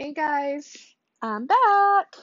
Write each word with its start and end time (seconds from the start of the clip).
Hey 0.00 0.14
guys, 0.14 0.74
I'm 1.20 1.46
back. 1.46 2.14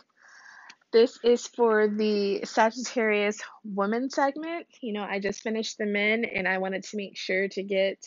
This 0.92 1.20
is 1.24 1.46
for 1.46 1.88
the 1.88 2.44
Sagittarius 2.44 3.39
woman 3.63 4.10
segment. 4.10 4.65
You 4.81 4.94
know, 4.94 5.04
I 5.04 5.20
just 5.20 5.44
finished 5.44 5.78
the 5.78 5.86
men 5.86 6.26
and 6.26 6.48
I 6.48 6.58
wanted 6.58 6.86
to 6.86 6.98
make 6.98 7.16
sure 7.16 7.48
to 7.50 7.62
get 7.62 8.04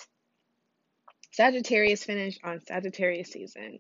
Sagittarius 1.30 2.02
finished 2.02 2.40
on 2.42 2.60
Sagittarius 2.66 3.30
season 3.30 3.78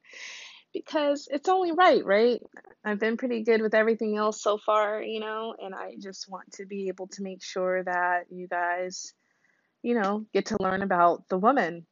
because 0.72 1.26
it's 1.28 1.48
only 1.48 1.72
right, 1.72 2.04
right? 2.04 2.40
I've 2.84 3.00
been 3.00 3.16
pretty 3.16 3.42
good 3.42 3.60
with 3.60 3.74
everything 3.74 4.16
else 4.16 4.40
so 4.40 4.58
far, 4.58 5.02
you 5.02 5.18
know, 5.18 5.56
and 5.60 5.74
I 5.74 5.96
just 6.00 6.30
want 6.30 6.52
to 6.52 6.66
be 6.66 6.86
able 6.86 7.08
to 7.08 7.24
make 7.24 7.42
sure 7.42 7.82
that 7.82 8.26
you 8.30 8.46
guys, 8.46 9.12
you 9.82 10.00
know, 10.00 10.24
get 10.32 10.46
to 10.46 10.56
learn 10.60 10.82
about 10.82 11.28
the 11.28 11.38
woman 11.38 11.84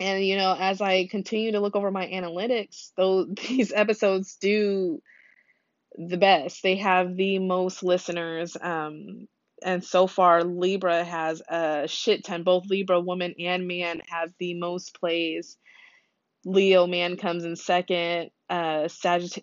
and 0.00 0.24
you 0.24 0.36
know, 0.36 0.56
as 0.58 0.80
I 0.80 1.06
continue 1.06 1.52
to 1.52 1.60
look 1.60 1.76
over 1.76 1.90
my 1.90 2.06
analytics, 2.06 2.92
though 2.96 3.24
these 3.48 3.72
episodes 3.72 4.36
do 4.40 5.02
the 5.96 6.16
best. 6.16 6.62
They 6.62 6.76
have 6.76 7.16
the 7.16 7.38
most 7.38 7.82
listeners. 7.82 8.56
Um, 8.60 9.28
and 9.64 9.84
so 9.84 10.06
far, 10.06 10.42
Libra 10.42 11.04
has 11.04 11.42
a 11.48 11.86
shit 11.86 12.24
ton. 12.24 12.42
Both 12.42 12.66
Libra 12.66 13.00
woman 13.00 13.34
and 13.38 13.68
man 13.68 14.00
have 14.08 14.32
the 14.38 14.54
most 14.54 14.98
plays. 14.98 15.56
Leo 16.44 16.86
man 16.86 17.16
comes 17.16 17.44
in 17.44 17.54
second. 17.54 18.30
Uh, 18.50 18.88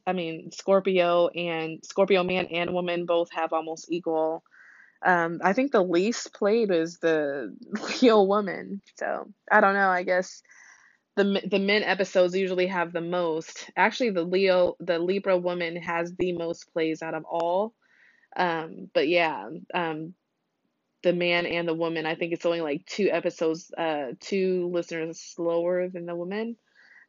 I 0.05 0.13
mean 0.13 0.51
Scorpio 0.51 1.29
and 1.29 1.83
Scorpio 1.83 2.23
man 2.23 2.47
and 2.47 2.73
woman 2.73 3.05
both 3.05 3.29
have 3.31 3.53
almost 3.53 3.89
equal. 3.89 4.43
Um, 5.05 5.39
I 5.43 5.53
think 5.53 5.71
the 5.71 5.83
least 5.83 6.33
played 6.33 6.71
is 6.71 6.99
the 6.99 7.55
Leo 8.01 8.23
woman. 8.23 8.81
So 8.95 9.31
I 9.51 9.61
don't 9.61 9.73
know. 9.73 9.89
I 9.89 10.03
guess 10.03 10.41
the 11.15 11.41
the 11.49 11.59
men 11.59 11.83
episodes 11.83 12.35
usually 12.35 12.67
have 12.67 12.93
the 12.93 13.01
most. 13.01 13.69
Actually, 13.75 14.11
the 14.11 14.23
Leo 14.23 14.75
the 14.79 14.99
Libra 14.99 15.37
woman 15.37 15.75
has 15.77 16.13
the 16.15 16.33
most 16.33 16.71
plays 16.73 17.01
out 17.01 17.13
of 17.13 17.25
all. 17.25 17.73
Um, 18.35 18.89
but 18.93 19.07
yeah, 19.07 19.49
um, 19.73 20.13
the 21.03 21.13
man 21.13 21.45
and 21.45 21.67
the 21.67 21.73
woman. 21.73 22.05
I 22.05 22.15
think 22.15 22.33
it's 22.33 22.45
only 22.45 22.61
like 22.61 22.85
two 22.85 23.09
episodes, 23.11 23.71
uh, 23.77 24.13
two 24.19 24.69
listeners 24.73 25.19
slower 25.19 25.89
than 25.89 26.05
the 26.05 26.15
woman. 26.15 26.57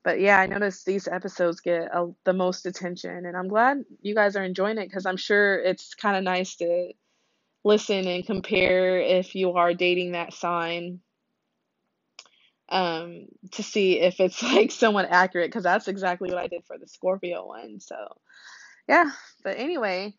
But 0.02 0.20
yeah, 0.20 0.40
I 0.40 0.46
noticed 0.46 0.86
these 0.86 1.06
episodes 1.08 1.60
get 1.60 1.90
the 2.24 2.32
most 2.32 2.64
attention, 2.66 3.26
and 3.26 3.36
I'm 3.36 3.48
glad 3.48 3.84
you 4.00 4.14
guys 4.14 4.34
are 4.34 4.44
enjoying 4.44 4.78
it 4.78 4.86
because 4.86 5.04
I'm 5.04 5.18
sure 5.18 5.60
it's 5.62 5.94
kind 5.94 6.16
of 6.16 6.24
nice 6.24 6.56
to 6.56 6.92
listen 7.64 8.06
and 8.06 8.26
compare 8.26 9.00
if 9.00 9.34
you 9.34 9.52
are 9.52 9.74
dating 9.74 10.12
that 10.12 10.32
sign 10.34 11.00
um 12.70 13.26
to 13.52 13.62
see 13.62 14.00
if 14.00 14.20
it's 14.20 14.42
like 14.54 14.70
somewhat 14.70 15.08
accurate 15.10 15.48
because 15.50 15.64
that's 15.64 15.88
exactly 15.88 16.30
what 16.30 16.38
I 16.42 16.48
did 16.48 16.64
for 16.66 16.78
the 16.78 16.88
Scorpio 16.88 17.46
one. 17.46 17.80
So 17.80 17.96
yeah, 18.88 19.10
but 19.44 19.58
anyway, 19.58 20.14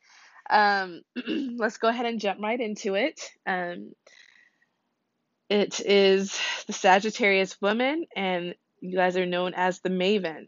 um 0.50 1.02
let's 1.58 1.78
go 1.78 1.90
ahead 1.90 2.06
and 2.06 2.20
jump 2.20 2.42
right 2.42 2.60
into 2.60 2.96
it. 2.96 3.22
Um 3.48 3.94
it 5.50 5.82
is 5.82 6.40
the 6.68 6.74
Sagittarius 6.74 7.62
woman 7.62 8.06
and 8.16 8.56
you 8.82 8.98
guys 8.98 9.18
are 9.18 9.26
known 9.26 9.54
as 9.56 9.80
the 9.82 9.90
Maven. 9.90 10.48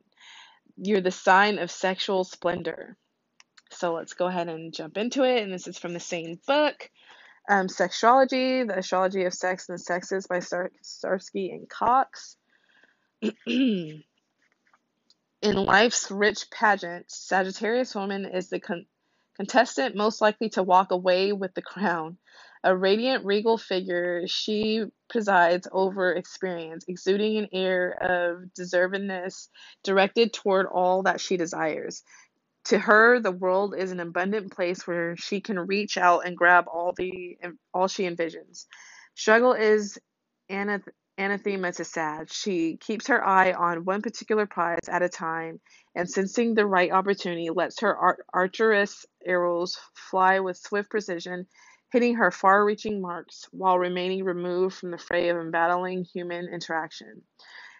You're 0.77 1.01
the 1.01 1.11
sign 1.11 1.59
of 1.59 1.71
sexual 1.71 2.23
splendor. 2.23 2.97
So 3.75 3.93
let's 3.93 4.13
go 4.13 4.27
ahead 4.27 4.49
and 4.49 4.73
jump 4.73 4.97
into 4.97 5.23
it. 5.23 5.43
And 5.43 5.53
this 5.53 5.67
is 5.67 5.77
from 5.77 5.93
the 5.93 5.99
same 5.99 6.39
book. 6.47 6.89
Um, 7.49 7.67
Sexstrology, 7.67 8.67
The 8.67 8.79
Astrology 8.79 9.25
of 9.25 9.33
Sex 9.33 9.67
and 9.67 9.77
the 9.77 9.83
Sexes 9.83 10.27
by 10.27 10.39
Star- 10.39 10.71
Starsky 10.81 11.51
and 11.51 11.69
Cox. 11.69 12.37
In 13.45 14.03
life's 15.43 16.09
rich 16.09 16.49
pageant, 16.51 17.11
Sagittarius 17.11 17.95
woman 17.95 18.25
is 18.25 18.49
the 18.49 18.61
con- 18.61 18.85
contestant 19.35 19.95
most 19.95 20.21
likely 20.21 20.49
to 20.51 20.63
walk 20.63 20.91
away 20.91 21.33
with 21.33 21.53
the 21.53 21.61
crown. 21.61 22.17
A 22.63 22.75
radiant, 22.75 23.25
regal 23.25 23.57
figure, 23.57 24.25
she 24.25 24.85
presides 25.09 25.67
over 25.69 26.13
experience, 26.13 26.85
exuding 26.87 27.37
an 27.37 27.49
air 27.51 27.89
of 28.01 28.43
deservedness 28.57 29.49
directed 29.83 30.31
toward 30.31 30.65
all 30.67 31.03
that 31.03 31.19
she 31.19 31.35
desires. 31.35 32.03
To 32.65 32.79
her, 32.79 33.19
the 33.19 33.31
world 33.31 33.75
is 33.77 33.91
an 33.91 33.99
abundant 33.99 34.53
place 34.53 34.87
where 34.87 35.17
she 35.17 35.41
can 35.41 35.59
reach 35.59 35.97
out 35.97 36.25
and 36.25 36.37
grab 36.37 36.65
all 36.71 36.93
the 36.95 37.37
all 37.73 37.87
she 37.87 38.03
envisions. 38.03 38.65
Struggle 39.15 39.53
is 39.53 39.99
anath- 40.49 40.87
anathema 41.17 41.73
to 41.73 41.83
Sag. 41.83 42.31
She 42.31 42.77
keeps 42.77 43.07
her 43.07 43.25
eye 43.25 43.51
on 43.51 43.85
one 43.85 44.01
particular 44.01 44.45
prize 44.45 44.87
at 44.87 45.03
a 45.03 45.09
time, 45.09 45.59
and 45.93 46.09
sensing 46.09 46.53
the 46.53 46.65
right 46.65 46.91
opportunity, 46.91 47.49
lets 47.49 47.81
her 47.81 47.95
ar- 47.95 48.25
archerous 48.33 49.05
arrows 49.25 49.77
fly 49.93 50.39
with 50.39 50.57
swift 50.57 50.89
precision, 50.89 51.45
hitting 51.91 52.15
her 52.15 52.31
far-reaching 52.31 53.01
marks 53.01 53.45
while 53.51 53.77
remaining 53.77 54.23
removed 54.23 54.75
from 54.77 54.91
the 54.91 54.97
fray 54.97 55.29
of 55.29 55.37
embattling 55.37 56.05
human 56.05 56.47
interaction. 56.47 57.21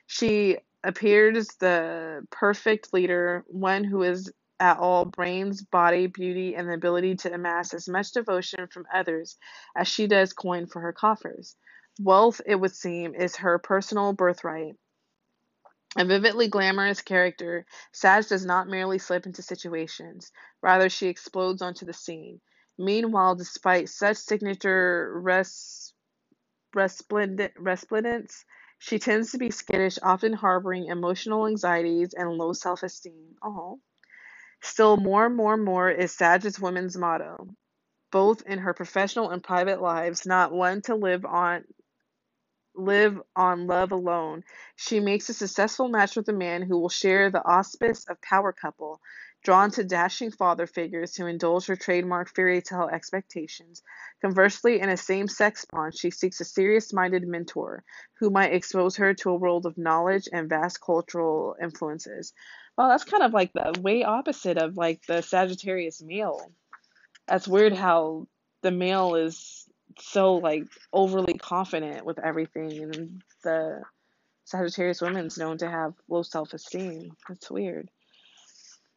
She 0.07 0.57
appears 0.83 1.47
the 1.59 2.27
perfect 2.29 2.93
leader, 2.93 3.45
one 3.47 3.85
who 3.85 4.03
is 4.03 4.31
at 4.63 4.79
all 4.79 5.03
brains, 5.03 5.61
body, 5.61 6.07
beauty, 6.07 6.55
and 6.55 6.69
the 6.69 6.73
ability 6.73 7.15
to 7.17 7.33
amass 7.33 7.73
as 7.73 7.89
much 7.89 8.13
devotion 8.13 8.65
from 8.67 8.87
others 8.93 9.37
as 9.75 9.89
she 9.89 10.07
does 10.07 10.31
coin 10.31 10.67
for 10.67 10.79
her 10.79 10.93
coffers. 10.93 11.57
Wealth, 11.99 12.39
it 12.45 12.55
would 12.55 12.73
seem, 12.73 13.13
is 13.13 13.35
her 13.35 13.59
personal 13.59 14.13
birthright. 14.13 14.77
A 15.97 16.05
vividly 16.05 16.47
glamorous 16.47 17.01
character, 17.01 17.65
Sag 17.91 18.25
does 18.27 18.45
not 18.45 18.69
merely 18.69 18.99
slip 18.99 19.25
into 19.25 19.41
situations, 19.41 20.31
rather, 20.61 20.89
she 20.89 21.07
explodes 21.09 21.61
onto 21.61 21.85
the 21.85 21.93
scene. 21.93 22.39
Meanwhile, 22.77 23.35
despite 23.35 23.89
such 23.89 24.15
signature 24.15 25.11
res- 25.19 25.93
resplendent, 26.73 27.53
resplendence, 27.57 28.45
she 28.79 28.97
tends 28.97 29.33
to 29.33 29.37
be 29.37 29.51
skittish, 29.51 29.99
often 30.01 30.31
harboring 30.31 30.85
emotional 30.87 31.47
anxieties 31.47 32.13
and 32.13 32.31
low 32.31 32.53
self 32.53 32.81
esteem. 32.83 33.35
Oh. 33.43 33.81
Still, 34.63 34.95
more, 34.97 35.29
more, 35.29 35.57
more 35.57 35.89
is 35.89 36.13
Sag's 36.13 36.59
woman's 36.59 36.97
motto, 36.97 37.49
both 38.11 38.41
in 38.43 38.59
her 38.59 38.73
professional 38.73 39.29
and 39.29 39.43
private 39.43 39.81
lives, 39.81 40.25
not 40.25 40.53
one 40.53 40.81
to 40.83 40.95
live 40.95 41.25
on 41.25 41.65
live 42.75 43.21
on 43.35 43.67
love 43.67 43.91
alone. 43.91 44.43
She 44.75 44.99
makes 44.99 45.29
a 45.29 45.33
successful 45.33 45.89
match 45.89 46.15
with 46.15 46.29
a 46.29 46.33
man 46.33 46.61
who 46.63 46.79
will 46.79 46.89
share 46.89 47.29
the 47.29 47.45
auspice 47.45 48.05
of 48.05 48.21
power 48.21 48.53
couple, 48.53 48.99
drawn 49.43 49.69
to 49.71 49.83
dashing 49.83 50.31
father 50.31 50.65
figures 50.65 51.15
who 51.15 51.27
indulge 51.27 51.67
her 51.67 51.75
trademark 51.75 52.33
fairy 52.33 52.61
tale 52.61 52.89
expectations. 52.91 53.83
Conversely, 54.21 54.79
in 54.79 54.89
a 54.89 54.97
same 54.97 55.27
sex 55.27 55.65
bond, 55.65 55.95
she 55.95 56.09
seeks 56.09 56.39
a 56.39 56.45
serious 56.45 56.93
minded 56.93 57.27
mentor 57.27 57.83
who 58.19 58.29
might 58.29 58.53
expose 58.53 58.95
her 58.95 59.13
to 59.13 59.29
a 59.31 59.35
world 59.35 59.65
of 59.65 59.77
knowledge 59.77 60.29
and 60.31 60.49
vast 60.49 60.81
cultural 60.81 61.55
influences. 61.61 62.33
Well, 62.77 62.89
that's 62.89 63.03
kind 63.03 63.23
of 63.23 63.33
like 63.33 63.53
the 63.53 63.79
way 63.81 64.03
opposite 64.03 64.57
of 64.57 64.77
like 64.77 65.05
the 65.07 65.21
Sagittarius 65.21 66.01
male. 66.01 66.51
That's 67.27 67.47
weird 67.47 67.73
how 67.73 68.27
the 68.61 68.71
male 68.71 69.15
is 69.15 69.67
so 69.99 70.35
like 70.35 70.65
overly 70.91 71.35
confident 71.35 72.05
with 72.05 72.17
everything 72.19 72.71
and 72.81 73.21
the 73.43 73.83
Sagittarius 74.45 75.01
women's 75.01 75.37
known 75.37 75.59
to 75.59 75.69
have 75.69 75.93
low 76.09 76.23
self-esteem. 76.23 77.11
That's 77.29 77.51
weird. 77.51 77.89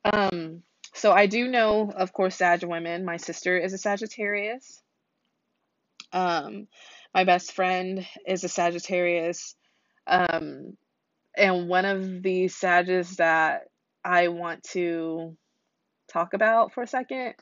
Um 0.05 0.63
so 0.95 1.13
I 1.13 1.27
do 1.27 1.49
know, 1.49 1.93
of 1.95 2.15
course, 2.15 2.37
Sag 2.37 2.65
women. 2.65 3.05
My 3.05 3.19
sister 3.19 3.59
is 3.59 3.75
a 3.75 3.79
Sagittarius. 3.79 4.83
Um 6.13 6.67
my 7.15 7.25
best 7.25 7.53
friend 7.53 8.07
is 8.27 8.43
a 8.45 8.49
Sagittarius. 8.49 9.55
Um 10.07 10.77
and 11.37 11.69
one 11.69 11.85
of 11.85 12.23
the 12.23 12.49
Sages 12.49 13.17
that 13.17 13.65
I 14.05 14.29
want 14.29 14.63
to 14.71 15.37
talk 16.13 16.35
about 16.35 16.73
for 16.73 16.83
a 16.83 16.87
second, 16.87 17.35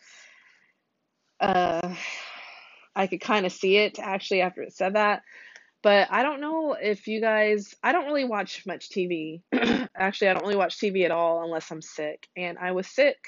uh, 1.41 1.95
I 2.97 3.07
could 3.07 3.21
kind 3.21 3.47
of 3.47 3.53
see 3.53 3.77
it 3.77 3.99
actually 3.99 4.43
after 4.43 4.63
it 4.63 4.73
said 4.73 4.95
that. 4.95 5.23
But 5.83 6.09
I 6.11 6.23
don't 6.23 6.41
know 6.41 6.73
if 6.73 7.07
you 7.09 7.21
guys, 7.21 7.75
I 7.83 7.93
don't 7.93 8.07
really 8.07 8.25
watch 8.25 8.65
much 8.67 8.89
TV. 8.89 9.43
actually, 9.95 10.29
I 10.29 10.33
don't 10.33 10.45
really 10.45 10.57
watch 10.57 10.79
TV 10.79 11.05
at 11.05 11.11
all 11.11 11.45
unless 11.45 11.71
I'm 11.71 11.83
sick. 11.83 12.27
And 12.37 12.57
I 12.59 12.73
was 12.73 12.87
sick. 12.87 13.19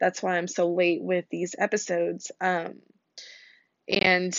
That's 0.00 0.22
why 0.22 0.38
I'm 0.38 0.48
so 0.48 0.72
late 0.72 1.02
with 1.02 1.26
these 1.30 1.54
episodes. 1.58 2.32
Um, 2.40 2.76
and 3.86 4.34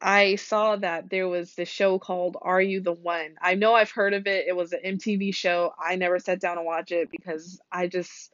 I 0.00 0.36
saw 0.36 0.76
that 0.76 1.10
there 1.10 1.28
was 1.28 1.54
this 1.54 1.68
show 1.68 1.98
called 1.98 2.36
Are 2.40 2.60
You 2.60 2.80
the 2.80 2.92
One? 2.92 3.34
I 3.40 3.54
know 3.54 3.74
I've 3.74 3.90
heard 3.90 4.14
of 4.14 4.26
it. 4.26 4.46
It 4.48 4.56
was 4.56 4.72
an 4.72 4.80
MTV 4.84 5.34
show. 5.34 5.72
I 5.78 5.96
never 5.96 6.18
sat 6.18 6.40
down 6.40 6.56
to 6.56 6.62
watch 6.62 6.92
it 6.92 7.10
because 7.10 7.60
I 7.70 7.86
just 7.86 8.32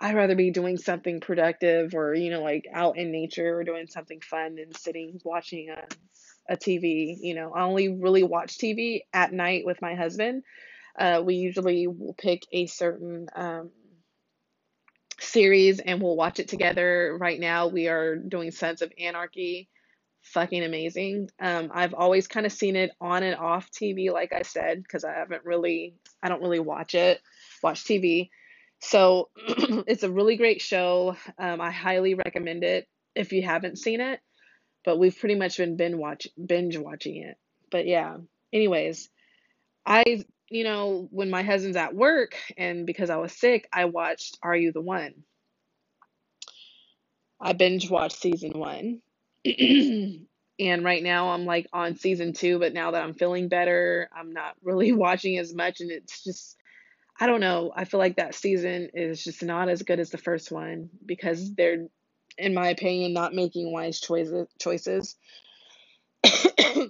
I'd 0.00 0.16
rather 0.16 0.34
be 0.34 0.50
doing 0.50 0.76
something 0.76 1.20
productive 1.20 1.94
or 1.94 2.14
you 2.14 2.30
know 2.30 2.42
like 2.42 2.66
out 2.72 2.98
in 2.98 3.12
nature 3.12 3.58
or 3.58 3.64
doing 3.64 3.86
something 3.86 4.20
fun 4.20 4.56
than 4.56 4.74
sitting 4.74 5.20
watching 5.24 5.70
a 5.70 5.82
a 6.48 6.56
TV, 6.56 7.16
you 7.20 7.34
know. 7.34 7.52
I 7.52 7.62
only 7.62 7.88
really 7.88 8.22
watch 8.24 8.58
TV 8.58 9.02
at 9.12 9.32
night 9.32 9.64
with 9.64 9.80
my 9.80 9.94
husband. 9.94 10.42
Uh, 10.98 11.22
we 11.24 11.36
usually 11.36 11.86
will 11.86 12.14
pick 12.14 12.42
a 12.52 12.66
certain 12.66 13.28
um, 13.34 13.70
series 15.20 15.78
and 15.78 16.02
we'll 16.02 16.16
watch 16.16 16.40
it 16.40 16.48
together. 16.48 17.16
Right 17.18 17.38
now, 17.38 17.68
we 17.68 17.88
are 17.88 18.16
doing 18.16 18.50
Sons 18.50 18.82
of 18.82 18.92
Anarchy. 18.98 19.68
Fucking 20.22 20.62
amazing. 20.62 21.30
Um, 21.40 21.70
I've 21.74 21.94
always 21.94 22.28
kind 22.28 22.46
of 22.46 22.52
seen 22.52 22.76
it 22.76 22.92
on 23.00 23.22
and 23.22 23.36
off 23.36 23.70
TV, 23.70 24.12
like 24.12 24.32
I 24.32 24.42
said, 24.42 24.82
because 24.82 25.04
I 25.04 25.12
haven't 25.12 25.44
really, 25.44 25.94
I 26.22 26.28
don't 26.28 26.42
really 26.42 26.60
watch 26.60 26.94
it, 26.94 27.20
watch 27.62 27.84
TV. 27.84 28.30
So 28.80 29.28
it's 29.86 30.04
a 30.04 30.10
really 30.10 30.36
great 30.36 30.60
show. 30.60 31.16
Um, 31.38 31.60
I 31.60 31.70
highly 31.70 32.14
recommend 32.14 32.64
it 32.64 32.86
if 33.14 33.32
you 33.32 33.42
haven't 33.42 33.78
seen 33.78 34.00
it. 34.00 34.20
But 34.84 34.98
we've 34.98 35.16
pretty 35.16 35.36
much 35.36 35.58
been 35.58 35.76
binge 35.76 35.94
watch 35.96 36.26
binge 36.44 36.76
watching 36.76 37.16
it. 37.16 37.36
But 37.70 37.86
yeah. 37.86 38.16
Anyways, 38.52 39.08
I 39.86 40.24
you 40.50 40.64
know 40.64 41.08
when 41.10 41.30
my 41.30 41.42
husband's 41.42 41.76
at 41.76 41.94
work 41.94 42.36
and 42.56 42.84
because 42.84 43.10
I 43.10 43.16
was 43.16 43.32
sick, 43.32 43.68
I 43.72 43.84
watched 43.84 44.38
Are 44.42 44.56
You 44.56 44.72
the 44.72 44.80
One. 44.80 45.14
I 47.40 47.52
binge 47.54 47.90
watched 47.90 48.20
season 48.20 48.52
one. 48.54 49.00
and 50.58 50.84
right 50.84 51.02
now 51.02 51.30
I'm 51.30 51.44
like 51.44 51.66
on 51.72 51.96
season 51.96 52.32
two, 52.32 52.58
but 52.58 52.72
now 52.72 52.92
that 52.92 53.02
I'm 53.02 53.14
feeling 53.14 53.48
better, 53.48 54.08
I'm 54.16 54.32
not 54.32 54.54
really 54.62 54.92
watching 54.92 55.38
as 55.38 55.54
much 55.54 55.80
and 55.80 55.90
it's 55.90 56.22
just 56.22 56.56
I 57.20 57.26
don't 57.26 57.40
know. 57.40 57.72
I 57.74 57.84
feel 57.84 58.00
like 58.00 58.16
that 58.16 58.34
season 58.34 58.88
is 58.94 59.22
just 59.22 59.42
not 59.42 59.68
as 59.68 59.82
good 59.82 60.00
as 60.00 60.10
the 60.10 60.18
first 60.18 60.50
one 60.50 60.90
because 61.04 61.54
they're, 61.54 61.86
in 62.38 62.54
my 62.54 62.68
opinion, 62.70 63.12
not 63.12 63.34
making 63.34 63.70
wise 63.70 64.00
choices. 64.00 65.16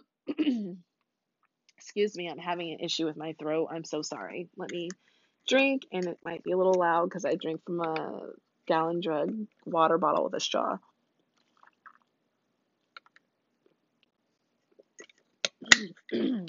Excuse 1.76 2.16
me, 2.16 2.30
I'm 2.30 2.38
having 2.38 2.72
an 2.72 2.80
issue 2.80 3.04
with 3.04 3.16
my 3.16 3.34
throat. 3.38 3.68
I'm 3.70 3.84
so 3.84 4.00
sorry. 4.02 4.48
Let 4.56 4.70
me 4.70 4.88
drink, 5.48 5.82
and 5.92 6.06
it 6.06 6.18
might 6.24 6.44
be 6.44 6.52
a 6.52 6.56
little 6.56 6.78
loud 6.78 7.06
because 7.06 7.24
I 7.24 7.34
drink 7.34 7.60
from 7.66 7.80
a 7.80 8.28
gallon 8.66 9.02
jug 9.02 9.34
water 9.66 9.98
bottle 9.98 10.24
with 10.24 10.34
a 10.34 10.40
straw. 10.40 10.78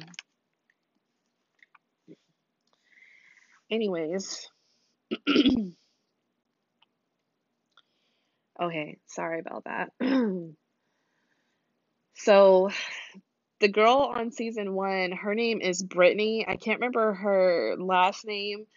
Anyways, 3.71 4.49
okay, 8.61 8.97
sorry 9.07 9.39
about 9.39 9.63
that. 9.65 9.91
so, 12.15 12.69
the 13.59 13.69
girl 13.69 14.11
on 14.15 14.31
season 14.31 14.73
one, 14.73 15.11
her 15.11 15.35
name 15.35 15.61
is 15.61 15.81
Brittany. 15.83 16.45
I 16.47 16.57
can't 16.57 16.79
remember 16.79 17.13
her 17.13 17.75
last 17.79 18.25
name, 18.25 18.67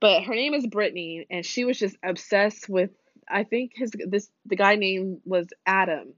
but 0.00 0.24
her 0.24 0.34
name 0.34 0.54
is 0.54 0.66
Brittany, 0.66 1.26
and 1.30 1.44
she 1.44 1.64
was 1.64 1.78
just 1.78 1.96
obsessed 2.02 2.68
with. 2.68 2.90
I 3.30 3.44
think 3.44 3.72
his 3.74 3.90
this 4.08 4.30
the 4.46 4.56
guy 4.56 4.76
name 4.76 5.20
was 5.24 5.48
Adam, 5.66 6.14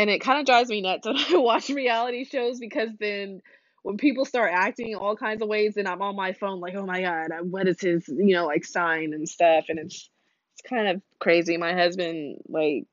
and 0.00 0.08
it 0.08 0.20
kind 0.20 0.40
of 0.40 0.46
drives 0.46 0.70
me 0.70 0.80
nuts 0.80 1.06
when 1.06 1.16
I 1.30 1.36
watch 1.36 1.68
reality 1.68 2.24
shows 2.24 2.58
because 2.58 2.88
then 2.98 3.42
when 3.82 3.98
people 3.98 4.24
start 4.24 4.52
acting 4.54 4.94
all 4.94 5.14
kinds 5.14 5.42
of 5.42 5.48
ways 5.48 5.76
and 5.76 5.86
I'm 5.86 6.00
on 6.00 6.16
my 6.16 6.32
phone 6.32 6.60
like, 6.60 6.74
oh 6.74 6.86
my 6.86 7.02
god, 7.02 7.30
uh, 7.30 7.44
what 7.44 7.68
is 7.68 7.80
his, 7.80 8.08
you 8.08 8.34
know, 8.34 8.46
like 8.46 8.64
sign 8.64 9.12
and 9.12 9.28
stuff 9.28 9.66
and 9.68 9.78
it's 9.78 10.08
it's 10.54 10.68
kind 10.68 10.88
of 10.88 11.02
crazy. 11.18 11.58
My 11.58 11.74
husband 11.74 12.38
like 12.48 12.86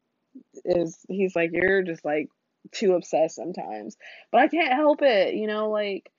is 0.66 0.98
he's 1.08 1.34
like 1.34 1.52
you're 1.54 1.82
just 1.82 2.04
like 2.04 2.28
too 2.74 2.94
obsessed 2.94 3.36
sometimes. 3.36 3.96
But 4.30 4.42
I 4.42 4.48
can't 4.50 4.74
help 4.74 5.02
it, 5.02 5.34
you 5.34 5.48
know, 5.48 5.70
like 5.70 6.12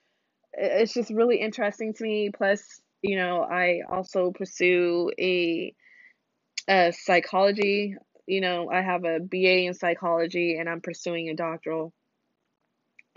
it's 0.55 0.95
just 0.95 1.11
really 1.11 1.37
interesting 1.37 1.93
to 1.93 2.03
me 2.03 2.31
plus, 2.35 2.63
you 3.03 3.17
know, 3.17 3.43
I 3.43 3.83
also 3.91 4.31
pursue 4.31 5.11
a 5.21 5.75
a 6.67 6.93
psychology, 6.93 7.95
you 8.29 8.43
know, 8.43 8.71
I 8.71 8.83
have 8.83 9.05
a 9.05 9.19
BA 9.19 9.65
in 9.65 9.75
psychology 9.75 10.59
and 10.59 10.69
I'm 10.69 10.83
pursuing 10.83 11.31
a 11.31 11.35
doctoral. 11.35 11.93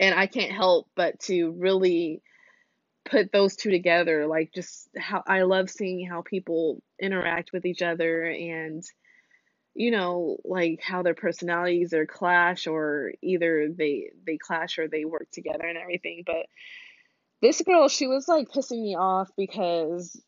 And 0.00 0.18
I 0.18 0.26
can't 0.26 0.50
help 0.50 0.88
but 0.96 1.20
to 1.20 1.50
really 1.52 2.22
put 3.04 3.30
those 3.30 3.56
two 3.56 3.70
together 3.70 4.26
like 4.26 4.52
just 4.52 4.88
how 4.96 5.22
I 5.26 5.42
love 5.42 5.68
seeing 5.70 6.06
how 6.06 6.22
people 6.22 6.82
interact 7.00 7.52
with 7.52 7.66
each 7.66 7.82
other 7.82 8.24
and 8.24 8.82
you 9.74 9.90
know 9.90 10.36
like 10.44 10.80
how 10.80 11.02
their 11.02 11.14
personalities 11.14 11.92
are 11.94 12.06
clash 12.06 12.66
or 12.68 13.12
either 13.20 13.68
they 13.76 14.10
they 14.24 14.38
clash 14.38 14.78
or 14.78 14.86
they 14.86 15.04
work 15.04 15.26
together 15.32 15.64
and 15.64 15.78
everything. 15.78 16.22
But 16.24 16.46
this 17.40 17.60
girl 17.62 17.88
she 17.88 18.06
was 18.06 18.28
like 18.28 18.48
pissing 18.48 18.82
me 18.82 18.96
off 18.96 19.30
because 19.36 20.20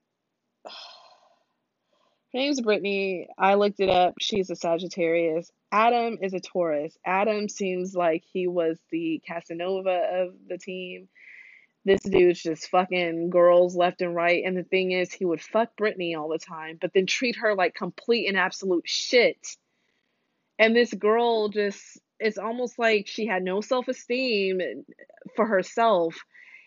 her 2.35 2.41
name's 2.41 2.61
Brittany. 2.61 3.29
I 3.39 3.55
looked 3.55 3.79
it 3.79 3.89
up. 3.89 4.15
She's 4.21 4.51
a 4.51 4.57
Sagittarius. 4.57 5.53
Adam 5.71 6.19
is 6.21 6.35
a 6.35 6.41
Taurus. 6.41 6.99
Adam 7.07 7.49
seems 7.49 7.95
like 7.95 8.25
he 8.33 8.49
was 8.49 8.77
the 8.91 9.23
Casanova 9.25 10.01
of 10.13 10.35
the 10.49 10.59
team. 10.59 11.09
This 11.85 12.01
dude's 12.03 12.43
just 12.43 12.71
fucking 12.71 13.31
girls 13.31 13.77
left 13.77 14.03
and 14.03 14.17
right. 14.17 14.43
And 14.45 14.57
the 14.57 14.65
thing 14.65 14.91
is, 14.91 15.13
he 15.13 15.25
would 15.25 15.41
fuck 15.41 15.77
Brittany 15.77 16.17
all 16.17 16.29
the 16.29 16.39
time, 16.39 16.77
but 16.81 16.93
then 16.93 17.07
treat 17.07 17.37
her 17.37 17.55
like 17.55 17.75
complete 17.75 18.27
and 18.27 18.37
absolute 18.37 18.89
shit. 18.89 19.39
And 20.59 20.75
this 20.75 20.93
girl 20.93 21.51
just, 21.51 22.01
it's 22.19 22.39
almost 22.39 22.81
like 22.81 23.07
she 23.07 23.27
had 23.27 23.45
no 23.45 23.61
self 23.61 23.87
esteem 23.87 24.61
for 25.37 25.47
herself 25.47 26.17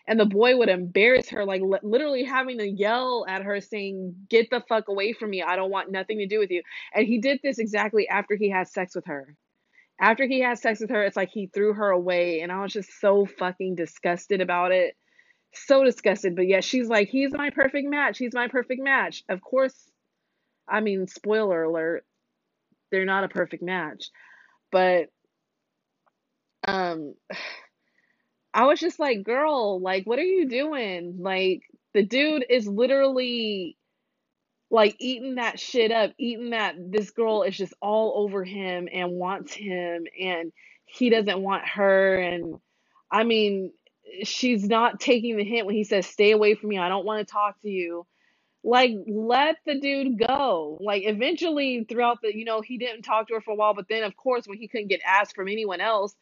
and 0.08 0.18
the 0.18 0.24
boy 0.24 0.56
would 0.56 0.70
embarrass 0.70 1.28
her 1.28 1.44
like 1.44 1.62
literally 1.82 2.24
having 2.24 2.58
to 2.58 2.68
yell 2.68 3.26
at 3.28 3.42
her 3.42 3.60
saying 3.60 4.14
get 4.30 4.48
the 4.50 4.62
fuck 4.68 4.88
away 4.88 5.12
from 5.12 5.30
me. 5.30 5.42
I 5.42 5.54
don't 5.56 5.70
want 5.70 5.92
nothing 5.92 6.18
to 6.18 6.26
do 6.26 6.38
with 6.38 6.50
you. 6.50 6.62
And 6.94 7.06
he 7.06 7.20
did 7.20 7.40
this 7.42 7.58
exactly 7.58 8.08
after 8.08 8.34
he 8.34 8.50
had 8.50 8.68
sex 8.68 8.94
with 8.96 9.06
her. 9.06 9.36
After 10.00 10.26
he 10.26 10.40
had 10.40 10.58
sex 10.58 10.80
with 10.80 10.90
her 10.90 11.04
it's 11.04 11.16
like 11.16 11.30
he 11.30 11.48
threw 11.48 11.74
her 11.74 11.90
away 11.90 12.40
and 12.40 12.50
i 12.50 12.62
was 12.62 12.72
just 12.72 12.90
so 13.00 13.26
fucking 13.26 13.74
disgusted 13.76 14.40
about 14.40 14.72
it. 14.72 14.96
So 15.54 15.84
disgusted 15.84 16.34
but 16.34 16.48
yet 16.48 16.64
she's 16.64 16.88
like 16.88 17.08
he's 17.08 17.32
my 17.32 17.50
perfect 17.50 17.88
match. 17.88 18.18
He's 18.18 18.34
my 18.34 18.48
perfect 18.48 18.82
match. 18.82 19.22
Of 19.28 19.42
course 19.42 19.76
i 20.68 20.80
mean 20.80 21.06
spoiler 21.06 21.62
alert 21.64 22.04
they're 22.90 23.04
not 23.04 23.24
a 23.24 23.28
perfect 23.28 23.62
match 23.62 24.10
but 24.70 25.06
um 26.66 27.14
I 28.54 28.66
was 28.66 28.80
just 28.80 28.98
like, 28.98 29.22
girl, 29.22 29.80
like, 29.80 30.06
what 30.06 30.18
are 30.18 30.24
you 30.24 30.48
doing? 30.48 31.16
Like, 31.20 31.62
the 31.94 32.02
dude 32.04 32.44
is 32.48 32.66
literally 32.66 33.76
like 34.70 34.96
eating 34.98 35.36
that 35.36 35.58
shit 35.60 35.92
up, 35.92 36.12
eating 36.18 36.50
that 36.50 36.74
this 36.78 37.10
girl 37.10 37.42
is 37.42 37.56
just 37.56 37.74
all 37.80 38.14
over 38.24 38.44
him 38.44 38.88
and 38.92 39.12
wants 39.12 39.54
him, 39.54 40.06
and 40.20 40.52
he 40.86 41.10
doesn't 41.10 41.40
want 41.40 41.66
her. 41.68 42.16
And 42.16 42.56
I 43.10 43.24
mean, 43.24 43.72
she's 44.24 44.64
not 44.64 45.00
taking 45.00 45.36
the 45.36 45.44
hint 45.44 45.66
when 45.66 45.74
he 45.76 45.84
says, 45.84 46.06
Stay 46.06 46.32
away 46.32 46.54
from 46.54 46.70
me. 46.70 46.78
I 46.78 46.88
don't 46.88 47.06
want 47.06 47.26
to 47.26 47.32
talk 47.32 47.60
to 47.62 47.70
you. 47.70 48.06
Like, 48.64 48.92
let 49.08 49.56
the 49.66 49.80
dude 49.80 50.18
go. 50.18 50.78
Like, 50.82 51.04
eventually, 51.06 51.86
throughout 51.88 52.18
the, 52.22 52.36
you 52.36 52.44
know, 52.44 52.60
he 52.60 52.78
didn't 52.78 53.02
talk 53.02 53.28
to 53.28 53.34
her 53.34 53.40
for 53.40 53.52
a 53.52 53.56
while, 53.56 53.74
but 53.74 53.86
then, 53.88 54.04
of 54.04 54.16
course, 54.16 54.46
when 54.46 54.58
he 54.58 54.68
couldn't 54.68 54.88
get 54.88 55.00
asked 55.06 55.34
from 55.36 55.48
anyone 55.48 55.80
else, 55.80 56.14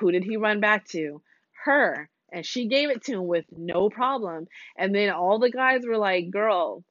who 0.00 0.10
did 0.10 0.24
he 0.24 0.36
run 0.38 0.60
back 0.60 0.86
to? 0.88 1.22
Her 1.64 2.08
and 2.32 2.46
she 2.46 2.66
gave 2.66 2.90
it 2.90 3.04
to 3.04 3.12
him 3.12 3.26
with 3.26 3.44
no 3.56 3.90
problem. 3.90 4.48
And 4.76 4.94
then 4.94 5.10
all 5.10 5.38
the 5.38 5.50
guys 5.50 5.82
were 5.86 5.98
like, 5.98 6.30
"Girl, 6.30 6.82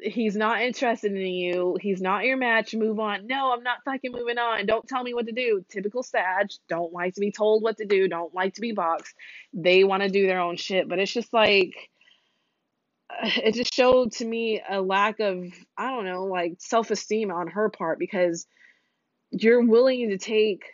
he's 0.00 0.36
not 0.36 0.62
interested 0.62 1.12
in 1.12 1.26
you. 1.26 1.76
He's 1.80 2.00
not 2.00 2.24
your 2.24 2.36
match. 2.38 2.74
Move 2.74 2.98
on." 2.98 3.26
No, 3.26 3.52
I'm 3.52 3.62
not 3.62 3.84
fucking 3.84 4.12
moving 4.12 4.38
on. 4.38 4.66
Don't 4.66 4.88
tell 4.88 5.02
me 5.02 5.14
what 5.14 5.26
to 5.26 5.32
do. 5.32 5.64
Typical 5.68 6.02
Sag. 6.02 6.48
Don't 6.68 6.92
like 6.92 7.14
to 7.14 7.20
be 7.20 7.30
told 7.30 7.62
what 7.62 7.76
to 7.78 7.84
do. 7.84 8.08
Don't 8.08 8.34
like 8.34 8.54
to 8.54 8.60
be 8.60 8.72
boxed. 8.72 9.14
They 9.52 9.84
want 9.84 10.02
to 10.02 10.08
do 10.08 10.26
their 10.26 10.40
own 10.40 10.56
shit, 10.56 10.88
but 10.88 10.98
it's 10.98 11.12
just 11.12 11.32
like 11.32 11.74
it 13.22 13.54
just 13.54 13.74
showed 13.74 14.12
to 14.12 14.24
me 14.24 14.62
a 14.68 14.80
lack 14.80 15.20
of 15.20 15.46
I 15.76 15.90
don't 15.90 16.06
know, 16.06 16.24
like 16.24 16.54
self-esteem 16.58 17.30
on 17.30 17.48
her 17.48 17.68
part 17.68 17.98
because 17.98 18.46
you're 19.30 19.64
willing 19.64 20.10
to 20.10 20.18
take 20.18 20.64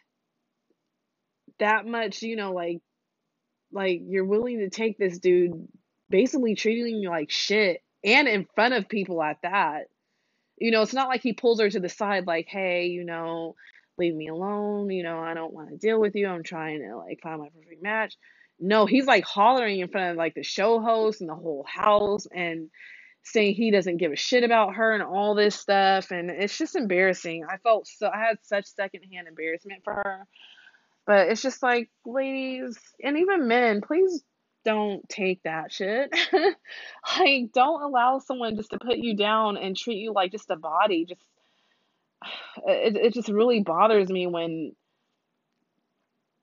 that 1.59 1.87
much, 1.87 2.23
you 2.23 2.37
know, 2.37 2.53
like 2.53 2.81
like 3.73 4.01
you're 4.05 4.25
willing 4.25 4.59
to 4.59 4.71
take 4.71 4.99
this 4.99 5.19
dude 5.19 5.69
basically 6.11 6.55
treating 6.55 6.97
you 6.97 7.11
like 7.11 7.31
shit 7.31 7.83
and 8.05 8.29
in 8.29 8.47
front 8.55 8.75
of 8.75 8.89
people 8.89 9.23
at 9.23 9.39
that. 9.43 9.85
You 10.59 10.71
know, 10.71 10.83
it's 10.83 10.95
not 10.95 11.09
like 11.09 11.23
he 11.23 11.33
pulls 11.33 11.61
her 11.61 11.71
to 11.71 11.81
the 11.81 11.89
side 11.89 12.27
like, 12.27 12.47
"Hey, 12.49 12.87
you 12.87 13.05
know, 13.05 13.57
leave 13.99 14.15
me 14.15 14.29
alone, 14.29 14.91
you 14.91 15.03
know, 15.03 15.19
I 15.19 15.35
don't 15.35 15.53
want 15.53 15.71
to 15.71 15.77
deal 15.77 16.01
with 16.01 16.15
you. 16.15 16.29
I'm 16.29 16.45
trying 16.45 16.81
to 16.81 16.97
like 16.97 17.21
find 17.23 17.41
my 17.41 17.49
perfect 17.49 17.83
match." 17.83 18.17
No, 18.61 18.87
he's 18.87 19.07
like 19.07 19.25
hollering 19.25 19.81
in 19.81 19.89
front 19.89 20.13
of 20.13 20.17
like 20.17 20.35
the 20.35 20.45
show 20.45 20.81
host 20.81 21.21
and 21.21 21.29
the 21.31 21.35
whole 21.35 21.65
house 21.69 22.27
and 22.33 22.71
saying 23.25 23.55
he 23.55 23.71
doesn't 23.71 23.97
give 23.99 24.13
a 24.13 24.17
shit 24.17 24.45
about 24.45 24.75
her 24.75 24.95
and 24.95 25.03
all 25.03 25.35
this 25.35 25.55
stuff 25.57 26.11
and 26.11 26.31
it's 26.31 26.59
just 26.59 26.77
embarrassing. 26.77 27.45
I 27.49 27.57
felt 27.59 27.87
so 27.89 28.09
I 28.13 28.19
had 28.19 28.39
such 28.43 28.67
secondhand 28.67 29.29
embarrassment 29.29 29.83
for 29.85 29.95
her 29.95 30.27
but 31.07 31.29
it's 31.29 31.43
just 31.43 31.63
like, 31.63 31.91
ladies, 32.05 32.79
and 33.03 33.19
even 33.19 33.49
men, 33.49 33.81
please 33.81 34.23
don't 34.65 35.09
take 35.09 35.43
that 35.43 35.73
shit. 35.73 36.15
like, 37.19 37.53
don't 37.53 37.83
allow 37.83 38.21
someone 38.21 38.57
just 38.57 38.71
to 38.71 38.79
put 38.79 38.99
you 38.99 39.17
down 39.17 39.57
and 39.57 39.77
treat 39.77 39.99
you 39.99 40.13
like 40.13 40.33
just 40.33 40.51
a 40.51 40.57
body. 40.57 41.05
Just 41.09 41.23
it 42.67 42.97
it 42.97 43.15
just 43.15 43.29
really 43.29 43.61
bothers 43.61 44.09
me 44.09 44.27
when 44.27 44.73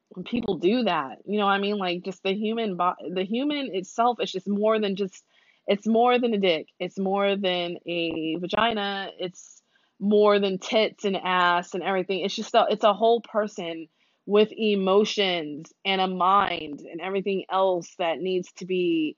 when 0.09 0.23
people 0.25 0.57
do 0.57 0.83
that. 0.83 1.19
You 1.25 1.39
know 1.39 1.45
what 1.45 1.53
I 1.53 1.59
mean? 1.59 1.77
Like 1.77 2.03
just 2.03 2.23
the 2.23 2.33
human 2.33 2.75
bo- 2.75 2.95
the 3.13 3.23
human 3.23 3.69
itself 3.73 4.17
is 4.21 4.31
just 4.31 4.47
more 4.47 4.79
than 4.79 4.95
just 4.95 5.23
it's 5.67 5.87
more 5.87 6.19
than 6.19 6.33
a 6.33 6.39
dick. 6.39 6.67
It's 6.79 6.97
more 6.97 7.35
than 7.35 7.77
a 7.85 8.35
vagina. 8.39 9.11
It's 9.19 9.61
more 9.99 10.39
than 10.39 10.57
tits 10.57 11.05
and 11.05 11.15
ass 11.15 11.73
and 11.73 11.83
everything. 11.83 12.21
It's 12.21 12.35
just 12.35 12.55
a, 12.55 12.65
it's 12.69 12.83
a 12.83 12.93
whole 12.93 13.21
person 13.21 13.87
with 14.29 14.51
emotions 14.51 15.73
and 15.83 15.99
a 15.99 16.07
mind 16.07 16.81
and 16.81 17.01
everything 17.01 17.45
else 17.51 17.95
that 17.97 18.19
needs 18.19 18.51
to 18.51 18.63
be 18.63 19.17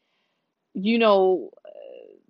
you 0.73 0.97
know 0.97 1.49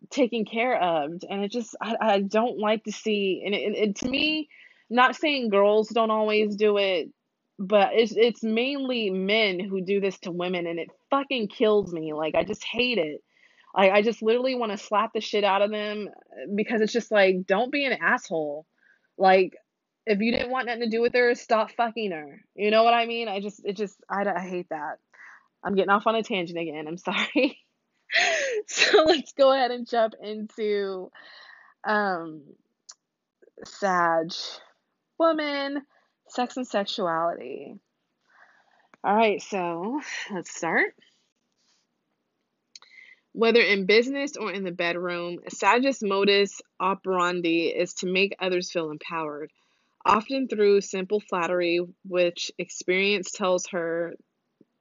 taken 0.10 0.46
care 0.46 0.82
of. 0.82 1.12
And 1.30 1.44
it 1.44 1.52
just 1.52 1.76
i, 1.80 1.96
I 2.02 2.22
don't 2.22 2.58
like 2.58 2.84
to 2.86 2.92
see 2.92 3.44
and, 3.46 3.54
it, 3.54 3.78
and 3.78 3.96
to 3.98 4.10
me 4.10 4.50
not 4.90 5.16
saying 5.16 5.50
girls 5.50 5.90
don't 5.90 6.10
always 6.10 6.56
do 6.56 6.78
it 6.78 7.10
but 7.60 7.90
it's 7.94 8.14
it's 8.18 8.42
mainly 8.42 9.12
men 9.12 9.60
who 9.60 9.82
do 9.82 10.02
this 10.02 10.18
to 10.22 10.32
women 10.32 10.66
and 10.66 10.80
it 10.80 10.90
fucking 11.12 11.50
kills 11.50 11.94
me. 11.94 12.14
Like 12.14 12.34
i 12.34 12.44
just 12.44 12.64
hate 12.64 12.98
it. 12.98 13.22
Like 13.78 13.92
i 13.92 14.02
just 14.02 14.24
literally 14.24 14.56
want 14.56 14.72
to 14.72 14.80
slap 14.80 15.12
the 15.14 15.22
shit 15.22 15.44
out 15.44 15.62
of 15.62 15.70
them 15.70 16.10
because 16.56 16.82
it's 16.82 16.94
just 16.94 17.12
like 17.12 17.46
don't 17.46 17.72
be 17.72 17.86
an 17.86 18.00
asshole. 18.02 18.66
Like 19.20 19.54
if 20.06 20.20
you 20.20 20.32
didn't 20.32 20.52
want 20.52 20.68
nothing 20.68 20.82
to 20.82 20.90
do 20.90 21.02
with 21.02 21.14
her 21.14 21.36
stop 21.36 21.72
fucking 21.72 22.12
her. 22.12 22.42
You 22.56 22.72
know 22.72 22.84
what 22.84 22.94
i 22.94 23.06
mean? 23.06 23.28
I 23.28 23.40
just 23.40 23.62
it 23.66 23.78
just 23.78 23.98
i, 24.10 24.24
I 24.24 24.48
hate 24.48 24.70
that. 24.70 25.00
I'm 25.64 25.76
getting 25.76 25.92
off 25.92 26.08
on 26.08 26.16
a 26.16 26.24
tangent 26.24 26.60
again. 26.60 26.88
I'm 26.88 26.98
sorry. 26.98 27.60
So 28.68 29.04
let's 29.06 29.32
go 29.34 29.54
ahead 29.54 29.72
and 29.72 29.88
jump 29.88 30.16
into 30.22 31.12
um 31.86 32.42
Sag 33.66 34.32
woman, 35.20 35.84
sex 36.30 36.58
and 36.58 36.68
sexuality. 36.68 37.76
All 39.04 39.16
right, 39.16 39.42
so 39.42 40.02
let's 40.32 40.56
start. 40.56 40.96
Whether 43.34 43.62
in 43.62 43.86
business 43.86 44.36
or 44.36 44.52
in 44.52 44.64
the 44.64 44.72
bedroom, 44.72 45.40
Sag's 45.50 46.04
modus 46.04 46.62
operandi 46.80 47.68
is 47.68 47.94
to 47.96 48.08
make 48.12 48.36
others 48.40 48.72
feel 48.72 48.92
empowered, 48.92 49.52
often 50.06 50.48
through 50.48 50.82
simple 50.82 51.20
flattery, 51.20 51.80
which 52.06 52.52
experience 52.58 53.32
tells 53.32 53.68
her 53.68 54.16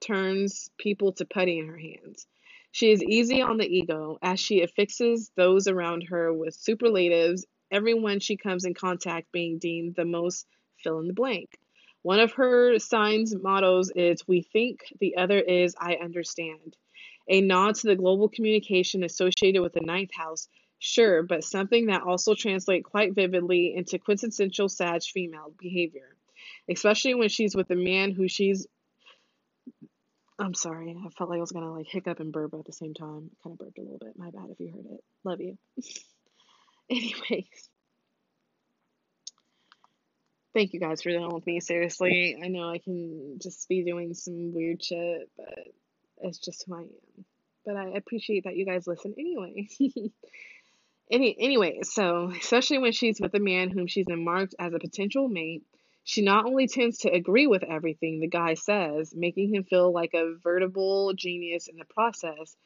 turns 0.01 0.71
people 0.79 1.13
to 1.13 1.25
putty 1.25 1.59
in 1.59 1.69
her 1.69 1.79
hands. 1.79 2.27
She 2.73 2.91
is 2.91 3.03
easy 3.03 3.43
on 3.43 3.59
the 3.59 3.67
ego 3.67 4.19
as 4.23 4.39
she 4.39 4.63
affixes 4.63 5.31
those 5.37 5.67
around 5.67 6.05
her 6.05 6.33
with 6.33 6.55
superlatives, 6.55 7.45
everyone 7.71 8.21
she 8.21 8.37
comes 8.37 8.65
in 8.65 8.75
contact 8.75 9.33
being 9.33 9.59
deemed 9.59 9.95
the 9.97 10.05
most 10.05 10.47
fill 10.83 11.01
in 11.01 11.09
the 11.09 11.13
blank. 11.13 11.59
One 12.03 12.21
of 12.21 12.33
her 12.33 12.79
sign's 12.79 13.35
mottos 13.35 13.91
is 13.95 14.27
We 14.27 14.43
think, 14.43 14.81
the 15.01 15.17
other 15.17 15.39
is 15.39 15.75
I 15.79 15.97
understand. 15.97 16.77
A 17.29 17.41
nod 17.41 17.75
to 17.77 17.89
the 17.89 17.97
global 17.97 18.29
communication 18.29 19.05
associated 19.05 19.61
with 19.61 19.75
the 19.75 19.83
ninth 19.83 20.13
house, 20.15 20.49
sure, 20.81 21.23
but 21.23 21.45
something 21.45 21.87
that 21.87 22.03
also 22.03 22.35
translates 22.35 22.89
quite 22.89 23.15
vividly 23.15 23.75
into 23.77 23.99
quintessential 23.99 24.69
Sag 24.69 25.03
female 25.05 25.53
behavior, 25.59 26.17
especially 26.69 27.15
when 27.15 27.29
she's 27.29 27.55
with 27.55 27.71
a 27.71 27.77
man 27.77 28.11
who 28.11 28.27
she's 28.27 28.67
I'm 30.41 30.55
sorry. 30.55 30.97
I 30.99 31.11
felt 31.11 31.29
like 31.29 31.37
I 31.37 31.41
was 31.41 31.53
gonna 31.53 31.73
like 31.73 31.87
hiccup 31.87 32.19
and 32.19 32.33
burp 32.33 32.55
at 32.55 32.65
the 32.65 32.73
same 32.73 32.95
time. 32.95 33.31
Kind 33.45 33.53
of 33.53 33.59
burped 33.59 33.79
a 33.79 33.83
little 33.83 33.99
bit. 33.99 34.17
My 34.17 34.31
bad 34.31 34.49
if 34.51 34.59
you 34.59 34.73
heard 34.73 34.87
it. 34.87 35.05
Love 35.23 35.41
you. 35.43 35.59
Anyways, 36.91 37.69
thank 40.55 40.73
you 40.73 40.81
guys 40.81 41.03
for 41.03 41.11
dealing 41.11 41.33
with 41.33 41.47
me. 41.47 41.61
Seriously, 41.61 42.41
I 42.43 42.49
know 42.49 42.71
I 42.71 42.79
can 42.79 43.39
just 43.39 43.69
be 43.69 43.85
doing 43.85 44.15
some 44.15 44.55
weird 44.55 44.83
shit, 44.83 45.29
but 45.37 45.69
it's 46.23 46.39
just 46.39 46.65
who 46.67 46.75
I 46.75 46.81
am. 46.81 47.25
But 47.67 47.77
I 47.77 47.89
appreciate 47.97 48.45
that 48.45 48.57
you 48.57 48.65
guys 48.65 48.87
listen 48.87 49.15
anyway. 49.19 49.69
Any 51.11 51.37
anyway, 51.39 51.81
so 51.83 52.31
especially 52.31 52.79
when 52.79 52.93
she's 52.93 53.21
with 53.21 53.35
a 53.35 53.41
man 53.41 53.71
whom 53.71 53.87
she's 53.87 54.07
marked 54.09 54.55
as 54.59 54.73
a 54.75 54.79
potential 54.79 55.29
mate 55.29 55.65
she 56.05 56.23
not 56.23 56.47
only 56.47 56.67
tends 56.67 56.99
to 56.99 57.13
agree 57.13 57.47
with 57.47 57.63
everything 57.63 58.21
the 58.21 58.27
guy 58.27 58.55
says, 58.55 59.15
making 59.15 59.55
him 59.55 59.65
feel 59.65 59.93
like 59.93 60.15
a 60.15 60.35
veritable 60.43 61.13
genius 61.15 61.69
in 61.69 61.77
the 61.77 61.85
process, 61.85 62.57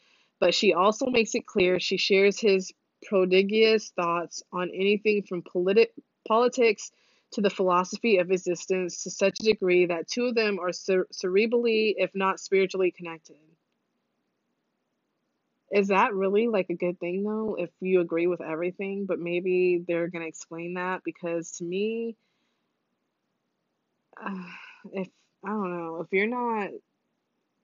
but 0.41 0.55
she 0.55 0.73
also 0.73 1.07
makes 1.07 1.35
it 1.35 1.47
clear 1.47 1.81
she 1.81 1.97
shares 1.97 2.39
his 2.41 2.73
prodigious 3.07 3.91
thoughts 3.91 4.43
on 4.53 4.71
anything 4.71 5.23
from 5.23 5.43
politi- 5.43 5.89
politics 6.27 6.91
to 7.33 7.41
the 7.41 7.51
philosophy 7.51 8.19
of 8.19 8.31
existence 8.31 9.03
to 9.03 9.11
such 9.11 9.41
a 9.41 9.45
degree 9.45 9.87
that 9.87 10.09
two 10.09 10.27
of 10.27 10.35
them 10.35 10.59
are 10.59 10.73
cer- 10.73 11.09
cerebrally, 11.13 11.95
if 11.99 12.15
not 12.15 12.41
spiritually, 12.41 12.93
connected. 12.93 13.37
Is 15.73 15.89
that 15.89 16.15
really 16.15 16.49
like 16.49 16.71
a 16.71 16.75
good 16.75 17.01
thing 17.01 17.25
though, 17.25 17.57
if 17.59 17.71
you 17.81 18.01
agree 18.01 18.27
with 18.27 18.41
everything? 18.41 19.07
But 19.07 19.19
maybe 19.19 19.85
they're 19.87 20.09
going 20.09 20.23
to 20.23 20.29
explain 20.29 20.75
that 20.75 21.03
because 21.05 21.53
to 21.59 21.65
me, 21.65 22.17
uh, 24.23 24.45
if 24.93 25.09
I 25.45 25.51
don't 25.51 25.77
know, 25.77 26.01
if 26.01 26.09
you're 26.13 26.27
not, 26.27 26.71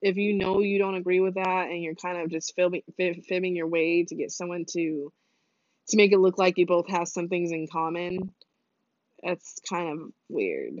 if 0.01 0.17
you 0.17 0.33
know 0.33 0.61
you 0.61 0.79
don't 0.79 0.95
agree 0.95 1.19
with 1.19 1.35
that 1.35 1.67
and 1.69 1.83
you're 1.83 1.95
kind 1.95 2.19
of 2.19 2.29
just 2.31 2.55
fibbing, 2.55 2.83
fib, 2.97 3.23
fibbing 3.25 3.55
your 3.55 3.67
way 3.67 4.05
to 4.05 4.15
get 4.15 4.31
someone 4.31 4.65
to 4.71 5.11
to 5.89 5.97
make 5.97 6.11
it 6.13 6.19
look 6.19 6.37
like 6.37 6.57
you 6.57 6.65
both 6.65 6.89
have 6.89 7.07
some 7.07 7.29
things 7.29 7.51
in 7.51 7.67
common, 7.67 8.31
that's 9.23 9.59
kind 9.69 9.89
of 9.89 10.11
weird. 10.29 10.73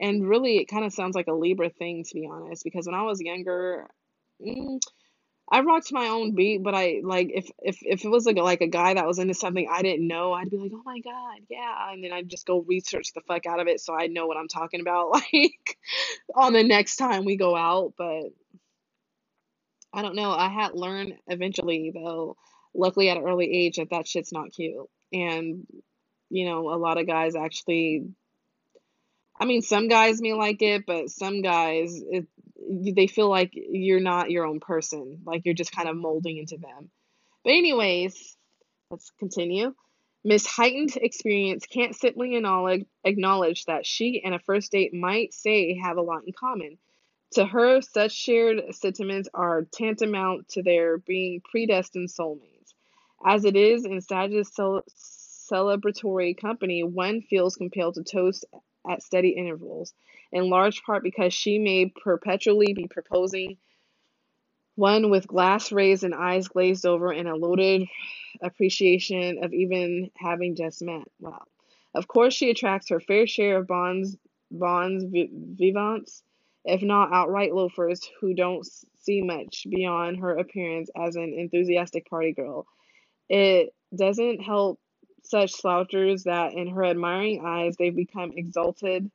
And 0.00 0.28
really, 0.28 0.58
it 0.58 0.66
kind 0.66 0.84
of 0.84 0.92
sounds 0.92 1.14
like 1.14 1.26
a 1.28 1.32
Libra 1.32 1.70
thing, 1.70 2.04
to 2.04 2.14
be 2.14 2.28
honest, 2.30 2.64
because 2.64 2.86
when 2.86 2.94
I 2.94 3.02
was 3.02 3.20
younger, 3.20 3.88
mm, 4.40 4.80
I 5.50 5.60
rocked 5.60 5.92
my 5.92 6.08
own 6.08 6.34
beat, 6.34 6.62
but 6.62 6.74
I 6.74 7.00
like 7.02 7.30
if 7.34 7.50
if 7.60 7.78
if 7.82 8.04
it 8.04 8.08
was 8.08 8.26
like 8.26 8.36
like 8.36 8.60
a 8.60 8.66
guy 8.66 8.94
that 8.94 9.06
was 9.06 9.18
into 9.18 9.32
something 9.34 9.66
I 9.70 9.80
didn't 9.82 10.06
know, 10.06 10.32
I'd 10.34 10.50
be 10.50 10.58
like, 10.58 10.72
"Oh 10.74 10.82
my 10.84 11.00
God, 11.00 11.38
yeah," 11.48 11.90
and 11.90 12.04
then 12.04 12.12
I'd 12.12 12.28
just 12.28 12.46
go 12.46 12.60
research 12.60 13.12
the 13.14 13.22
fuck 13.22 13.46
out 13.46 13.60
of 13.60 13.66
it 13.66 13.80
so 13.80 13.94
I 13.94 14.08
know 14.08 14.26
what 14.26 14.36
I'm 14.36 14.48
talking 14.48 14.80
about, 14.80 15.10
like 15.12 15.78
on 16.34 16.52
the 16.52 16.64
next 16.64 16.96
time 16.96 17.24
we 17.24 17.36
go 17.36 17.56
out. 17.56 17.94
But 17.96 18.24
I 19.92 20.02
don't 20.02 20.16
know. 20.16 20.32
I 20.32 20.48
had 20.50 20.74
learned 20.74 21.14
eventually, 21.28 21.92
though, 21.94 22.36
luckily 22.74 23.08
at 23.08 23.16
an 23.16 23.24
early 23.24 23.50
age, 23.50 23.76
that 23.76 23.90
that 23.90 24.06
shit's 24.06 24.32
not 24.32 24.52
cute, 24.52 24.86
and 25.12 25.66
you 26.30 26.44
know, 26.46 26.68
a 26.74 26.76
lot 26.76 26.98
of 26.98 27.06
guys 27.06 27.34
actually. 27.36 28.06
I 29.40 29.44
mean, 29.44 29.62
some 29.62 29.88
guys 29.88 30.20
may 30.20 30.34
like 30.34 30.62
it, 30.62 30.84
but 30.84 31.10
some 31.10 31.42
guys, 31.42 32.02
it, 32.10 32.26
they 32.68 33.06
feel 33.06 33.28
like 33.28 33.52
you're 33.54 34.00
not 34.00 34.30
your 34.30 34.44
own 34.44 34.60
person, 34.60 35.22
like 35.24 35.42
you're 35.44 35.54
just 35.54 35.72
kind 35.72 35.88
of 35.88 35.96
molding 35.96 36.36
into 36.36 36.58
them. 36.58 36.90
But 37.44 37.54
anyways, 37.54 38.36
let's 38.90 39.10
continue. 39.18 39.74
Miss 40.24 40.46
Heightened 40.46 40.96
Experience 40.96 41.66
can't 41.66 41.94
simply 41.94 42.34
acknowledge, 42.34 43.64
that 43.64 43.86
she 43.86 44.22
and 44.24 44.34
a 44.34 44.38
first 44.40 44.72
date 44.72 44.92
might 44.92 45.32
say 45.32 45.78
have 45.78 45.96
a 45.96 46.02
lot 46.02 46.24
in 46.26 46.32
common. 46.32 46.78
To 47.32 47.44
her, 47.44 47.80
such 47.80 48.12
shared 48.12 48.74
sentiments 48.74 49.28
are 49.32 49.66
tantamount 49.72 50.48
to 50.50 50.62
their 50.62 50.98
being 50.98 51.40
predestined 51.40 52.08
soulmates. 52.08 52.74
As 53.24 53.44
it 53.44 53.56
is 53.56 53.84
in 53.84 54.00
Sag's 54.00 54.54
cel- 54.54 54.84
celebratory 55.50 56.36
company, 56.36 56.82
one 56.82 57.22
feels 57.22 57.56
compelled 57.56 57.94
to 57.94 58.02
toast 58.02 58.44
at 58.88 59.02
steady 59.02 59.30
intervals, 59.30 59.94
in 60.32 60.48
large 60.48 60.82
part 60.82 61.02
because 61.02 61.32
she 61.34 61.58
may 61.58 61.86
perpetually 61.86 62.72
be 62.72 62.86
proposing 62.86 63.56
one 64.74 65.10
with 65.10 65.26
glass 65.26 65.72
raised 65.72 66.04
and 66.04 66.14
eyes 66.14 66.46
glazed 66.46 66.86
over 66.86 67.12
in 67.12 67.26
a 67.26 67.34
loaded 67.34 67.88
appreciation 68.40 69.42
of 69.42 69.52
even 69.52 70.10
having 70.16 70.54
just 70.54 70.82
met. 70.82 71.02
Wow. 71.20 71.42
Of 71.94 72.06
course, 72.06 72.34
she 72.34 72.50
attracts 72.50 72.90
her 72.90 73.00
fair 73.00 73.26
share 73.26 73.58
of 73.58 73.66
bonds, 73.66 74.16
bonds 74.50 75.04
vivants, 75.04 76.22
if 76.64 76.82
not 76.82 77.12
outright 77.12 77.54
loafers 77.54 78.08
who 78.20 78.34
don't 78.34 78.64
see 79.00 79.22
much 79.22 79.66
beyond 79.68 80.18
her 80.18 80.36
appearance 80.36 80.90
as 80.96 81.16
an 81.16 81.34
enthusiastic 81.36 82.08
party 82.08 82.32
girl. 82.32 82.66
It 83.28 83.74
doesn't 83.96 84.40
help 84.40 84.78
such 85.22 85.52
slouchers 85.52 86.24
that 86.24 86.54
in 86.54 86.68
her 86.68 86.84
admiring 86.84 87.42
eyes 87.44 87.76
they've 87.76 87.94
become 87.94 88.32
exalted 88.36 89.10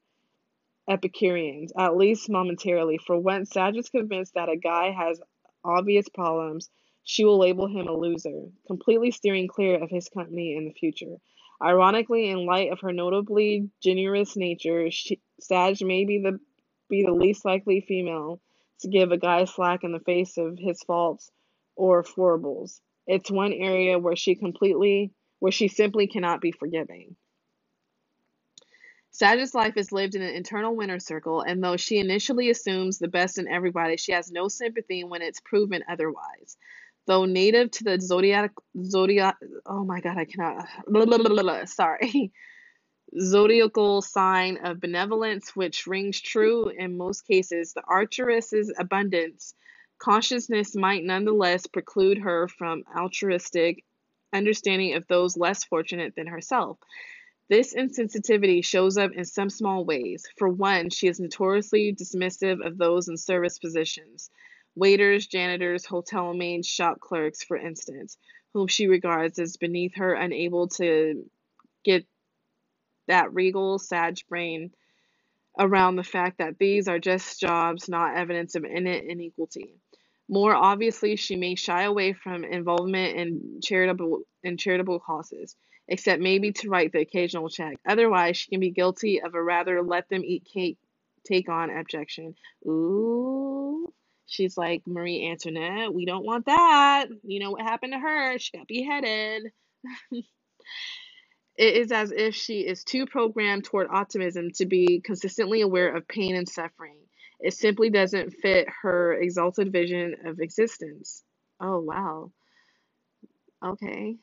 Epicureans, 0.89 1.72
at 1.77 1.95
least 1.95 2.29
momentarily. 2.29 2.98
For 2.98 3.17
once 3.17 3.51
Sag 3.51 3.77
is 3.77 3.89
convinced 3.89 4.33
that 4.33 4.50
a 4.50 4.57
guy 4.57 4.91
has 4.91 5.22
obvious 5.63 6.10
problems, 6.10 6.69
she 7.03 7.24
will 7.24 7.38
label 7.38 7.67
him 7.67 7.88
a 7.88 7.93
loser, 7.93 8.50
completely 8.67 9.12
steering 9.12 9.48
clear 9.48 9.81
of 9.81 9.89
his 9.89 10.10
company 10.10 10.55
in 10.57 10.65
the 10.65 10.74
future. 10.74 11.15
Ironically, 11.62 12.29
in 12.29 12.45
light 12.45 12.72
of 12.72 12.81
her 12.81 12.91
notably 12.91 13.69
generous 13.81 14.36
nature, 14.36 14.91
she, 14.91 15.22
Sag 15.39 15.81
may 15.81 16.03
be 16.03 16.19
the 16.19 16.39
be 16.89 17.03
the 17.03 17.13
least 17.13 17.45
likely 17.45 17.79
female 17.81 18.41
to 18.81 18.89
give 18.89 19.12
a 19.12 19.17
guy 19.17 19.45
slack 19.45 19.83
in 19.83 19.93
the 19.93 20.00
face 20.00 20.38
of 20.38 20.60
his 20.60 20.83
faults 20.83 21.31
or 21.75 22.03
foibles. 22.03 22.81
It's 23.07 23.31
one 23.31 23.53
area 23.53 23.98
where 23.98 24.17
she 24.17 24.36
completely, 24.36 25.12
where 25.44 25.52
she 25.52 25.68
simply 25.68 26.08
cannot 26.08 26.40
be 26.40 26.54
forgiving. 26.54 27.18
Sagittarius' 29.12 29.54
life 29.54 29.76
is 29.76 29.92
lived 29.92 30.16
in 30.16 30.22
an 30.22 30.34
internal 30.34 30.74
winner 30.74 31.00
circle, 31.00 31.42
and 31.42 31.62
though 31.62 31.76
she 31.76 31.98
initially 31.98 32.50
assumes 32.50 32.98
the 32.98 33.10
best 33.10 33.38
in 33.38 33.50
everybody, 33.50 33.98
she 33.98 34.14
has 34.14 34.32
no 34.32 34.48
sympathy 34.48 35.04
when 35.04 35.22
it's 35.22 35.42
proven 35.42 35.84
otherwise. 35.90 36.56
Though 37.08 37.26
native 37.26 37.72
to 37.72 37.84
the 37.84 38.00
zodiac, 38.00 38.54
zodiac, 38.86 39.36
oh 39.66 39.84
my 39.84 40.00
god, 40.00 40.18
I 40.18 40.24
cannot, 40.24 40.66
blah, 40.88 41.04
blah, 41.18 41.18
blah, 41.18 41.66
sorry, 41.66 42.32
zodiacal 43.20 44.02
sign 44.02 44.60
of 44.64 44.80
benevolence, 44.80 45.54
which 45.54 45.88
rings 45.88 46.22
true 46.22 46.70
in 46.70 46.96
most 46.96 47.28
cases, 47.28 47.74
the 47.74 47.84
Archeress's 47.86 48.74
abundance 48.80 49.56
consciousness 50.00 50.74
might 50.74 51.04
nonetheless 51.04 51.68
preclude 51.68 52.20
her 52.20 52.48
from 52.48 52.84
altruistic 52.98 53.84
understanding 54.34 54.96
of 54.96 55.08
those 55.08 55.38
less 55.38 55.63
fortunate 55.63 56.16
than 56.16 56.28
herself. 56.28 56.78
This 57.50 57.74
insensitivity 57.74 58.63
shows 58.63 58.98
up 58.98 59.12
in 59.12 59.25
some 59.25 59.50
small 59.50 59.86
ways. 59.86 60.25
For 60.38 60.50
one, 60.50 60.90
she 60.90 61.08
is 61.08 61.20
notoriously 61.20 61.94
dismissive 61.94 62.66
of 62.66 62.78
those 62.78 63.08
in 63.08 63.18
service 63.18 63.60
positions 63.60 64.30
waiters, 64.75 65.28
janitors, 65.28 65.86
hotel 65.86 66.34
maids, 66.34 66.68
shop 66.68 67.00
clerks, 67.00 67.44
for 67.44 67.56
instance, 67.58 68.18
whom 68.54 68.68
she 68.68 68.88
regards 68.88 69.38
as 69.38 69.58
beneath 69.58 69.96
her, 69.96 70.16
unable 70.16 70.68
to 70.68 71.30
get 71.84 72.06
that 73.08 73.34
regal, 73.34 73.78
sage 73.78 74.25
brain 74.28 74.72
around 75.60 75.96
the 75.96 76.04
fact 76.04 76.40
that 76.40 76.58
these 76.58 76.88
are 76.88 77.00
just 77.00 77.40
jobs, 77.40 77.88
not 77.88 78.18
evidence 78.18 78.56
of 78.56 78.63
innate 78.63 79.04
inequality. 79.04 79.75
More 80.34 80.56
obviously, 80.56 81.16
she 81.16 81.36
may 81.36 81.54
shy 81.54 81.84
away 81.84 82.13
from 82.13 82.44
involvement 82.44 83.16
in 83.16 83.60
charitable 83.62 84.24
in 84.42 84.58
charitable 84.58 85.00
causes, 85.00 85.56
except 85.88 86.24
maybe 86.24 86.52
to 86.54 86.70
write 86.70 86.92
the 86.92 87.02
occasional 87.02 87.50
check. 87.50 87.75
Otherwise, 87.88 88.38
she 88.38 88.50
can 88.50 88.60
be 88.60 88.72
guilty 88.72 89.22
of 89.22 89.36
a 89.36 89.44
rather 89.44 89.84
let 89.84 90.10
them 90.10 90.24
eat 90.25 90.50
cake 90.52 90.80
take 91.24 91.50
on 91.50 91.70
objection. 91.70 92.34
Ooh. 92.66 93.94
She's 94.25 94.58
like, 94.58 94.82
Marie 94.88 95.30
Antoinette, 95.30 95.94
we 95.94 96.08
don't 96.08 96.25
want 96.25 96.48
that. 96.48 97.10
You 97.24 97.40
know 97.40 97.52
what 97.52 97.62
happened 97.62 97.94
to 97.94 98.00
her? 98.00 98.40
She 98.40 98.58
got 98.58 98.68
beheaded. 98.68 99.52
It 101.56 101.75
is 101.75 101.92
as 101.92 102.12
if 102.12 102.34
she 102.34 102.62
is 102.62 102.84
too 102.84 103.06
programmed 103.06 103.66
toward 103.66 103.88
optimism 103.92 104.50
to 104.56 104.66
be 104.66 105.02
consistently 105.06 105.62
aware 105.62 105.96
of 105.96 106.08
pain 106.08 106.36
and 106.36 106.50
suffering. 106.50 106.98
It 107.44 107.54
simply 107.54 107.90
doesn't 107.90 108.32
fit 108.42 108.70
her 108.84 109.14
exalted 109.14 109.74
vision 109.74 110.16
of 110.26 110.40
existence. 110.40 111.24
Oh, 111.60 111.82
wow. 111.82 112.32
Okay. 113.64 114.16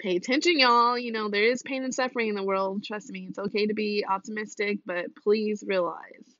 Pay 0.00 0.16
attention, 0.16 0.58
y'all. 0.58 0.98
You 0.98 1.12
know, 1.12 1.28
there 1.30 1.44
is 1.44 1.62
pain 1.62 1.84
and 1.84 1.94
suffering 1.94 2.28
in 2.28 2.34
the 2.34 2.42
world. 2.42 2.82
Trust 2.82 3.10
me, 3.10 3.26
it's 3.28 3.38
okay 3.38 3.66
to 3.68 3.74
be 3.74 4.04
optimistic, 4.08 4.80
but 4.84 5.14
please 5.22 5.62
realize 5.64 6.34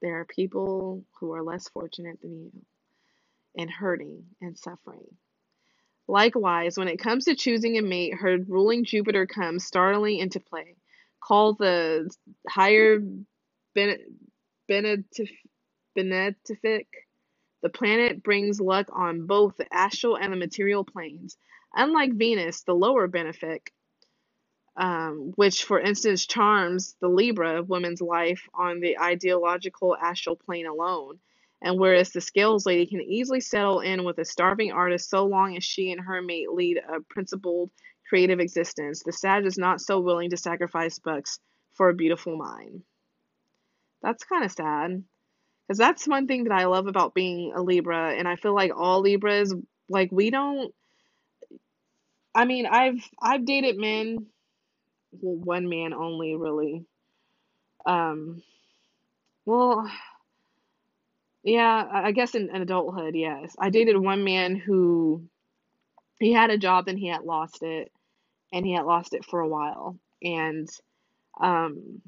there 0.00 0.18
are 0.20 0.24
people 0.24 1.04
who 1.20 1.34
are 1.34 1.42
less 1.42 1.68
fortunate 1.68 2.20
than 2.22 2.32
you 2.32 2.52
and 3.58 3.70
hurting 3.70 4.24
and 4.40 4.56
suffering. 4.56 5.06
Likewise, 6.08 6.78
when 6.78 6.88
it 6.88 6.98
comes 7.00 7.26
to 7.26 7.34
choosing 7.36 7.76
a 7.76 7.82
mate, 7.82 8.14
her 8.14 8.38
ruling 8.48 8.84
Jupiter 8.84 9.26
comes 9.26 9.66
startlingly 9.66 10.20
into 10.20 10.40
play. 10.40 10.76
Called 11.22 11.58
the 11.58 12.08
higher 12.48 13.00
benefic, 13.76 15.04
the 17.62 17.68
planet 17.72 18.22
brings 18.22 18.60
luck 18.60 18.88
on 18.92 19.26
both 19.26 19.56
the 19.56 19.66
astral 19.72 20.16
and 20.16 20.32
the 20.32 20.36
material 20.36 20.84
planes. 20.84 21.36
Unlike 21.74 22.14
Venus, 22.14 22.62
the 22.62 22.74
lower 22.74 23.08
benefic, 23.08 23.68
um, 24.76 25.32
which, 25.34 25.64
for 25.64 25.80
instance, 25.80 26.26
charms 26.26 26.96
the 27.00 27.08
Libra 27.08 27.62
woman's 27.62 28.00
life 28.00 28.48
on 28.54 28.80
the 28.80 28.98
ideological 28.98 29.96
astral 29.96 30.36
plane 30.36 30.66
alone, 30.66 31.18
and 31.60 31.78
whereas 31.78 32.12
the 32.12 32.20
scales 32.20 32.64
lady 32.64 32.86
can 32.86 33.00
easily 33.02 33.40
settle 33.40 33.80
in 33.80 34.04
with 34.04 34.18
a 34.18 34.24
starving 34.24 34.70
artist 34.72 35.10
so 35.10 35.26
long 35.26 35.56
as 35.56 35.64
she 35.64 35.90
and 35.90 36.00
her 36.00 36.22
mate 36.22 36.50
lead 36.52 36.78
a 36.78 37.00
principled, 37.10 37.70
creative 38.08 38.40
existence, 38.40 39.02
the 39.04 39.12
Sag 39.12 39.44
is 39.44 39.58
not 39.58 39.80
so 39.80 40.00
willing 40.00 40.30
to 40.30 40.36
sacrifice 40.36 40.98
bucks 40.98 41.40
for 41.74 41.88
a 41.90 41.94
beautiful 41.94 42.36
mind. 42.36 42.82
That's 44.02 44.24
kind 44.24 44.44
of 44.44 44.52
sad. 44.52 45.04
Because 45.66 45.78
that's 45.78 46.08
one 46.08 46.26
thing 46.26 46.44
that 46.44 46.52
I 46.52 46.66
love 46.66 46.86
about 46.88 47.14
being 47.14 47.52
a 47.54 47.62
Libra, 47.62 48.14
and 48.14 48.28
I 48.28 48.36
feel 48.36 48.54
like 48.54 48.72
all 48.76 49.00
Libras, 49.02 49.54
like, 49.88 50.10
we 50.12 50.30
don't. 50.30 50.74
I 52.34 52.44
mean, 52.44 52.66
I've 52.66 53.06
I've 53.20 53.44
dated 53.44 53.76
men, 53.76 54.26
well, 55.12 55.36
one 55.36 55.68
man 55.68 55.92
only, 55.94 56.36
really. 56.36 56.84
Um, 57.86 58.42
well, 59.44 59.90
yeah, 61.42 61.88
I 61.90 62.12
guess 62.12 62.34
in, 62.34 62.50
in 62.54 62.62
adulthood, 62.62 63.14
yes. 63.14 63.54
I 63.58 63.70
dated 63.70 63.96
one 63.96 64.24
man 64.24 64.56
who 64.56 65.24
he 66.20 66.32
had 66.32 66.50
a 66.50 66.58
job 66.58 66.88
and 66.88 66.98
he 66.98 67.08
had 67.08 67.22
lost 67.22 67.62
it 67.62 67.92
and 68.52 68.66
he 68.66 68.74
had 68.74 68.86
lost 68.86 69.14
it 69.14 69.24
for 69.24 69.40
a 69.40 69.48
while. 69.48 69.98
And 70.22 70.68
um 71.40 72.02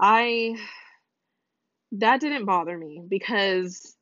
I 0.00 0.56
that 1.92 2.20
didn't 2.20 2.46
bother 2.46 2.76
me 2.78 3.02
because 3.08 3.96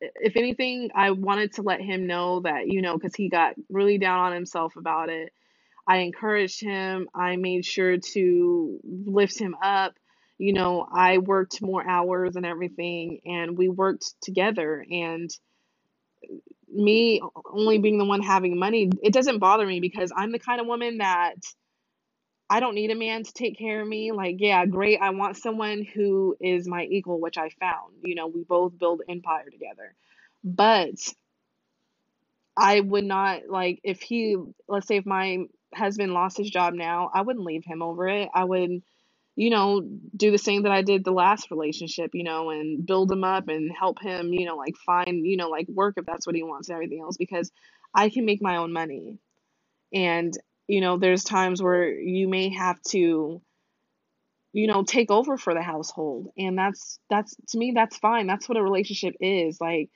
if 0.00 0.36
anything, 0.36 0.90
I 0.94 1.12
wanted 1.12 1.54
to 1.54 1.62
let 1.62 1.80
him 1.80 2.06
know 2.06 2.40
that, 2.40 2.68
you 2.68 2.82
know, 2.82 2.94
because 2.96 3.14
he 3.16 3.28
got 3.30 3.54
really 3.70 3.98
down 3.98 4.20
on 4.20 4.32
himself 4.34 4.76
about 4.76 5.10
it. 5.10 5.32
I 5.88 5.98
encouraged 5.98 6.62
him. 6.62 7.08
I 7.14 7.36
made 7.36 7.64
sure 7.66 7.98
to 7.98 8.80
lift 8.84 9.38
him 9.40 9.56
up 9.62 9.94
you 10.38 10.52
know, 10.52 10.86
I 10.92 11.18
worked 11.18 11.62
more 11.62 11.88
hours 11.88 12.36
and 12.36 12.46
everything, 12.46 13.20
and 13.24 13.58
we 13.58 13.68
worked 13.68 14.14
together. 14.22 14.84
And 14.90 15.30
me 16.72 17.22
only 17.52 17.78
being 17.78 17.98
the 17.98 18.04
one 18.06 18.22
having 18.22 18.58
money, 18.58 18.90
it 19.02 19.12
doesn't 19.12 19.38
bother 19.40 19.66
me 19.66 19.80
because 19.80 20.12
I'm 20.16 20.32
the 20.32 20.38
kind 20.40 20.60
of 20.60 20.68
woman 20.68 20.98
that 20.98 21.34
I 22.52 22.60
don't 22.60 22.74
need 22.74 22.90
a 22.90 22.94
man 22.94 23.24
to 23.24 23.32
take 23.32 23.58
care 23.58 23.80
of 23.80 23.88
me. 23.88 24.12
Like, 24.12 24.36
yeah, 24.38 24.66
great. 24.66 25.00
I 25.00 25.10
want 25.10 25.38
someone 25.38 25.84
who 25.84 26.36
is 26.38 26.68
my 26.68 26.84
equal, 26.84 27.18
which 27.18 27.38
I 27.38 27.48
found. 27.48 27.94
You 28.04 28.14
know, 28.14 28.26
we 28.28 28.44
both 28.44 28.78
build 28.78 29.00
empire 29.08 29.48
together. 29.50 29.94
But 30.44 30.96
I 32.56 32.80
would 32.80 33.04
not 33.04 33.48
like 33.48 33.80
if 33.84 34.02
he, 34.02 34.36
let's 34.68 34.86
say, 34.86 34.96
if 34.98 35.06
my 35.06 35.44
husband 35.74 36.12
lost 36.12 36.36
his 36.36 36.50
job 36.50 36.74
now, 36.74 37.10
I 37.14 37.22
wouldn't 37.22 37.46
leave 37.46 37.64
him 37.64 37.82
over 37.82 38.06
it. 38.08 38.28
I 38.34 38.44
would 38.44 38.82
you 39.36 39.50
know, 39.50 39.82
do 40.16 40.30
the 40.30 40.38
same 40.38 40.64
that 40.64 40.72
I 40.72 40.82
did 40.82 41.04
the 41.04 41.12
last 41.12 41.50
relationship, 41.50 42.10
you 42.14 42.22
know, 42.24 42.50
and 42.50 42.86
build 42.86 43.10
him 43.10 43.24
up 43.24 43.48
and 43.48 43.72
help 43.72 44.00
him, 44.00 44.32
you 44.32 44.46
know, 44.46 44.56
like 44.56 44.76
find, 44.76 45.26
you 45.26 45.38
know, 45.38 45.48
like 45.48 45.68
work 45.68 45.94
if 45.96 46.04
that's 46.04 46.26
what 46.26 46.36
he 46.36 46.42
wants 46.42 46.68
and 46.68 46.74
everything 46.76 47.00
else 47.00 47.16
because 47.16 47.50
I 47.94 48.10
can 48.10 48.26
make 48.26 48.42
my 48.42 48.58
own 48.58 48.72
money. 48.72 49.18
And, 49.94 50.34
you 50.72 50.80
know, 50.80 50.96
there's 50.96 51.22
times 51.22 51.62
where 51.62 51.92
you 51.92 52.28
may 52.28 52.48
have 52.48 52.80
to, 52.88 53.42
you 54.54 54.66
know, 54.66 54.84
take 54.84 55.10
over 55.10 55.36
for 55.36 55.52
the 55.52 55.60
household. 55.60 56.28
And 56.38 56.56
that's, 56.56 56.98
that's, 57.10 57.36
to 57.48 57.58
me, 57.58 57.72
that's 57.74 57.98
fine. 57.98 58.26
That's 58.26 58.48
what 58.48 58.56
a 58.56 58.62
relationship 58.62 59.14
is. 59.20 59.60
Like, 59.60 59.90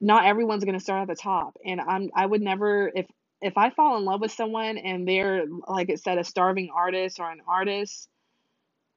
not 0.00 0.24
everyone's 0.24 0.62
going 0.62 0.78
to 0.78 0.84
start 0.84 1.02
at 1.02 1.08
the 1.08 1.20
top. 1.20 1.56
And 1.66 1.80
I'm, 1.80 2.10
I 2.14 2.24
would 2.24 2.40
never, 2.40 2.92
if, 2.94 3.06
if 3.40 3.58
I 3.58 3.70
fall 3.70 3.98
in 3.98 4.04
love 4.04 4.20
with 4.20 4.30
someone 4.30 4.78
and 4.78 5.08
they're, 5.08 5.42
like 5.66 5.90
it 5.90 5.98
said, 6.00 6.18
a 6.18 6.24
starving 6.24 6.70
artist 6.72 7.18
or 7.18 7.28
an 7.28 7.40
artist, 7.48 8.08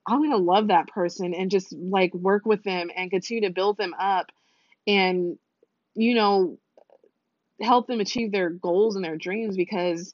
I'm 0.07 0.19
going 0.19 0.29
to 0.29 0.37
love 0.37 0.67
that 0.67 0.89
person 0.89 1.33
and 1.33 1.49
just 1.49 1.73
like 1.73 2.13
work 2.13 2.45
with 2.45 2.61
them 2.61 2.91
and 2.95 3.09
continue 3.09 3.47
to 3.47 3.53
build 3.53 3.77
them 3.77 3.95
up 3.99 4.27
and, 4.85 5.39
you 5.95 6.13
know, 6.13 6.59
help 7.59 7.87
them 7.87 7.99
achieve 7.99 8.31
their 8.31 8.51
goals 8.51 8.95
and 8.95 9.03
their 9.03 9.17
dreams 9.17 9.57
because 9.57 10.13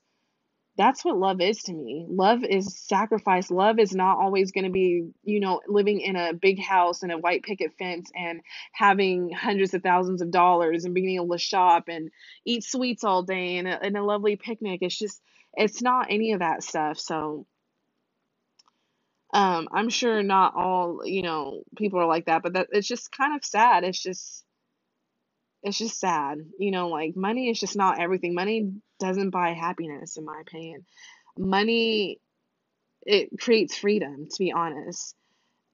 that's 0.81 1.05
what 1.05 1.15
love 1.15 1.41
is 1.41 1.61
to 1.63 1.73
me. 1.73 2.07
Love 2.09 2.43
is 2.43 2.75
sacrifice. 2.75 3.51
Love 3.51 3.77
is 3.77 3.93
not 3.93 4.17
always 4.17 4.51
going 4.51 4.63
to 4.63 4.71
be, 4.71 5.11
you 5.23 5.39
know, 5.39 5.61
living 5.67 6.01
in 6.01 6.15
a 6.15 6.33
big 6.33 6.59
house 6.59 7.03
and 7.03 7.11
a 7.11 7.19
white 7.19 7.43
picket 7.43 7.71
fence 7.77 8.09
and 8.15 8.41
having 8.73 9.29
hundreds 9.31 9.75
of 9.75 9.83
thousands 9.83 10.23
of 10.23 10.31
dollars 10.31 10.83
and 10.83 10.95
being 10.95 11.11
able 11.11 11.29
to 11.29 11.37
shop 11.37 11.83
and 11.87 12.09
eat 12.45 12.63
sweets 12.63 13.03
all 13.03 13.21
day 13.21 13.57
and 13.57 13.67
a, 13.67 13.79
and 13.79 13.95
a 13.95 14.03
lovely 14.03 14.37
picnic. 14.37 14.79
It's 14.81 14.97
just, 14.97 15.21
it's 15.53 15.83
not 15.83 16.07
any 16.09 16.31
of 16.31 16.39
that 16.39 16.63
stuff. 16.63 16.97
So, 16.97 17.45
um, 19.35 19.67
I'm 19.71 19.89
sure 19.89 20.23
not 20.23 20.55
all, 20.55 21.01
you 21.05 21.21
know, 21.21 21.61
people 21.77 21.99
are 21.99 22.07
like 22.07 22.25
that, 22.25 22.41
but 22.41 22.53
that 22.53 22.69
it's 22.71 22.87
just 22.87 23.15
kind 23.15 23.35
of 23.35 23.45
sad. 23.45 23.83
It's 23.83 24.01
just 24.01 24.43
it's 25.63 25.77
just 25.77 25.99
sad. 25.99 26.39
You 26.57 26.71
know, 26.71 26.87
like 26.87 27.15
money 27.15 27.49
is 27.49 27.59
just 27.59 27.75
not 27.75 27.99
everything. 27.99 28.33
Money 28.33 28.71
doesn't 29.01 29.31
buy 29.31 29.49
happiness 29.49 30.15
in 30.17 30.25
my 30.25 30.39
opinion. 30.41 30.85
Money 31.37 32.19
it 33.03 33.29
creates 33.39 33.77
freedom, 33.77 34.27
to 34.29 34.39
be 34.39 34.51
honest. 34.51 35.15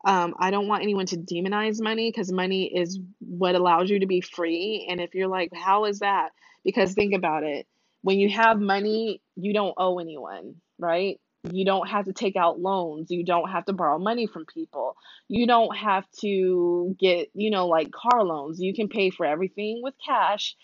Um, 0.05 0.35
I 0.39 0.51
don't 0.51 0.67
want 0.67 0.83
anyone 0.83 1.07
to 1.07 1.17
demonize 1.17 1.81
money 1.81 2.09
because 2.09 2.31
money 2.31 2.65
is 2.73 2.99
what 3.19 3.55
allows 3.55 3.89
you 3.89 3.99
to 3.99 4.05
be 4.05 4.21
free. 4.21 4.87
And 4.89 5.01
if 5.01 5.13
you're 5.13 5.27
like, 5.27 5.51
how 5.53 5.85
is 5.85 5.99
that? 5.99 6.29
Because 6.63 6.93
think 6.93 7.13
about 7.13 7.43
it. 7.43 7.67
When 8.01 8.19
you 8.19 8.29
have 8.29 8.59
money, 8.59 9.21
you 9.35 9.53
don't 9.53 9.73
owe 9.77 9.99
anyone, 9.99 10.55
right? 10.79 11.19
You 11.51 11.65
don't 11.65 11.87
have 11.87 12.05
to 12.05 12.13
take 12.13 12.35
out 12.35 12.59
loans. 12.59 13.09
You 13.09 13.23
don't 13.25 13.49
have 13.49 13.65
to 13.65 13.73
borrow 13.73 13.99
money 13.99 14.27
from 14.27 14.45
people. 14.45 14.95
You 15.27 15.47
don't 15.47 15.75
have 15.75 16.05
to 16.21 16.95
get, 16.99 17.29
you 17.33 17.51
know, 17.51 17.67
like 17.67 17.91
car 17.91 18.23
loans. 18.23 18.59
You 18.61 18.73
can 18.73 18.87
pay 18.87 19.09
for 19.09 19.25
everything 19.25 19.81
with 19.83 19.95
cash, 20.05 20.55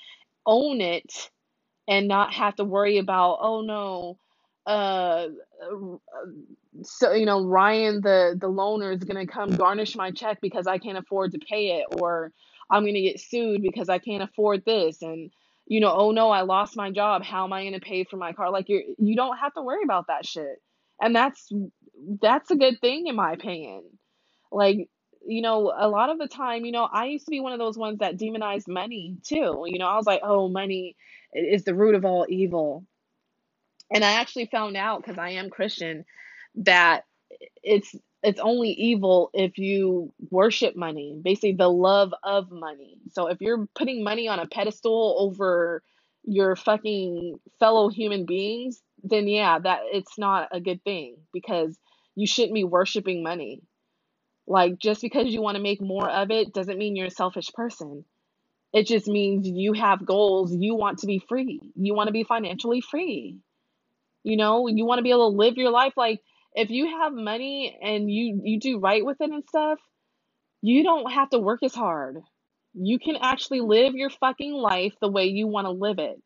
own 0.45 0.81
it, 0.81 1.31
and 1.87 2.07
not 2.07 2.33
have 2.33 2.55
to 2.57 2.63
worry 2.63 2.97
about, 2.97 3.39
oh 3.41 3.61
no, 3.61 4.17
uh, 4.65 5.27
so 6.83 7.13
you 7.13 7.25
know 7.25 7.45
Ryan 7.45 8.01
the 8.01 8.37
the 8.39 8.49
loaner 8.49 8.95
is 8.95 9.03
going 9.03 9.25
to 9.25 9.31
come 9.31 9.51
garnish 9.51 9.95
my 9.95 10.11
check 10.11 10.39
because 10.41 10.67
I 10.67 10.77
can't 10.77 10.97
afford 10.97 11.31
to 11.33 11.39
pay 11.39 11.79
it 11.79 11.85
or 11.99 12.31
I'm 12.69 12.83
going 12.83 12.95
to 12.95 13.01
get 13.01 13.19
sued 13.19 13.61
because 13.61 13.89
I 13.89 13.99
can't 13.99 14.23
afford 14.23 14.63
this 14.65 15.01
and 15.01 15.31
you 15.67 15.79
know 15.79 15.93
oh 15.95 16.11
no 16.11 16.31
I 16.31 16.41
lost 16.41 16.77
my 16.77 16.91
job. 16.91 17.23
How 17.23 17.45
am 17.45 17.53
I 17.53 17.63
going 17.63 17.73
to 17.73 17.79
pay 17.79 18.03
for 18.05 18.17
my 18.17 18.33
car? 18.33 18.51
Like 18.51 18.69
you 18.69 18.95
you 18.99 19.15
don't 19.15 19.37
have 19.37 19.53
to 19.55 19.61
worry 19.61 19.83
about 19.83 20.07
that 20.07 20.25
shit. 20.25 20.61
And 21.01 21.15
that's 21.15 21.51
that's 22.21 22.51
a 22.51 22.55
good 22.55 22.79
thing 22.81 23.07
in 23.07 23.15
my 23.15 23.33
opinion. 23.33 23.83
Like 24.51 24.89
you 25.27 25.41
know 25.41 25.73
a 25.77 25.87
lot 25.87 26.09
of 26.09 26.19
the 26.19 26.27
time 26.27 26.65
you 26.65 26.71
know 26.71 26.87
I 26.91 27.05
used 27.05 27.25
to 27.25 27.31
be 27.31 27.39
one 27.39 27.53
of 27.53 27.59
those 27.59 27.77
ones 27.77 27.99
that 27.99 28.17
demonized 28.17 28.67
money 28.67 29.17
too. 29.23 29.63
You 29.67 29.79
know 29.79 29.87
I 29.87 29.95
was 29.97 30.07
like 30.07 30.21
oh 30.23 30.49
money 30.49 30.95
is 31.33 31.63
the 31.63 31.75
root 31.75 31.95
of 31.95 32.05
all 32.05 32.25
evil 32.29 32.85
and 33.93 34.03
I 34.03 34.13
actually 34.13 34.47
found 34.47 34.75
out 34.75 35.01
because 35.03 35.17
I 35.17 35.31
am 35.31 35.49
Christian 35.49 36.05
that 36.55 37.05
it's 37.63 37.95
it's 38.23 38.39
only 38.39 38.69
evil 38.71 39.29
if 39.33 39.57
you 39.57 40.13
worship 40.31 40.75
money, 40.75 41.19
basically 41.21 41.53
the 41.53 41.69
love 41.69 42.13
of 42.23 42.51
money. 42.51 42.97
So 43.11 43.27
if 43.27 43.41
you're 43.41 43.67
putting 43.75 44.03
money 44.03 44.27
on 44.29 44.39
a 44.39 44.47
pedestal 44.47 45.15
over 45.19 45.83
your 46.23 46.55
fucking 46.55 47.39
fellow 47.59 47.89
human 47.89 48.25
beings, 48.25 48.81
then 49.03 49.27
yeah, 49.27 49.59
that 49.59 49.81
it's 49.91 50.17
not 50.17 50.49
a 50.51 50.61
good 50.61 50.83
thing 50.83 51.17
because 51.33 51.77
you 52.15 52.25
shouldn't 52.25 52.53
be 52.53 52.63
worshiping 52.63 53.23
money. 53.23 53.61
Like 54.47 54.79
just 54.79 55.01
because 55.01 55.27
you 55.27 55.41
want 55.41 55.57
to 55.57 55.63
make 55.63 55.81
more 55.81 56.09
of 56.09 56.31
it 56.31 56.53
doesn't 56.53 56.77
mean 56.77 56.95
you're 56.95 57.07
a 57.07 57.11
selfish 57.11 57.51
person. 57.53 58.05
It 58.73 58.87
just 58.87 59.07
means 59.07 59.47
you 59.47 59.73
have 59.73 60.05
goals, 60.05 60.53
you 60.53 60.75
want 60.75 60.99
to 60.99 61.07
be 61.07 61.19
free. 61.19 61.61
You 61.75 61.93
want 61.95 62.07
to 62.07 62.13
be 62.13 62.23
financially 62.23 62.81
free. 62.81 63.39
You 64.23 64.37
know, 64.37 64.67
you 64.67 64.85
want 64.85 64.99
to 64.99 65.03
be 65.03 65.11
able 65.11 65.31
to 65.31 65.37
live 65.37 65.57
your 65.57 65.71
life 65.71 65.93
like 65.97 66.21
if 66.55 66.69
you 66.69 66.87
have 66.99 67.13
money 67.13 67.77
and 67.81 68.11
you 68.11 68.41
you 68.43 68.59
do 68.59 68.79
right 68.79 69.05
with 69.05 69.21
it 69.21 69.31
and 69.31 69.43
stuff, 69.47 69.79
you 70.61 70.83
don't 70.83 71.11
have 71.11 71.29
to 71.31 71.39
work 71.39 71.61
as 71.63 71.75
hard. 71.75 72.17
You 72.73 72.99
can 72.99 73.17
actually 73.17 73.61
live 73.61 73.95
your 73.95 74.09
fucking 74.09 74.53
life 74.53 74.93
the 75.01 75.09
way 75.09 75.25
you 75.25 75.47
want 75.47 75.65
to 75.67 75.71
live 75.71 75.99
it. 75.99 76.21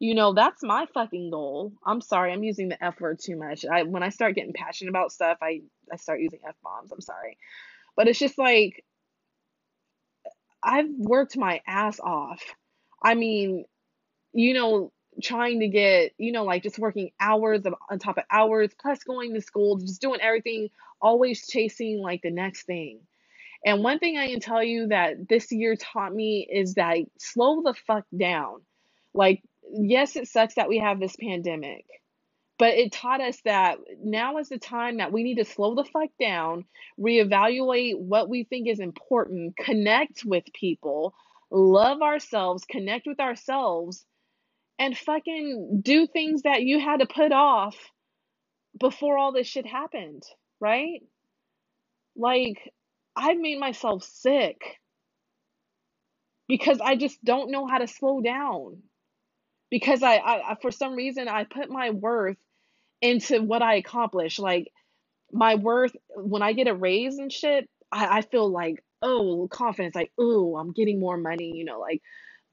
You 0.00 0.14
know, 0.14 0.34
that's 0.34 0.62
my 0.62 0.86
fucking 0.94 1.30
goal. 1.30 1.72
I'm 1.86 2.00
sorry, 2.00 2.32
I'm 2.32 2.44
using 2.44 2.68
the 2.68 2.82
F 2.84 3.00
word 3.00 3.20
too 3.22 3.36
much. 3.36 3.64
I 3.64 3.84
when 3.84 4.02
I 4.02 4.10
start 4.10 4.34
getting 4.34 4.52
passionate 4.52 4.90
about 4.90 5.12
stuff, 5.12 5.38
I 5.42 5.62
I 5.92 5.96
start 5.96 6.20
using 6.20 6.40
F 6.46 6.56
bombs. 6.62 6.92
I'm 6.92 7.00
sorry. 7.00 7.38
But 7.96 8.08
it's 8.08 8.18
just 8.18 8.38
like 8.38 8.84
I've 10.64 10.88
worked 10.96 11.36
my 11.36 11.60
ass 11.66 12.00
off. 12.00 12.42
I 13.02 13.14
mean, 13.14 13.66
you 14.32 14.54
know, 14.54 14.92
trying 15.22 15.60
to 15.60 15.68
get, 15.68 16.12
you 16.18 16.32
know, 16.32 16.44
like 16.44 16.62
just 16.62 16.78
working 16.78 17.10
hours 17.20 17.66
of, 17.66 17.74
on 17.90 17.98
top 17.98 18.18
of 18.18 18.24
hours, 18.30 18.70
plus 18.80 19.04
going 19.04 19.34
to 19.34 19.40
school, 19.40 19.76
just 19.76 20.00
doing 20.00 20.20
everything, 20.20 20.70
always 21.00 21.46
chasing 21.46 22.00
like 22.00 22.22
the 22.22 22.30
next 22.30 22.64
thing. 22.64 23.00
And 23.64 23.82
one 23.82 23.98
thing 23.98 24.18
I 24.18 24.28
can 24.28 24.40
tell 24.40 24.62
you 24.62 24.88
that 24.88 25.28
this 25.28 25.50
year 25.52 25.76
taught 25.76 26.14
me 26.14 26.46
is 26.50 26.74
that 26.74 26.98
slow 27.18 27.62
the 27.62 27.74
fuck 27.86 28.04
down. 28.16 28.60
Like, 29.14 29.42
yes, 29.70 30.16
it 30.16 30.28
sucks 30.28 30.54
that 30.56 30.68
we 30.68 30.78
have 30.78 31.00
this 31.00 31.16
pandemic, 31.16 31.86
but 32.64 32.78
it 32.78 32.92
taught 32.92 33.20
us 33.20 33.38
that 33.44 33.76
now 34.02 34.38
is 34.38 34.48
the 34.48 34.56
time 34.56 34.96
that 34.96 35.12
we 35.12 35.22
need 35.22 35.34
to 35.34 35.44
slow 35.44 35.74
the 35.74 35.84
fuck 35.84 36.08
down, 36.18 36.64
reevaluate 36.98 37.98
what 37.98 38.30
we 38.30 38.44
think 38.44 38.66
is 38.66 38.80
important, 38.80 39.54
connect 39.58 40.24
with 40.24 40.44
people, 40.58 41.14
love 41.50 42.00
ourselves, 42.00 42.64
connect 42.64 43.06
with 43.06 43.20
ourselves, 43.20 44.06
and 44.78 44.96
fucking 44.96 45.82
do 45.84 46.06
things 46.06 46.44
that 46.44 46.62
you 46.62 46.80
had 46.80 47.00
to 47.00 47.06
put 47.06 47.32
off 47.32 47.76
before 48.80 49.18
all 49.18 49.32
this 49.34 49.46
shit 49.46 49.66
happened, 49.66 50.22
right? 50.58 51.02
Like, 52.16 52.72
I've 53.14 53.36
made 53.36 53.60
myself 53.60 54.04
sick 54.04 54.62
because 56.48 56.80
I 56.80 56.96
just 56.96 57.22
don't 57.22 57.50
know 57.50 57.66
how 57.66 57.76
to 57.76 57.86
slow 57.86 58.22
down. 58.22 58.78
Because 59.70 60.02
I, 60.02 60.16
I, 60.16 60.56
for 60.62 60.70
some 60.70 60.94
reason, 60.94 61.28
I 61.28 61.44
put 61.44 61.68
my 61.68 61.90
worth 61.90 62.36
into 63.00 63.42
what 63.42 63.62
I 63.62 63.76
accomplish. 63.76 64.38
Like, 64.38 64.70
my 65.32 65.56
worth, 65.56 65.94
when 66.16 66.42
I 66.42 66.52
get 66.52 66.68
a 66.68 66.74
raise 66.74 67.18
and 67.18 67.32
shit, 67.32 67.68
I, 67.90 68.18
I 68.18 68.22
feel 68.22 68.48
like, 68.48 68.82
oh, 69.02 69.48
confidence, 69.50 69.94
like, 69.94 70.12
oh, 70.18 70.56
I'm 70.56 70.72
getting 70.72 71.00
more 71.00 71.16
money, 71.16 71.52
you 71.54 71.64
know, 71.64 71.80
like, 71.80 72.02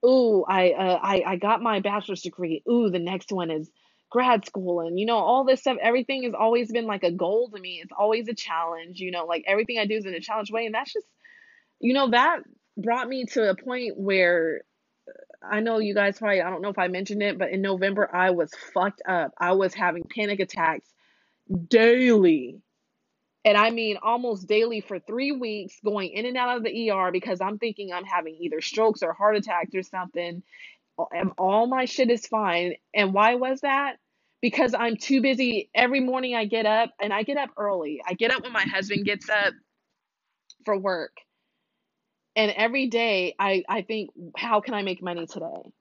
ooh, 0.06 0.44
I 0.44 0.72
uh, 0.72 1.00
I 1.02 1.24
I 1.26 1.36
got 1.38 1.62
my 1.62 1.80
bachelor's 1.80 2.22
degree. 2.22 2.64
Ooh, 2.70 2.90
the 2.90 3.00
next 3.00 3.32
one 3.32 3.52
is 3.52 3.70
grad 4.12 4.46
school 4.46 4.82
and 4.82 5.00
you 5.00 5.06
know 5.06 5.16
all 5.16 5.46
this 5.46 5.62
stuff 5.62 5.78
everything 5.82 6.24
has 6.24 6.34
always 6.38 6.70
been 6.70 6.86
like 6.86 7.04
a 7.04 7.12
goal 7.12 7.50
to 7.50 7.60
me 7.60 7.80
it's 7.82 7.94
always 7.98 8.28
a 8.28 8.36
challenge 8.36 9.00
you 9.00 9.10
know 9.10 9.26
like 9.26 9.44
everything 9.48 9.80
i 9.80 9.86
do 9.86 9.96
is 9.96 10.06
in 10.06 10.14
a 10.14 10.20
challenge 10.20 10.52
way 10.52 10.66
and 10.66 10.76
that's 10.76 10.92
just 10.92 11.08
you 11.80 11.94
know 11.94 12.10
that 12.10 12.42
brought 12.78 13.08
me 13.08 13.26
to 13.26 13.50
a 13.50 13.56
point 13.56 13.98
where 13.98 14.64
i 15.44 15.60
know 15.60 15.80
you 15.80 15.94
guys 15.94 16.18
probably 16.20 16.42
i 16.42 16.50
don't 16.50 16.62
know 16.62 16.70
if 16.70 16.80
i 16.80 16.88
mentioned 16.88 17.22
it 17.24 17.38
but 17.38 17.52
in 17.52 17.62
november 17.62 18.10
i 18.14 18.32
was 18.32 18.52
fucked 18.74 19.02
up 19.08 19.32
i 19.38 19.54
was 19.54 19.74
having 19.74 20.04
panic 20.04 20.40
attacks 20.40 20.88
daily 21.70 22.62
and 23.44 23.58
I 23.58 23.72
mean 23.72 23.98
almost 24.02 24.48
daily 24.48 24.82
for 24.82 25.00
three 25.00 25.32
weeks, 25.32 25.76
going 25.84 26.10
in 26.12 26.26
and 26.26 26.38
out 26.38 26.58
of 26.58 26.64
the 26.64 26.92
ER 26.92 27.12
because 27.12 27.42
I'm 27.42 27.58
thinking 27.58 27.92
I'm 27.92 28.06
having 28.06 28.36
either 28.40 28.62
strokes 28.62 29.02
or 29.02 29.14
heart 29.14 29.36
attacks 29.36 29.74
or 29.74 29.84
something. 29.84 30.44
And 31.12 31.32
all 31.38 31.66
my 31.66 31.86
shit 31.86 32.12
is 32.12 32.28
fine. 32.28 32.76
And 32.94 33.14
why 33.14 33.36
was 33.36 33.62
that? 33.62 33.96
Because 34.42 34.76
I'm 34.78 34.96
too 34.98 35.22
busy. 35.22 35.70
Every 35.74 36.00
morning 36.00 36.36
I 36.36 36.46
get 36.46 36.68
up 36.68 36.92
and 37.02 37.12
I 37.12 37.24
get 37.24 37.38
up 37.38 37.50
early. 37.58 38.02
I 38.06 38.14
get 38.14 38.32
up 38.32 38.44
when 38.44 38.54
my 38.54 38.64
husband 38.64 39.06
gets 39.06 39.30
up 39.30 39.54
for 40.66 40.78
work. 40.78 41.14
And 42.36 42.52
every 42.52 42.88
day 42.88 43.36
I, 43.40 43.64
I 43.70 43.84
think, 43.84 44.12
how 44.38 44.62
can 44.62 44.74
I 44.76 44.84
make 44.84 45.04
money 45.04 45.28
today? 45.28 45.72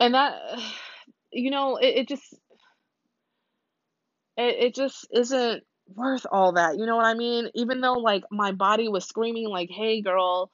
And 0.00 0.14
that, 0.14 0.34
you 1.32 1.50
know, 1.50 1.76
it, 1.78 1.96
it 2.00 2.08
just, 2.08 2.34
it, 4.38 4.56
it 4.66 4.76
just 4.76 5.06
isn't 5.12 5.64
worth 5.94 6.26
all 6.32 6.54
that. 6.54 6.78
You 6.78 6.86
know 6.86 6.96
what 6.96 7.06
I 7.06 7.14
mean? 7.14 7.50
Even 7.54 7.80
though 7.82 7.94
like 7.94 8.24
my 8.32 8.52
body 8.52 8.88
was 8.88 9.06
screaming 9.06 9.48
like, 9.48 9.70
"Hey 9.70 10.02
girl, 10.02 10.50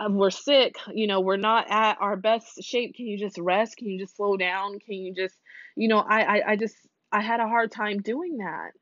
um, 0.00 0.16
we're 0.16 0.30
sick, 0.30 0.76
you 0.94 1.06
know, 1.06 1.20
we're 1.20 1.36
not 1.38 1.66
at 1.70 1.98
our 2.00 2.16
best 2.16 2.62
shape. 2.62 2.94
Can 2.96 3.06
you 3.06 3.18
just 3.18 3.38
rest? 3.38 3.76
Can 3.78 3.88
you 3.88 3.98
just 4.00 4.16
slow 4.16 4.36
down? 4.36 4.78
Can 4.80 4.94
you 4.96 5.14
just, 5.14 5.36
you 5.76 5.88
know, 5.88 5.98
I 6.00 6.22
I, 6.40 6.52
I 6.52 6.56
just 6.56 6.76
I 7.12 7.22
had 7.22 7.40
a 7.40 7.48
hard 7.48 7.72
time 7.72 8.00
doing 8.02 8.38
that. 8.38 8.72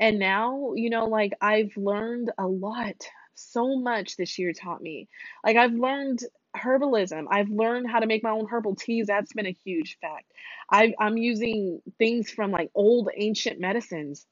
And 0.00 0.18
now, 0.18 0.72
you 0.76 0.90
know, 0.90 1.06
like 1.06 1.32
I've 1.40 1.72
learned 1.76 2.32
a 2.38 2.46
lot. 2.46 2.96
So 3.36 3.76
much 3.76 4.16
this 4.16 4.38
year 4.38 4.52
taught 4.52 4.82
me. 4.82 5.08
Like 5.44 5.56
I've 5.56 5.74
learned 5.74 6.20
herbalism. 6.56 7.26
I've 7.30 7.50
learned 7.50 7.90
how 7.90 8.00
to 8.00 8.06
make 8.06 8.24
my 8.24 8.30
own 8.30 8.46
herbal 8.48 8.76
teas. 8.76 9.08
That's 9.08 9.32
been 9.34 9.46
a 9.46 9.56
huge 9.64 9.98
fact. 10.00 10.26
I, 10.70 10.94
I'm 11.00 11.16
using 11.18 11.82
things 11.98 12.30
from 12.30 12.52
like 12.52 12.70
old 12.74 13.10
ancient 13.16 13.60
medicines 13.60 14.26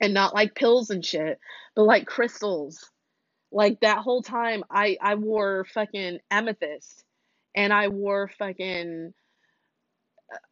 and 0.00 0.14
not 0.14 0.34
like 0.34 0.54
pills 0.56 0.90
and 0.90 1.04
shit, 1.04 1.40
but 1.76 1.84
like 1.84 2.06
crystals. 2.06 2.90
Like 3.52 3.80
that 3.80 3.98
whole 3.98 4.22
time 4.22 4.64
I 4.70 4.98
I 5.00 5.16
wore 5.16 5.66
fucking 5.74 6.20
amethyst 6.30 7.04
and 7.56 7.72
I 7.72 7.88
wore 7.88 8.30
fucking 8.38 9.14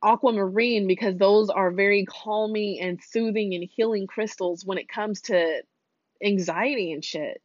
aquamarine 0.03 0.87
because 0.87 1.17
those 1.17 1.51
are 1.51 1.71
very 1.73 2.07
calming 2.07 2.81
and 2.81 3.01
soothing 3.03 3.55
and 3.55 3.65
healing 3.65 4.07
crystals 4.07 4.65
when 4.65 4.79
it 4.79 4.89
comes 4.89 5.23
to 5.23 5.63
anxiety 6.25 6.93
and 6.93 7.05
shit. 7.05 7.43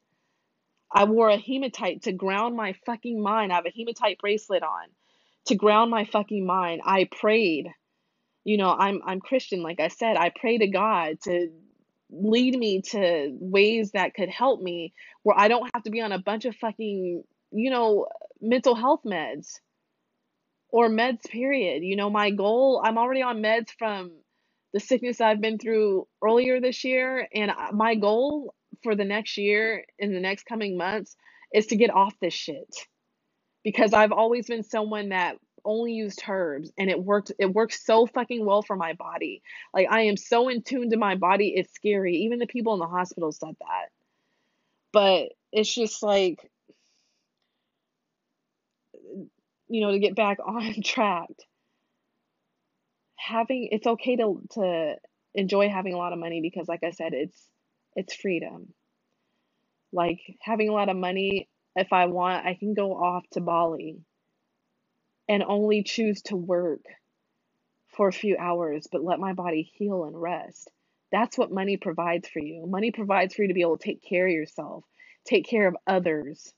I 0.94 1.06
wore 1.06 1.30
a 1.30 1.38
hematite 1.38 2.04
to 2.04 2.14
ground 2.14 2.56
my 2.56 2.74
fucking 2.86 3.22
mind. 3.22 3.52
I 3.52 3.56
have 3.56 3.66
a 3.66 3.74
hematite 3.76 4.20
bracelet 4.20 4.64
on 4.64 4.88
to 5.48 5.56
ground 5.56 5.92
my 5.92 6.06
fucking 6.06 6.46
mind. 6.46 6.82
I 6.86 7.10
prayed. 7.12 7.68
You 8.44 8.58
know, 8.58 8.72
I'm 8.72 9.02
I'm 9.06 9.20
Christian 9.22 9.64
like 9.64 9.80
I 9.80 9.90
said. 9.90 10.18
I 10.18 10.32
pray 10.36 10.58
to 10.60 10.68
God 10.68 11.20
to 11.24 11.50
lead 12.12 12.58
me 12.58 12.82
to 12.82 13.30
ways 13.40 13.92
that 13.92 14.14
could 14.14 14.30
help 14.30 14.62
me 14.62 14.94
where 15.24 15.38
I 15.38 15.48
don't 15.48 15.70
have 15.74 15.84
to 15.84 15.92
be 15.92 16.02
on 16.02 16.12
a 16.12 16.20
bunch 16.20 16.46
of 16.46 16.56
fucking, 16.56 17.24
you 17.52 17.72
know, 17.72 18.08
mental 18.42 18.76
health 18.76 19.02
meds 19.06 19.60
or 20.70 20.90
meds 20.90 21.24
period. 21.30 21.84
You 21.84 21.96
know, 21.96 22.10
my 22.10 22.32
goal, 22.32 22.82
I'm 22.84 22.98
already 22.98 23.22
on 23.24 23.42
meds 23.42 23.70
from 23.78 24.12
the 24.74 24.80
sickness 24.80 25.22
I've 25.22 25.42
been 25.42 25.58
through 25.58 26.08
earlier 26.24 26.62
this 26.62 26.84
year. 26.84 27.28
And 27.34 27.52
my 27.74 27.96
goal 27.96 28.54
for 28.86 28.96
the 28.96 29.04
next 29.04 29.38
year, 29.38 29.84
in 29.98 30.14
the 30.14 30.20
next 30.20 30.46
coming 30.46 30.78
months, 30.78 31.16
is 31.52 31.66
to 31.68 31.76
get 31.76 31.90
off 31.90 32.14
this 32.22 32.36
shit. 32.36 32.74
Because 33.64 33.94
I've 33.94 34.12
always 34.12 34.46
been 34.46 34.62
someone 34.62 35.10
that 35.10 35.38
only 35.66 35.94
used 35.94 36.22
herbs 36.30 36.72
and 36.78 36.92
it 36.92 37.04
worked 37.04 37.32
it 37.40 37.52
works 37.52 37.84
so 37.84 38.06
fucking 38.06 38.46
well 38.46 38.62
for 38.62 38.76
my 38.76 38.94
body. 38.94 39.42
Like 39.74 39.88
I 39.90 40.02
am 40.02 40.18
so 40.18 40.50
in 40.50 40.62
tune 40.62 40.92
to 40.92 40.98
my 40.98 41.16
body, 41.16 41.54
it's 41.56 41.74
scary. 41.74 42.18
Even 42.18 42.38
the 42.38 42.46
people 42.46 42.76
in 42.76 42.80
the 42.80 42.86
hospital 42.86 43.32
said 43.32 43.56
that. 43.60 43.90
But 44.94 45.30
it's 45.52 45.74
just 45.74 46.04
like 46.04 46.40
you 49.68 49.82
know, 49.82 49.92
to 49.92 50.00
get 50.00 50.16
back 50.16 50.38
on 50.46 50.76
track. 50.84 51.30
Having 53.16 53.70
it's 53.72 53.88
okay 53.88 54.18
to 54.18 54.40
to 54.52 54.96
enjoy 55.34 55.70
having 55.70 55.96
a 55.96 55.98
lot 55.98 56.14
of 56.14 56.20
money 56.20 56.42
because 56.42 56.68
like 56.68 56.84
I 56.84 56.92
said, 56.92 57.14
it's 57.14 57.50
it's 57.96 58.16
freedom. 58.16 58.74
Like 59.92 60.20
having 60.42 60.70
a 60.70 60.74
lot 60.74 60.90
of 60.90 60.98
money, 60.98 61.48
if 61.76 61.94
I 61.94 62.08
want, 62.08 62.46
I 62.46 62.56
can 62.56 62.74
go 62.74 62.94
off 62.94 63.24
to 63.32 63.42
Bali 63.42 63.98
and 65.28 65.44
only 65.44 65.84
choose 65.84 66.22
to 66.24 66.36
work 66.36 66.84
for 67.96 68.08
a 68.08 68.14
few 68.14 68.38
hours, 68.38 68.88
but 68.92 69.04
let 69.04 69.20
my 69.20 69.34
body 69.34 69.72
heal 69.76 70.04
and 70.04 70.20
rest. 70.20 70.70
That's 71.12 71.38
what 71.38 71.52
money 71.52 71.78
provides 71.78 72.28
for 72.28 72.40
you. 72.40 72.66
Money 72.68 72.92
provides 72.92 73.34
for 73.34 73.44
you 73.44 73.48
to 73.48 73.54
be 73.54 73.62
able 73.62 73.78
to 73.78 73.86
take 73.86 74.04
care 74.04 74.28
of 74.28 74.34
yourself, 74.34 74.84
take 75.26 75.48
care 75.48 75.68
of 75.68 75.78
others, 75.88 76.54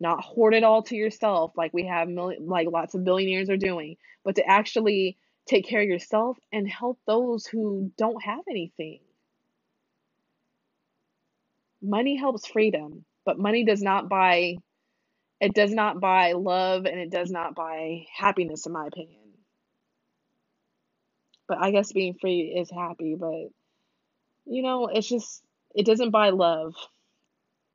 not 0.00 0.22
hoard 0.22 0.54
it 0.54 0.62
all 0.62 0.82
to 0.84 0.94
yourself 0.94 1.52
like 1.56 1.74
we 1.74 1.86
have 1.86 2.08
like 2.08 2.68
lots 2.70 2.94
of 2.94 3.04
billionaires 3.04 3.50
are 3.50 3.56
doing, 3.56 3.96
but 4.24 4.36
to 4.36 4.46
actually 4.46 5.16
take 5.46 5.66
care 5.66 5.80
of 5.80 5.88
yourself 5.88 6.38
and 6.52 6.68
help 6.68 7.00
those 7.06 7.46
who 7.46 7.90
don't 7.96 8.22
have 8.22 8.44
anything. 8.48 9.00
Money 11.82 12.16
helps 12.16 12.46
freedom, 12.48 13.04
but 13.26 13.38
money 13.38 13.64
does 13.64 13.82
not 13.82 14.08
buy 14.08 14.56
it 15.40 15.54
does 15.54 15.72
not 15.72 16.00
buy 16.00 16.32
love 16.32 16.86
and 16.86 16.98
it 17.00 17.10
does 17.10 17.30
not 17.30 17.54
buy 17.54 18.06
happiness 18.16 18.66
in 18.66 18.72
my 18.72 18.86
opinion. 18.88 19.20
But 21.48 21.58
I 21.58 21.70
guess 21.72 21.92
being 21.92 22.14
free 22.20 22.56
is 22.58 22.70
happy, 22.70 23.16
but 23.18 23.48
you 24.46 24.62
know, 24.62 24.88
it's 24.88 25.08
just 25.08 25.42
it 25.74 25.86
doesn't 25.86 26.10
buy 26.10 26.30
love. 26.30 26.74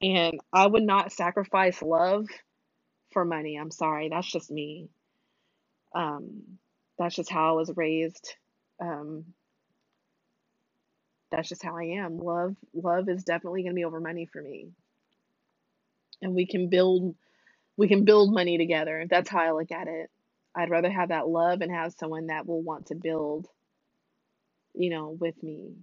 And 0.02 0.40
I 0.54 0.68
would 0.68 0.84
not 0.84 1.12
sacrifice 1.14 1.82
love 1.82 2.28
for 3.14 3.26
money. 3.26 3.58
I'm 3.58 3.72
sorry. 3.72 4.10
That's 4.10 4.32
just 4.32 4.52
me. 4.52 4.90
Um, 5.96 6.60
that's 7.00 7.16
just 7.16 7.32
how 7.32 7.50
I 7.50 7.54
was 7.54 7.72
raised. 7.76 8.36
Um, 8.82 9.26
that's 11.34 11.50
just 11.50 11.64
how 11.64 11.76
I 11.76 12.04
am. 12.04 12.18
Love, 12.20 12.56
love 12.76 13.10
is 13.10 13.24
definitely 13.24 13.64
going 13.64 13.72
to 13.72 13.76
be 13.76 13.86
over 13.86 14.00
money 14.00 14.28
for 14.32 14.42
me. 14.42 14.70
And 16.22 16.36
we 16.36 16.46
can 16.46 16.70
build, 16.70 17.16
we 17.76 17.88
can 17.88 18.06
build 18.06 18.32
money 18.32 18.60
together. 18.60 19.06
That's 19.10 19.30
how 19.30 19.40
I 19.40 19.52
look 19.52 19.72
at 19.72 19.88
it. 19.88 20.12
I'd 20.56 20.70
rather 20.70 20.92
have 20.92 21.10
that 21.10 21.28
love 21.28 21.62
and 21.62 21.72
have 21.72 21.94
someone 21.94 22.28
that 22.28 22.46
will 22.46 22.62
want 22.62 22.88
to 22.88 22.96
build, 22.96 23.48
you 24.76 24.92
know, 24.92 25.18
with 25.20 25.42
me. 25.42 25.74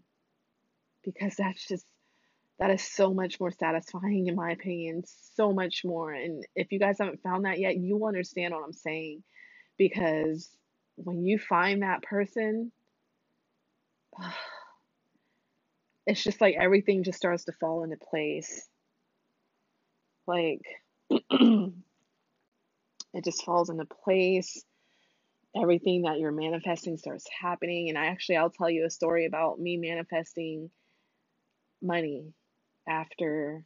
Because 1.05 1.35
that's 1.35 1.67
just 1.67 1.85
that 2.61 2.71
is 2.71 2.83
so 2.83 3.13
much 3.13 3.41
more 3.41 3.51
satisfying 3.51 4.27
in 4.29 4.37
my 4.37 4.51
opinion 4.51 5.03
so 5.35 5.51
much 5.53 5.83
more 5.83 6.13
and 6.13 6.47
if 6.55 6.71
you 6.71 6.79
guys 6.79 6.99
haven't 7.01 7.23
found 7.23 7.47
that 7.47 7.59
yet 7.59 7.77
you 7.79 7.97
will 7.97 8.07
understand 8.07 8.53
what 8.53 8.63
i'm 8.63 8.73
saying 8.75 9.23
because 9.79 10.51
when 10.97 11.25
you 11.25 11.39
find 11.39 11.83
that 11.83 12.03
person 12.03 12.71
it's 16.07 16.23
just 16.23 16.41
like 16.41 16.57
everything 16.59 17.05
just 17.05 17.19
starts 17.19 17.45
to 17.45 17.53
fall 17.53 17.85
into 17.85 17.97
place 17.97 18.69
like 20.27 20.63
it 21.11 21.73
just 23.25 23.45
falls 23.45 23.71
into 23.71 23.87
place 24.05 24.65
everything 25.61 26.03
that 26.03 26.19
you're 26.19 26.31
manifesting 26.31 26.97
starts 26.97 27.27
happening 27.41 27.89
and 27.89 27.99
I 27.99 28.07
actually 28.07 28.37
I'll 28.37 28.51
tell 28.51 28.71
you 28.71 28.85
a 28.87 28.91
story 28.91 29.27
about 29.27 29.59
me 29.59 29.77
manifesting 29.77 30.71
money 31.83 32.33
after 32.89 33.65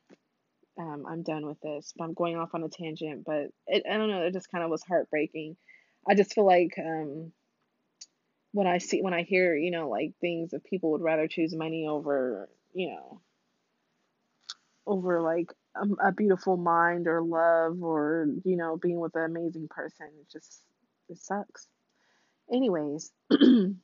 um, 0.79 1.05
I'm 1.09 1.23
done 1.23 1.47
with 1.47 1.61
this. 1.61 1.93
But 1.97 2.05
I'm 2.05 2.15
going 2.15 2.37
off 2.37 2.55
on 2.55 2.65
a 2.65 2.69
tangent, 2.69 3.25
but 3.25 3.49
it, 3.67 3.85
I 3.91 3.97
don't 3.97 4.11
know. 4.11 4.23
It 4.23 4.33
just 4.33 4.51
kind 4.51 4.65
of 4.65 4.71
was 4.71 4.83
heartbreaking. 4.83 5.57
I 6.09 6.15
just 6.15 6.35
feel 6.35 6.47
like 6.47 6.75
um, 6.79 7.33
when 8.55 8.67
I 8.69 8.79
see 8.79 9.03
when 9.03 9.15
I 9.15 9.25
hear 9.25 9.57
you 9.57 9.73
know 9.73 9.91
like 9.91 10.15
things 10.21 10.53
that 10.53 10.65
people 10.65 10.93
would 10.93 11.03
rather 11.03 11.29
choose 11.29 11.55
money 11.55 11.89
over 11.89 12.49
you 12.75 12.91
know 12.91 13.21
over 14.87 15.21
like 15.21 15.53
a, 15.77 16.09
a 16.09 16.13
beautiful 16.13 16.57
mind 16.57 17.07
or 17.09 17.23
love 17.23 17.83
or 17.83 18.29
you 18.45 18.57
know 18.57 18.77
being 18.79 19.01
with 19.01 19.17
an 19.17 19.25
amazing 19.25 19.69
person. 19.69 20.07
It 20.21 20.31
just 20.33 20.63
it 21.11 21.19
sucks. 21.19 21.69
Anyways. 22.53 23.13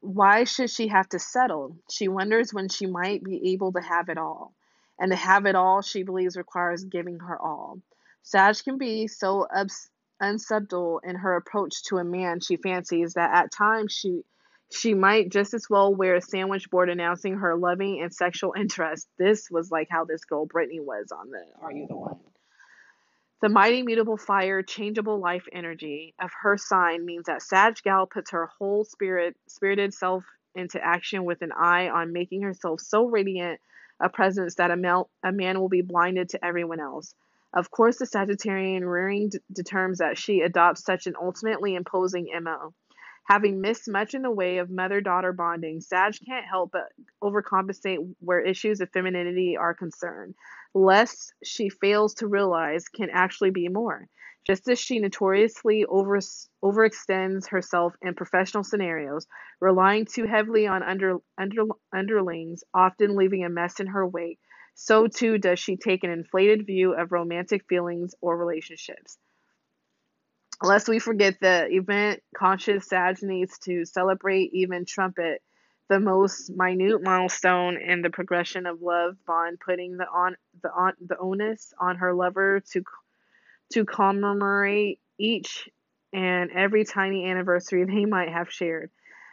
Why 0.00 0.44
should 0.44 0.70
she 0.70 0.88
have 0.88 1.08
to 1.10 1.18
settle? 1.18 1.76
She 1.90 2.08
wonders 2.08 2.54
when 2.54 2.68
she 2.68 2.86
might 2.86 3.24
be 3.24 3.52
able 3.52 3.72
to 3.72 3.80
have 3.80 4.08
it 4.08 4.18
all. 4.18 4.54
And 4.98 5.10
to 5.10 5.16
have 5.16 5.46
it 5.46 5.54
all, 5.56 5.82
she 5.82 6.04
believes 6.04 6.36
requires 6.36 6.84
giving 6.84 7.18
her 7.20 7.40
all. 7.40 7.80
Sag 8.22 8.56
can 8.64 8.78
be 8.78 9.08
so 9.08 9.42
ups- 9.42 9.90
unsubtle 10.20 11.00
in 11.04 11.16
her 11.16 11.36
approach 11.36 11.82
to 11.84 11.98
a 11.98 12.04
man 12.04 12.40
she 12.40 12.56
fancies 12.56 13.14
that 13.14 13.34
at 13.34 13.52
times 13.52 13.92
she 13.92 14.22
she 14.70 14.94
might 14.94 15.30
just 15.30 15.54
as 15.54 15.70
well 15.70 15.94
wear 15.94 16.16
a 16.16 16.20
sandwich 16.20 16.68
board 16.70 16.90
announcing 16.90 17.36
her 17.36 17.56
loving 17.56 18.00
and 18.02 18.12
sexual 18.12 18.52
interest. 18.56 19.06
This 19.16 19.48
was 19.48 19.70
like 19.70 19.88
how 19.88 20.04
this 20.04 20.24
girl 20.24 20.46
Brittany 20.46 20.80
was 20.80 21.12
on 21.12 21.30
the 21.30 21.44
Are 21.62 21.72
You 21.72 21.86
the 21.86 21.96
One? 21.96 22.18
The 23.42 23.48
mighty 23.48 23.82
mutable 23.82 24.16
fire, 24.16 24.62
changeable 24.62 25.20
life 25.20 25.46
energy 25.52 26.14
of 26.20 26.30
her 26.42 26.56
sign 26.56 27.04
means 27.04 27.26
that 27.26 27.42
Sag 27.42 27.76
Gal 27.84 28.06
puts 28.06 28.30
her 28.30 28.46
whole 28.58 28.84
spirit, 28.84 29.36
spirited 29.46 29.92
self 29.92 30.24
into 30.54 30.82
action 30.82 31.24
with 31.24 31.42
an 31.42 31.52
eye 31.52 31.88
on 31.88 32.12
making 32.12 32.42
herself 32.42 32.80
so 32.80 33.04
radiant 33.04 33.60
a 34.00 34.08
presence 34.08 34.56
that 34.56 34.70
a, 34.70 34.76
male, 34.76 35.10
a 35.22 35.32
man 35.32 35.60
will 35.60 35.68
be 35.68 35.82
blinded 35.82 36.30
to 36.30 36.44
everyone 36.44 36.80
else. 36.80 37.14
Of 37.56 37.70
course, 37.70 37.98
the 37.98 38.04
Sagittarian 38.04 38.82
rearing 38.88 39.30
d- 39.30 39.38
determines 39.52 39.98
that 39.98 40.18
she 40.18 40.42
adopts 40.42 40.84
such 40.84 41.06
an 41.06 41.14
ultimately 41.20 41.74
imposing 41.74 42.28
MO. 42.42 42.74
Having 43.24 43.60
missed 43.60 43.90
much 43.90 44.14
in 44.14 44.22
the 44.22 44.30
way 44.30 44.58
of 44.58 44.70
mother 44.70 45.00
daughter 45.00 45.32
bonding, 45.32 45.80
Sag 45.80 46.14
can't 46.24 46.46
help 46.46 46.70
but 46.70 46.92
overcompensate 47.24 48.14
where 48.20 48.40
issues 48.40 48.80
of 48.80 48.90
femininity 48.92 49.56
are 49.56 49.74
concerned 49.74 50.34
less 50.76 51.32
she 51.42 51.70
fails 51.70 52.14
to 52.14 52.26
realize 52.26 52.88
can 52.88 53.08
actually 53.10 53.50
be 53.50 53.68
more. 53.68 54.06
Just 54.46 54.68
as 54.68 54.78
she 54.78 55.00
notoriously 55.00 55.84
over, 55.86 56.18
overextends 56.62 57.48
herself 57.48 57.94
in 58.02 58.14
professional 58.14 58.62
scenarios, 58.62 59.26
relying 59.60 60.04
too 60.04 60.24
heavily 60.24 60.66
on 60.66 60.82
under, 60.82 61.16
under, 61.38 61.62
underlings, 61.92 62.62
often 62.74 63.16
leaving 63.16 63.44
a 63.44 63.48
mess 63.48 63.80
in 63.80 63.88
her 63.88 64.06
wake, 64.06 64.38
so 64.76 65.06
too 65.06 65.38
does 65.38 65.58
she 65.58 65.76
take 65.76 66.04
an 66.04 66.10
inflated 66.10 66.66
view 66.66 66.92
of 66.92 67.10
romantic 67.10 67.64
feelings 67.66 68.14
or 68.20 68.36
relationships. 68.36 69.16
Lest 70.62 70.86
we 70.88 70.98
forget 70.98 71.40
the 71.40 71.66
event 71.70 72.22
conscious 72.36 72.86
Sag 72.86 73.22
needs 73.22 73.58
to 73.60 73.86
celebrate, 73.86 74.52
even 74.52 74.84
trumpet 74.84 75.42
the 75.88 75.98
most 75.98 76.50
minute 76.54 77.02
milestone 77.02 77.80
in 77.80 78.02
the 78.02 78.10
progression 78.10 78.66
of 78.66 78.82
love 78.82 79.16
bond, 79.26 79.58
putting 79.60 79.96
the 79.96 80.04
on 80.04 80.36
the 80.62 80.70
on 80.70 80.92
the 81.00 81.18
onus 81.18 81.72
on 81.80 81.96
her 81.96 82.12
lover 82.12 82.60
to 82.72 82.84
to 83.72 83.86
commemorate 83.86 85.00
each 85.18 85.70
and 86.12 86.50
every 86.50 86.84
tiny 86.84 87.30
anniversary 87.30 87.84
they 87.84 88.04
might 88.04 88.28
have 88.28 88.52
shared. 88.52 88.90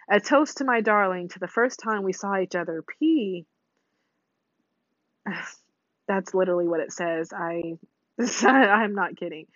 A 0.10 0.22
toast 0.22 0.58
to 0.58 0.66
my 0.66 0.80
darling 0.80 1.28
to 1.30 1.40
the 1.40 1.48
first 1.48 1.82
time 1.82 2.04
we 2.04 2.14
saw 2.14 2.38
each 2.38 2.56
other. 2.56 2.82
P. 2.82 3.46
That's 6.08 6.34
literally 6.34 6.68
what 6.68 6.82
it 6.82 6.92
says. 6.92 7.32
I 7.34 7.78
I'm 8.46 8.96
not 8.96 9.16
kidding. 9.18 9.48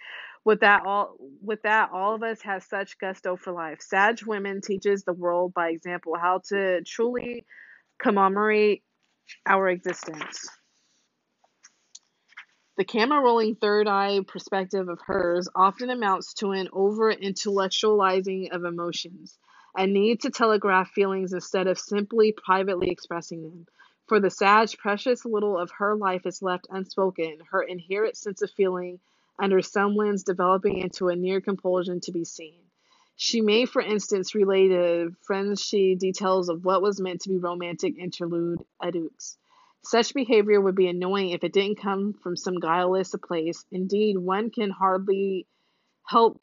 With 0.46 0.62
that 0.62 0.86
all 0.86 1.16
with 1.42 1.64
that 1.64 1.90
all 1.92 2.16
of 2.16 2.24
us 2.24 2.42
have 2.44 2.64
such 2.64 2.98
gusto 3.00 3.36
for 3.36 3.52
life. 3.52 3.82
Sag 3.82 4.24
Women 4.26 4.62
teaches 4.62 5.04
the 5.04 5.14
world 5.14 5.54
by 5.54 5.70
example 5.70 6.16
how 6.20 6.42
to 6.50 6.82
truly 6.84 7.46
commemorate 8.00 8.84
our 9.46 9.68
existence. 9.68 10.48
The 12.78 12.86
camera 12.86 13.22
rolling 13.22 13.56
third 13.56 13.88
eye 13.88 14.20
perspective 14.28 14.88
of 14.88 15.00
hers 15.06 15.50
often 15.56 15.90
amounts 15.90 16.36
to 16.36 16.52
an 16.52 16.70
over 16.72 17.12
intellectualizing 17.12 18.52
of 18.52 18.66
emotions, 18.66 19.38
a 19.76 19.88
need 19.88 20.22
to 20.22 20.30
telegraph 20.30 20.92
feelings 20.92 21.34
instead 21.34 21.66
of 21.66 21.80
simply 21.80 22.34
privately 22.34 22.90
expressing 22.90 23.42
them. 23.42 23.66
For 24.08 24.22
the 24.22 24.30
Sag, 24.30 24.78
precious 24.78 25.26
little 25.26 25.58
of 25.58 25.70
her 25.72 25.94
life 25.94 26.26
is 26.26 26.42
left 26.42 26.68
unspoken, 26.70 27.40
her 27.52 27.62
inherent 27.62 28.16
sense 28.16 28.42
of 28.42 28.50
feeling 28.52 29.02
under 29.38 29.62
some 29.62 29.96
lens 29.96 30.24
developing 30.24 30.78
into 30.78 31.10
a 31.10 31.16
near 31.16 31.42
compulsion 31.42 32.00
to 32.02 32.14
be 32.14 32.24
seen. 32.24 32.62
She 33.18 33.42
may, 33.42 33.66
for 33.66 33.82
instance, 33.82 34.34
relate 34.34 34.70
to 34.70 35.12
friends 35.24 35.62
she 35.62 35.96
details 35.96 36.48
of 36.48 36.64
what 36.64 36.82
was 36.82 37.02
meant 37.02 37.22
to 37.22 37.30
be 37.30 37.38
romantic 37.38 37.98
interlude 37.98 38.64
à 38.82 38.94
deux. 38.94 39.12
Such 39.84 40.14
behavior 40.14 40.62
would 40.62 40.76
be 40.76 40.88
annoying 40.88 41.32
if 41.32 41.44
it 41.44 41.52
didn't 41.52 41.82
come 41.82 42.14
from 42.14 42.38
some 42.38 42.60
guileless 42.60 43.14
place. 43.22 43.66
Indeed, 43.72 44.18
one 44.18 44.52
can 44.52 44.70
hardly 44.70 45.48
help 46.06 46.42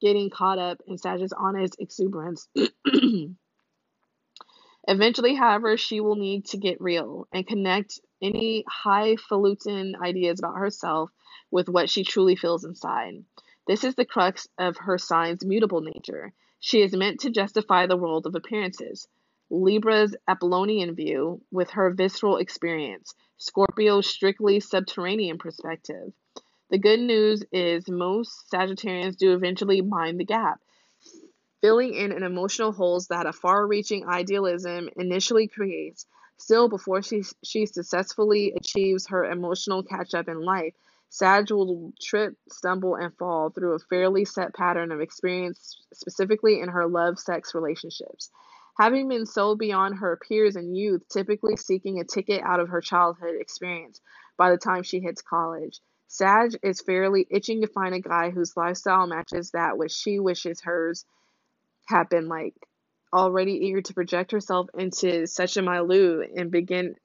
getting 0.00 0.28
caught 0.28 0.58
up 0.58 0.82
in 0.86 0.98
Sage's 0.98 1.32
honest 1.32 1.76
exuberance. 1.78 2.48
Eventually, 4.88 5.34
however, 5.34 5.76
she 5.76 6.00
will 6.00 6.16
need 6.16 6.46
to 6.46 6.56
get 6.56 6.80
real 6.80 7.26
and 7.32 7.46
connect 7.46 8.00
any 8.22 8.64
highfalutin 8.68 9.96
ideas 9.96 10.38
about 10.38 10.56
herself 10.56 11.10
with 11.50 11.68
what 11.68 11.90
she 11.90 12.04
truly 12.04 12.36
feels 12.36 12.64
inside. 12.64 13.24
This 13.66 13.82
is 13.82 13.96
the 13.96 14.04
crux 14.04 14.48
of 14.58 14.76
her 14.76 14.96
sign's 14.96 15.44
mutable 15.44 15.80
nature. 15.80 16.32
She 16.60 16.82
is 16.82 16.96
meant 16.96 17.20
to 17.20 17.30
justify 17.30 17.86
the 17.86 17.96
world 17.96 18.26
of 18.26 18.34
appearances. 18.34 19.08
Libra's 19.50 20.16
Apollonian 20.28 20.94
view 20.94 21.40
with 21.50 21.70
her 21.70 21.90
visceral 21.90 22.36
experience, 22.36 23.14
Scorpio's 23.38 24.06
strictly 24.06 24.60
subterranean 24.60 25.38
perspective. 25.38 26.12
The 26.70 26.78
good 26.78 27.00
news 27.00 27.44
is 27.52 27.88
most 27.88 28.50
Sagittarians 28.52 29.16
do 29.16 29.32
eventually 29.34 29.82
mind 29.82 30.18
the 30.18 30.24
gap, 30.24 30.60
filling 31.66 31.94
in 31.94 32.12
an 32.12 32.22
emotional 32.22 32.70
holes 32.70 33.08
that 33.08 33.26
a 33.26 33.32
far-reaching 33.32 34.06
idealism 34.06 34.88
initially 34.94 35.48
creates. 35.48 36.06
Still, 36.36 36.68
before 36.68 37.02
she, 37.02 37.24
she 37.42 37.66
successfully 37.66 38.52
achieves 38.56 39.08
her 39.08 39.24
emotional 39.24 39.82
catch-up 39.82 40.28
in 40.28 40.40
life, 40.40 40.74
Sag 41.08 41.50
will 41.50 41.92
trip, 42.00 42.36
stumble, 42.48 42.94
and 42.94 43.12
fall 43.16 43.50
through 43.50 43.74
a 43.74 43.80
fairly 43.80 44.24
set 44.24 44.54
pattern 44.54 44.92
of 44.92 45.00
experience, 45.00 45.82
specifically 45.92 46.60
in 46.60 46.68
her 46.68 46.86
love 46.86 47.18
sex 47.18 47.52
relationships. 47.52 48.30
Having 48.78 49.08
been 49.08 49.26
so 49.26 49.56
beyond 49.56 49.96
her 49.96 50.20
peers 50.28 50.54
in 50.54 50.72
youth, 50.72 51.02
typically 51.08 51.56
seeking 51.56 51.98
a 51.98 52.04
ticket 52.04 52.42
out 52.44 52.60
of 52.60 52.68
her 52.68 52.80
childhood 52.80 53.34
experience 53.40 54.00
by 54.36 54.52
the 54.52 54.56
time 54.56 54.84
she 54.84 55.00
hits 55.00 55.20
college. 55.20 55.80
Sag 56.06 56.56
is 56.62 56.80
fairly 56.80 57.26
itching 57.28 57.62
to 57.62 57.66
find 57.66 57.92
a 57.92 58.00
guy 58.00 58.30
whose 58.30 58.56
lifestyle 58.56 59.08
matches 59.08 59.50
that 59.50 59.76
which 59.76 59.90
she 59.90 60.20
wishes 60.20 60.60
hers 60.60 61.04
had 61.86 62.08
been 62.08 62.28
like. 62.28 62.54
Already 63.12 63.52
eager 63.52 63.80
to 63.80 63.94
project 63.94 64.32
herself 64.32 64.68
into 64.76 65.26
such 65.26 65.56
a 65.56 65.62
milieu 65.62 66.22
and 66.36 66.50
begin 66.50 66.96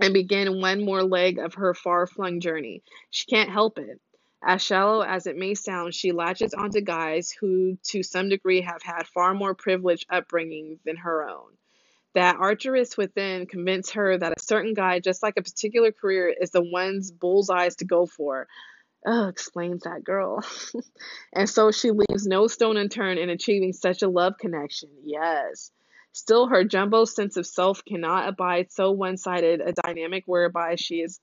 and 0.00 0.12
begin 0.12 0.60
one 0.60 0.84
more 0.84 1.02
leg 1.02 1.38
of 1.38 1.54
her 1.54 1.72
far 1.72 2.06
flung 2.06 2.40
journey. 2.40 2.82
She 3.10 3.26
can't 3.26 3.50
help 3.50 3.78
it. 3.78 4.00
As 4.46 4.60
shallow 4.60 5.00
as 5.00 5.26
it 5.26 5.38
may 5.38 5.54
sound, 5.54 5.94
she 5.94 6.12
latches 6.12 6.52
onto 6.52 6.80
guys 6.82 7.30
who, 7.30 7.78
to 7.84 8.02
some 8.02 8.28
degree, 8.28 8.60
have 8.60 8.82
had 8.82 9.06
far 9.06 9.32
more 9.32 9.54
privileged 9.54 10.06
upbringing 10.10 10.80
than 10.84 10.96
her 10.96 11.26
own. 11.26 11.52
That 12.14 12.36
archeress 12.36 12.96
within 12.96 13.46
convince 13.46 13.92
her 13.92 14.18
that 14.18 14.34
a 14.36 14.42
certain 14.42 14.74
guy, 14.74 15.00
just 15.00 15.22
like 15.22 15.38
a 15.38 15.42
particular 15.42 15.92
career, 15.92 16.28
is 16.28 16.50
the 16.50 16.62
one's 16.62 17.10
bullseyes 17.10 17.76
to 17.76 17.86
go 17.86 18.04
for. 18.06 18.46
Oh, 19.06 19.28
explains 19.28 19.82
that 19.82 20.02
girl. 20.02 20.42
and 21.32 21.48
so 21.48 21.70
she 21.70 21.90
leaves 21.90 22.26
no 22.26 22.46
stone 22.46 22.76
unturned 22.76 23.18
in 23.18 23.28
achieving 23.28 23.72
such 23.72 24.02
a 24.02 24.08
love 24.08 24.38
connection. 24.38 24.88
Yes. 25.04 25.70
Still, 26.12 26.46
her 26.46 26.64
jumbo 26.64 27.04
sense 27.04 27.36
of 27.36 27.46
self 27.46 27.84
cannot 27.84 28.28
abide 28.28 28.72
so 28.72 28.92
one 28.92 29.16
sided 29.16 29.60
a 29.60 29.72
dynamic 29.72 30.24
whereby 30.26 30.76
she 30.76 31.02
is 31.02 31.20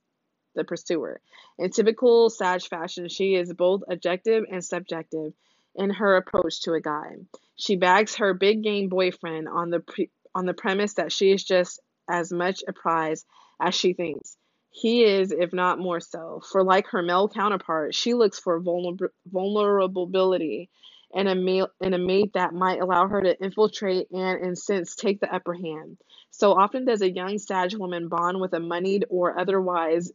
the 0.54 0.64
pursuer. 0.64 1.22
In 1.58 1.72
typical 1.72 2.30
Sag 2.30 2.62
fashion, 2.64 3.08
she 3.08 3.36
is 3.36 3.54
both 3.54 3.84
objective 3.90 4.46
and 4.52 4.64
subjective 4.64 5.34
in 5.76 5.90
her 5.92 6.18
approach 6.18 6.62
to 6.62 6.74
a 6.74 6.82
guy. 6.82 7.16
She 7.56 7.78
bags 7.78 8.16
her 8.16 8.34
big 8.34 8.62
game 8.64 8.90
boyfriend 8.90 9.48
on 9.48 9.70
the 9.70 9.80
pre- 9.80 10.12
on 10.36 10.46
the 10.46 10.54
premise 10.54 10.96
that 10.96 11.12
she 11.12 11.32
is 11.32 11.44
just 11.44 11.80
as 12.10 12.32
much 12.32 12.64
a 12.68 12.74
prize 12.74 13.26
as 13.60 13.74
she 13.74 13.94
thinks. 13.94 14.38
He 14.72 15.04
is, 15.04 15.32
if 15.32 15.54
not 15.54 15.80
more 15.80 16.00
so. 16.00 16.42
For 16.52 16.64
like 16.64 16.88
her 16.88 17.02
male 17.02 17.28
counterpart, 17.28 17.94
she 17.94 18.14
looks 18.14 18.40
for 18.40 18.62
vulner- 18.62 19.10
vulnerability 19.26 20.70
and 21.14 21.28
a 21.28 21.36
mate 21.36 21.68
and 21.82 21.94
a 21.94 21.98
mate 21.98 22.34
that 22.34 22.54
might 22.54 22.82
allow 22.82 23.08
her 23.08 23.22
to 23.22 23.44
infiltrate 23.44 24.10
and 24.12 24.44
in 24.44 24.56
sense 24.56 24.96
take 24.96 25.20
the 25.20 25.34
upper 25.34 25.54
hand. 25.54 25.98
So 26.32 26.54
often 26.54 26.86
does 26.86 27.02
a 27.02 27.12
young 27.12 27.38
Sag 27.38 27.76
woman 27.76 28.08
bond 28.08 28.40
with 28.40 28.54
a 28.54 28.60
moneyed 28.60 29.06
or 29.10 29.38
otherwise 29.38 30.12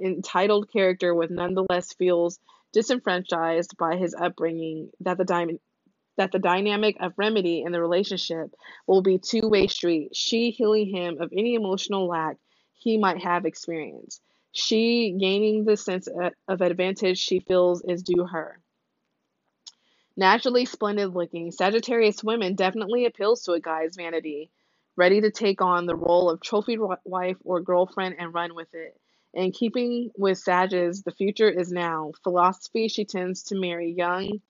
entitled 0.00 0.70
character 0.72 1.14
with 1.14 1.30
nonetheless 1.30 1.92
feels 1.94 2.38
disenfranchised 2.72 3.76
by 3.78 3.96
his 3.96 4.14
upbringing 4.14 4.90
that 5.00 5.18
the 5.18 5.24
diamond 5.24 5.60
that 6.16 6.32
the 6.32 6.38
dynamic 6.38 6.96
of 7.00 7.14
remedy 7.16 7.62
in 7.62 7.72
the 7.72 7.80
relationship 7.80 8.54
will 8.86 9.00
be 9.00 9.18
two-way 9.18 9.66
street 9.66 10.14
she 10.14 10.50
healing 10.50 10.86
him 10.94 11.18
of 11.20 11.32
any 11.32 11.54
emotional 11.54 12.06
lack 12.06 12.36
he 12.80 12.98
might 12.98 13.22
have 13.22 13.46
experienced 13.46 14.22
she 14.52 15.16
gaining 15.20 15.64
the 15.64 15.78
sense 15.78 16.08
of 16.48 16.62
advantage 16.62 17.18
she 17.18 17.40
feels 17.40 17.82
is 17.84 18.02
due 18.04 18.26
her 18.26 18.60
Naturally 20.16 20.66
splendid 20.66 21.14
looking, 21.14 21.50
Sagittarius 21.52 22.22
women 22.24 22.54
definitely 22.54 23.06
appeals 23.06 23.44
to 23.44 23.54
a 23.54 23.60
guy's 23.60 23.96
vanity, 23.96 24.52
ready 24.96 25.22
to 25.22 25.32
take 25.32 25.62
on 25.62 25.86
the 25.86 25.96
role 25.96 26.30
of 26.30 26.42
trophy 26.42 26.78
wife 27.04 27.38
or 27.44 27.62
girlfriend 27.62 28.16
and 28.20 28.34
run 28.34 28.54
with 28.54 28.68
it. 28.74 29.00
In 29.34 29.52
keeping 29.52 30.12
with 30.18 30.38
Sag's, 30.38 31.02
the 31.02 31.12
future 31.12 31.50
is 31.50 31.72
now. 31.72 32.12
Philosophy, 32.24 32.88
she 32.88 33.06
tends 33.06 33.44
to 33.44 33.60
marry 33.60 33.92
young, 33.92 34.42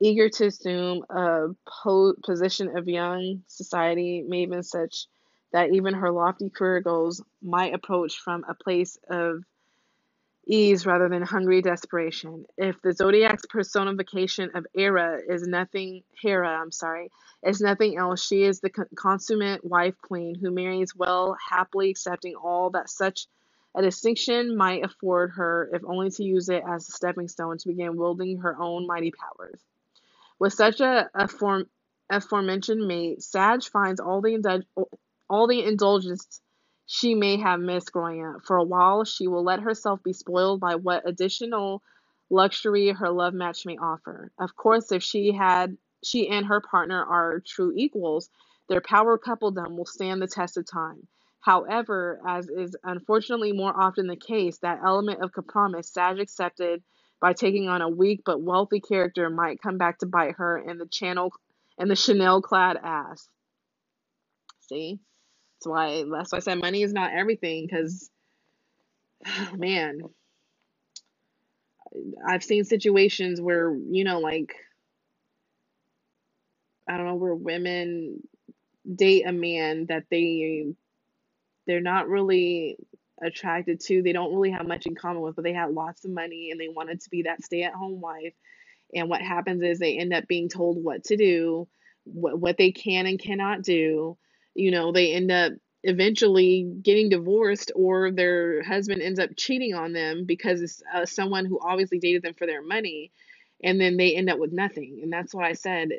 eager 0.00 0.28
to 0.30 0.46
assume 0.46 1.04
a 1.10 1.48
po- 1.66 2.14
position 2.24 2.76
of 2.76 2.88
young 2.88 3.44
society, 3.48 4.24
maven 4.28 4.64
such 4.64 5.06
that 5.52 5.72
even 5.72 5.94
her 5.94 6.10
lofty 6.10 6.50
career 6.50 6.80
goals 6.80 7.22
might 7.42 7.74
approach 7.74 8.18
from 8.18 8.44
a 8.48 8.54
place 8.54 8.98
of 9.08 9.44
ease 10.46 10.86
rather 10.86 11.08
than 11.08 11.22
hungry 11.22 11.62
desperation. 11.62 12.44
If 12.56 12.80
the 12.82 12.92
zodiac's 12.92 13.46
personification 13.46 14.50
of 14.54 14.66
Hera 14.74 15.20
is 15.28 15.46
nothing, 15.46 16.02
Hera, 16.20 16.48
I'm 16.48 16.72
sorry, 16.72 17.10
is 17.42 17.60
nothing 17.60 17.96
else, 17.96 18.26
she 18.26 18.42
is 18.42 18.60
the 18.60 18.70
consummate 18.70 19.64
wife 19.64 19.94
queen 20.02 20.34
who 20.34 20.50
marries 20.50 20.94
well, 20.94 21.36
happily 21.50 21.90
accepting 21.90 22.34
all 22.34 22.70
that 22.70 22.90
such 22.90 23.26
a 23.74 23.82
distinction 23.82 24.56
might 24.56 24.84
afford 24.84 25.30
her, 25.32 25.70
if 25.72 25.82
only 25.84 26.10
to 26.10 26.24
use 26.24 26.48
it 26.48 26.62
as 26.68 26.88
a 26.88 26.92
stepping 26.92 27.28
stone 27.28 27.56
to 27.58 27.68
begin 27.68 27.96
wielding 27.96 28.38
her 28.38 28.60
own 28.60 28.86
mighty 28.86 29.12
powers. 29.12 29.60
With 30.40 30.52
such 30.52 30.80
a, 30.80 31.08
a 31.14 31.28
form, 31.28 31.66
aforementioned 32.10 32.84
mate, 32.84 33.22
Sag 33.22 33.62
finds 33.62 34.00
all 34.00 34.20
the 34.20 34.34
all 35.30 35.46
the 35.46 35.64
indulgence 35.64 36.40
she 36.86 37.14
may 37.14 37.36
have 37.38 37.60
missed 37.60 37.92
growing 37.92 38.26
up. 38.26 38.44
For 38.44 38.56
a 38.56 38.64
while, 38.64 39.04
she 39.04 39.28
will 39.28 39.44
let 39.44 39.60
herself 39.60 40.02
be 40.02 40.12
spoiled 40.12 40.60
by 40.60 40.74
what 40.74 41.08
additional 41.08 41.82
luxury 42.30 42.88
her 42.88 43.10
love 43.10 43.32
match 43.32 43.64
may 43.64 43.78
offer. 43.78 44.32
Of 44.38 44.56
course, 44.56 44.92
if 44.92 45.02
she 45.02 45.32
had 45.32 45.78
she 46.02 46.28
and 46.28 46.46
her 46.46 46.60
partner 46.60 47.04
are 47.04 47.42
true 47.46 47.72
equals, 47.76 48.28
their 48.68 48.80
power 48.80 49.18
coupledom 49.18 49.76
will 49.76 49.86
stand 49.86 50.20
the 50.20 50.26
test 50.26 50.56
of 50.56 50.66
time. 50.66 51.06
However, 51.40 52.20
as 52.26 52.48
is 52.48 52.76
unfortunately 52.84 53.52
more 53.52 53.78
often 53.78 54.06
the 54.06 54.16
case, 54.16 54.58
that 54.58 54.80
element 54.84 55.22
of 55.22 55.32
compromise 55.32 55.88
Sag 55.88 56.18
accepted 56.18 56.82
by 57.20 57.34
taking 57.34 57.68
on 57.68 57.82
a 57.82 57.88
weak 57.88 58.22
but 58.24 58.42
wealthy 58.42 58.80
character 58.80 59.30
might 59.30 59.62
come 59.62 59.78
back 59.78 59.98
to 59.98 60.06
bite 60.06 60.36
her 60.36 60.58
in 60.58 60.78
the 60.78 60.86
channel 60.86 61.32
and 61.78 61.90
the 61.90 61.96
Chanel 61.96 62.42
clad 62.42 62.76
ass. 62.82 63.28
See? 64.60 65.00
That's 65.60 65.68
why 65.70 66.04
that's 66.12 66.32
why 66.32 66.38
I 66.38 66.40
said 66.40 66.60
money 66.60 66.82
is 66.82 66.94
not 66.94 67.12
everything 67.14 67.66
because 67.66 68.10
man, 69.56 70.00
I've 72.26 72.44
seen 72.44 72.64
situations 72.64 73.40
where, 73.40 73.74
you 73.90 74.04
know, 74.04 74.20
like 74.20 74.54
I 76.88 76.96
don't 76.96 77.06
know, 77.06 77.16
where 77.16 77.34
women 77.34 78.20
date 78.94 79.24
a 79.26 79.32
man 79.32 79.86
that 79.88 80.04
they 80.10 80.66
they're 81.66 81.80
not 81.80 82.08
really 82.08 82.76
attracted 83.22 83.80
to, 83.80 84.02
they 84.02 84.12
don't 84.12 84.34
really 84.34 84.50
have 84.50 84.66
much 84.68 84.86
in 84.86 84.94
common 84.96 85.22
with, 85.22 85.36
but 85.36 85.44
they 85.44 85.52
had 85.52 85.72
lots 85.72 86.04
of 86.04 86.10
money 86.12 86.50
and 86.50 86.60
they 86.60 86.68
wanted 86.68 87.00
to 87.02 87.10
be 87.10 87.22
that 87.22 87.42
stay-at-home 87.44 88.00
wife. 88.00 88.34
And 88.94 89.08
what 89.10 89.22
happens 89.22 89.62
is 89.62 89.78
they 89.78 89.98
end 89.98 90.12
up 90.14 90.26
being 90.28 90.48
told 90.48 90.82
what 90.82 91.04
to 91.04 91.16
do, 91.16 91.68
what 92.04 92.38
what 92.40 92.58
they 92.58 92.72
can 92.72 93.06
and 93.06 93.18
cannot 93.20 93.62
do 93.62 94.18
you 94.54 94.70
know, 94.70 94.92
they 94.92 95.12
end 95.12 95.30
up 95.30 95.52
eventually 95.82 96.64
getting 96.82 97.08
divorced 97.08 97.72
or 97.74 98.10
their 98.12 98.62
husband 98.62 99.02
ends 99.02 99.18
up 99.18 99.30
cheating 99.36 99.74
on 99.74 99.92
them 99.92 100.24
because 100.26 100.60
it's 100.60 100.82
uh, 100.94 101.06
someone 101.06 101.46
who 101.46 101.58
obviously 101.62 101.98
dated 101.98 102.22
them 102.22 102.34
for 102.34 102.46
their 102.46 102.62
money 102.62 103.10
and 103.62 103.80
then 103.80 103.96
they 103.96 104.14
end 104.14 104.28
up 104.30 104.38
with 104.38 104.52
nothing. 104.52 105.00
And 105.02 105.12
that's 105.12 105.34
why 105.34 105.48
i 105.48 105.52
said 105.54 105.90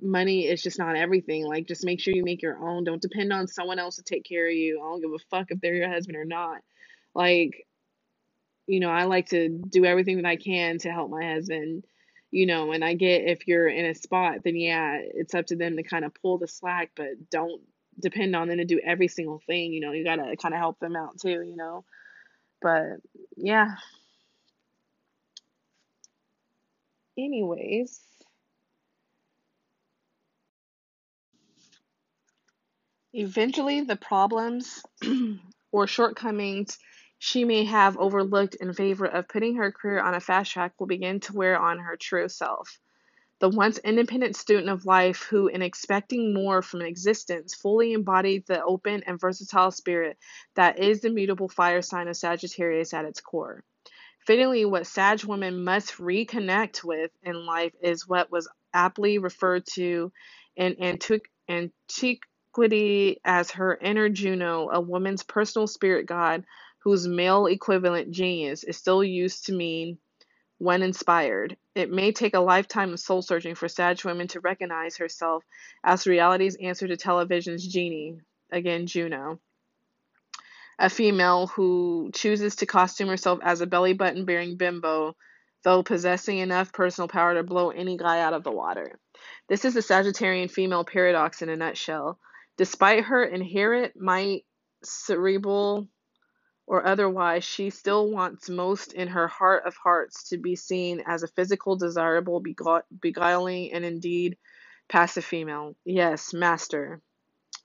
money 0.00 0.46
is 0.46 0.62
just 0.62 0.78
not 0.78 0.96
everything. 0.96 1.44
Like 1.44 1.66
just 1.66 1.84
make 1.84 2.00
sure 2.00 2.14
you 2.14 2.24
make 2.24 2.42
your 2.42 2.58
own. 2.58 2.84
Don't 2.84 3.02
depend 3.02 3.32
on 3.32 3.46
someone 3.48 3.78
else 3.78 3.96
to 3.96 4.02
take 4.02 4.24
care 4.24 4.46
of 4.48 4.54
you. 4.54 4.80
I 4.80 4.84
don't 4.84 5.00
give 5.00 5.12
a 5.12 5.18
fuck 5.30 5.50
if 5.50 5.60
they're 5.60 5.74
your 5.74 5.90
husband 5.90 6.16
or 6.16 6.24
not. 6.24 6.58
Like 7.14 7.66
you 8.66 8.80
know 8.80 8.90
i 8.90 9.04
like 9.04 9.28
to 9.28 9.48
do 9.48 9.84
everything 9.84 10.16
that 10.16 10.26
i 10.26 10.36
can 10.36 10.78
to 10.78 10.90
help 10.90 11.10
my 11.10 11.32
husband 11.34 11.84
you 12.30 12.46
know, 12.46 12.72
and 12.72 12.84
I 12.84 12.94
get 12.94 13.24
if 13.24 13.46
you're 13.46 13.68
in 13.68 13.86
a 13.86 13.94
spot, 13.94 14.38
then 14.44 14.56
yeah, 14.56 14.98
it's 15.00 15.34
up 15.34 15.46
to 15.46 15.56
them 15.56 15.76
to 15.76 15.82
kind 15.82 16.04
of 16.04 16.12
pull 16.14 16.38
the 16.38 16.48
slack, 16.48 16.90
but 16.96 17.30
don't 17.30 17.62
depend 18.00 18.34
on 18.34 18.48
them 18.48 18.58
to 18.58 18.64
do 18.64 18.80
every 18.84 19.08
single 19.08 19.40
thing, 19.46 19.72
you 19.72 19.80
know, 19.80 19.92
you 19.92 20.04
got 20.04 20.16
to 20.16 20.36
kind 20.36 20.54
of 20.54 20.58
help 20.58 20.78
them 20.80 20.96
out 20.96 21.18
too, 21.20 21.42
you 21.42 21.56
know. 21.56 21.84
But 22.60 22.98
yeah. 23.36 23.74
Anyways, 27.16 28.00
eventually 33.12 33.82
the 33.82 33.96
problems 33.96 34.82
or 35.72 35.86
shortcomings 35.86 36.78
she 37.24 37.42
may 37.46 37.64
have 37.64 37.96
overlooked 37.96 38.54
in 38.56 38.74
favor 38.74 39.06
of 39.06 39.26
putting 39.26 39.56
her 39.56 39.72
career 39.72 39.98
on 39.98 40.12
a 40.12 40.20
fast 40.20 40.52
track 40.52 40.74
will 40.78 40.86
begin 40.86 41.20
to 41.20 41.32
wear 41.32 41.58
on 41.58 41.78
her 41.78 41.96
true 41.96 42.28
self. 42.28 42.78
The 43.38 43.48
once 43.48 43.78
independent 43.78 44.36
student 44.36 44.68
of 44.68 44.84
life 44.84 45.22
who, 45.22 45.46
in 45.48 45.62
expecting 45.62 46.34
more 46.34 46.60
from 46.60 46.82
existence, 46.82 47.54
fully 47.54 47.94
embodied 47.94 48.44
the 48.46 48.62
open 48.62 49.04
and 49.06 49.18
versatile 49.18 49.70
spirit 49.70 50.18
that 50.54 50.78
is 50.78 51.00
the 51.00 51.08
mutable 51.08 51.48
fire 51.48 51.80
sign 51.80 52.08
of 52.08 52.16
Sagittarius 52.18 52.92
at 52.92 53.06
its 53.06 53.22
core. 53.22 53.64
Fittingly, 54.26 54.66
what 54.66 54.86
Sag 54.86 55.24
women 55.24 55.64
must 55.64 55.96
reconnect 55.96 56.84
with 56.84 57.10
in 57.22 57.46
life 57.46 57.72
is 57.82 58.06
what 58.06 58.30
was 58.30 58.50
aptly 58.74 59.16
referred 59.16 59.64
to 59.72 60.12
in 60.56 60.76
antiquity 61.48 63.18
as 63.24 63.50
her 63.52 63.78
inner 63.80 64.10
Juno, 64.10 64.68
a 64.70 64.78
woman's 64.78 65.22
personal 65.22 65.66
spirit 65.66 66.04
god 66.04 66.44
whose 66.84 67.08
male 67.08 67.46
equivalent 67.46 68.10
genius 68.10 68.62
is 68.62 68.76
still 68.76 69.02
used 69.02 69.46
to 69.46 69.52
mean 69.52 69.98
when 70.58 70.82
inspired. 70.82 71.56
It 71.74 71.90
may 71.90 72.12
take 72.12 72.34
a 72.34 72.40
lifetime 72.40 72.92
of 72.92 73.00
soul 73.00 73.22
searching 73.22 73.54
for 73.54 73.68
Sag 73.68 74.04
women 74.04 74.28
to 74.28 74.40
recognize 74.40 74.98
herself 74.98 75.42
as 75.82 76.06
reality's 76.06 76.56
answer 76.56 76.86
to 76.86 76.96
television's 76.96 77.66
genie, 77.66 78.20
again, 78.52 78.86
Juno 78.86 79.40
a 80.78 80.90
female 80.90 81.46
who 81.48 82.10
chooses 82.12 82.56
to 82.56 82.66
costume 82.66 83.08
herself 83.08 83.38
as 83.42 83.60
a 83.60 83.66
belly 83.66 83.92
button 83.92 84.24
bearing 84.24 84.56
bimbo, 84.56 85.14
though 85.62 85.82
possessing 85.82 86.38
enough 86.38 86.72
personal 86.72 87.08
power 87.08 87.34
to 87.34 87.42
blow 87.42 87.70
any 87.70 87.96
guy 87.96 88.20
out 88.20 88.34
of 88.34 88.44
the 88.44 88.50
water. 88.50 88.98
This 89.48 89.64
is 89.64 89.74
the 89.74 89.80
Sagittarian 89.80 90.50
female 90.50 90.84
paradox 90.84 91.42
in 91.42 91.48
a 91.48 91.56
nutshell. 91.56 92.18
Despite 92.56 93.04
her 93.04 93.24
inherent 93.24 93.94
might, 93.96 94.44
cerebral 94.82 95.88
or 96.66 96.86
otherwise, 96.86 97.44
she 97.44 97.70
still 97.70 98.10
wants 98.10 98.48
most 98.48 98.92
in 98.92 99.08
her 99.08 99.28
heart 99.28 99.64
of 99.66 99.76
hearts 99.76 100.28
to 100.30 100.38
be 100.38 100.56
seen 100.56 101.02
as 101.06 101.22
a 101.22 101.28
physical, 101.28 101.76
desirable, 101.76 102.42
beguiling, 103.00 103.72
and 103.72 103.84
indeed 103.84 104.36
passive 104.88 105.24
female. 105.24 105.76
Yes, 105.84 106.32
master 106.32 107.00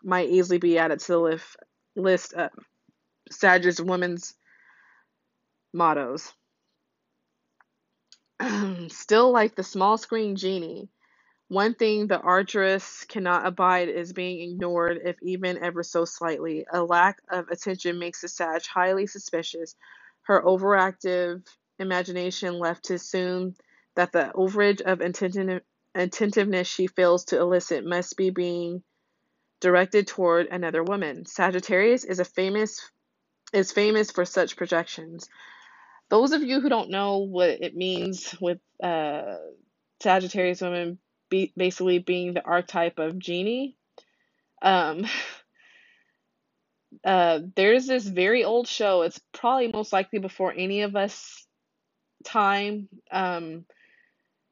might 0.03 0.29
easily 0.29 0.57
be 0.57 0.77
added 0.77 0.99
to 0.99 1.11
the 1.13 1.19
list, 1.19 1.57
list 1.95 2.33
of 2.33 2.51
Sagittarius 3.31 3.79
women's 3.79 4.33
mottos. 5.73 6.33
Still 8.89 9.31
like 9.31 9.55
the 9.55 9.63
small 9.63 9.97
screen 9.97 10.35
genie, 10.35 10.89
one 11.49 11.73
thing 11.73 12.05
the 12.05 12.19
archeress 12.19 13.07
cannot 13.07 13.45
abide 13.45 13.89
is 13.89 14.13
being 14.13 14.51
ignored, 14.51 15.01
if 15.03 15.17
even 15.23 15.57
ever 15.57 15.81
so 15.81 16.05
slightly. 16.05 16.65
A 16.71 16.83
lack 16.83 17.17
of 17.29 17.49
attention 17.49 17.97
makes 17.97 18.21
the 18.21 18.27
Sag 18.27 18.65
highly 18.65 19.07
suspicious. 19.07 19.75
Her 20.23 20.43
overactive 20.43 21.43
imagination 21.79 22.59
left 22.59 22.85
to 22.85 22.93
assume 22.93 23.55
that 23.95 24.11
the 24.11 24.31
overage 24.35 24.81
of 24.81 25.01
attentiveness 25.95 26.67
she 26.67 26.85
fails 26.85 27.25
to 27.25 27.39
elicit 27.39 27.83
must 27.83 28.15
be 28.15 28.29
being 28.29 28.83
directed 29.59 30.05
toward 30.05 30.47
another 30.47 30.83
woman. 30.83 31.25
Sagittarius 31.25 32.03
is 32.03 32.19
a 32.19 32.25
famous 32.25 32.89
is 33.51 33.71
famous 33.71 34.11
for 34.11 34.25
such 34.25 34.55
projections. 34.55 35.27
Those 36.09 36.33
of 36.33 36.43
you 36.43 36.61
who 36.61 36.69
don't 36.69 36.91
know 36.91 37.17
what 37.19 37.49
it 37.49 37.75
means 37.75 38.35
with 38.39 38.59
uh, 38.83 39.37
Sagittarius 39.99 40.61
women 40.61 40.99
be, 41.29 41.53
basically 41.55 41.99
being 41.99 42.33
the 42.33 42.43
archetype 42.43 42.99
of 42.99 43.19
genie, 43.19 43.77
um, 44.61 45.05
uh, 47.03 47.39
there's 47.55 47.87
this 47.87 48.05
very 48.05 48.43
old 48.43 48.67
show. 48.67 49.03
It's 49.03 49.19
probably 49.33 49.71
most 49.71 49.93
likely 49.93 50.19
before 50.19 50.53
any 50.55 50.81
of 50.81 50.95
us 50.95 51.45
time. 52.23 52.89
Um, 53.11 53.65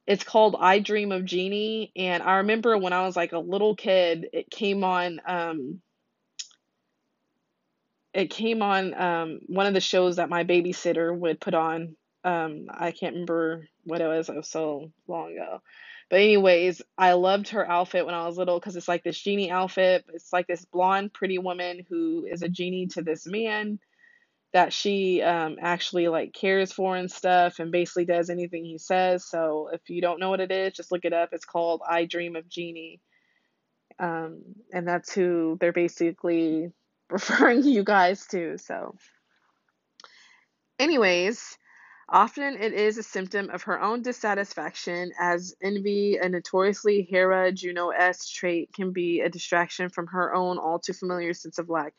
it's 0.06 0.24
called 0.24 0.56
I 0.58 0.80
Dream 0.80 1.12
of 1.12 1.26
Jeannie, 1.26 1.92
and 1.96 2.24
I 2.24 2.38
remember 2.38 2.78
when 2.78 2.94
I 2.94 3.06
was 3.06 3.18
like 3.18 3.34
a 3.34 3.40
little 3.40 3.76
kid, 3.76 4.28
it 4.32 4.50
came 4.50 4.84
on. 4.84 5.20
Um, 5.26 5.82
it 8.14 8.30
came 8.30 8.62
on 8.64 8.94
um, 8.96 9.40
one 9.48 9.68
of 9.68 9.74
the 9.74 9.82
shows 9.82 10.16
that 10.16 10.30
my 10.30 10.44
babysitter 10.44 11.16
would 11.16 11.40
put 11.42 11.54
on. 11.54 11.96
Um, 12.24 12.68
I 12.70 12.92
can't 12.92 13.14
remember 13.14 13.68
what 13.84 14.02
it 14.02 14.08
was. 14.08 14.30
It 14.30 14.36
was 14.36 14.50
so 14.50 14.92
long 15.08 15.34
ago. 15.34 15.62
But 16.10 16.22
anyways, 16.22 16.82
I 16.98 17.14
loved 17.14 17.50
her 17.50 17.70
outfit 17.70 18.06
when 18.06 18.16
I 18.16 18.26
was 18.26 18.38
little 18.38 18.60
because 18.60 18.76
it's 18.76 18.88
like 18.88 19.04
this 19.04 19.20
genie 19.20 19.52
outfit. 19.52 20.06
It's 20.14 20.32
like 20.32 20.48
this 20.48 20.64
blonde, 20.66 21.14
pretty 21.14 21.38
woman 21.38 21.86
who 21.90 22.26
is 22.30 22.42
a 22.44 22.50
genie 22.50 22.88
to 22.88 23.02
this 23.02 23.26
man 23.26 23.80
that 24.54 24.72
she 24.72 25.22
um, 25.22 25.58
actually 25.62 26.08
like 26.08 26.34
cares 26.34 26.72
for 26.72 26.96
and 26.96 27.12
stuff, 27.12 27.60
and 27.60 27.72
basically 27.72 28.06
does 28.06 28.30
anything 28.30 28.64
he 28.64 28.78
says. 28.78 29.28
So 29.28 29.70
if 29.74 29.82
you 29.90 30.02
don't 30.02 30.20
know 30.20 30.30
what 30.30 30.40
it 30.40 30.52
is, 30.52 30.74
just 30.74 30.92
look 30.92 31.04
it 31.04 31.14
up. 31.14 31.30
It's 31.34 31.46
called 31.46 31.82
I 31.88 32.06
Dream 32.06 32.38
of 32.38 32.48
Jeannie," 32.48 33.02
Um, 34.00 34.44
and 34.72 34.88
that's 34.88 35.14
who 35.14 35.58
they're 35.60 35.74
basically 35.74 36.72
referring 37.10 37.64
you 37.64 37.84
guys 37.84 38.26
to. 38.28 38.58
So, 38.58 38.96
anyways, 40.80 41.58
often 42.10 42.56
it 42.62 42.74
is 42.74 42.98
a 42.98 43.04
symptom 43.04 43.50
of 43.50 43.64
her 43.64 43.82
own 43.82 44.02
dissatisfaction, 44.02 45.12
as 45.20 45.54
envy, 45.62 46.18
a 46.18 46.30
notoriously 46.30 47.08
Hera 47.10 47.52
Juno 47.52 47.90
S 47.90 48.30
trait, 48.30 48.72
can 48.74 48.92
be 48.92 49.22
a 49.22 49.30
distraction 49.30 49.90
from 49.90 50.08
her 50.08 50.34
own 50.34 50.58
all 50.58 50.80
too 50.80 50.94
familiar 50.94 51.34
sense 51.34 51.60
of 51.60 51.70
lack. 51.70 51.94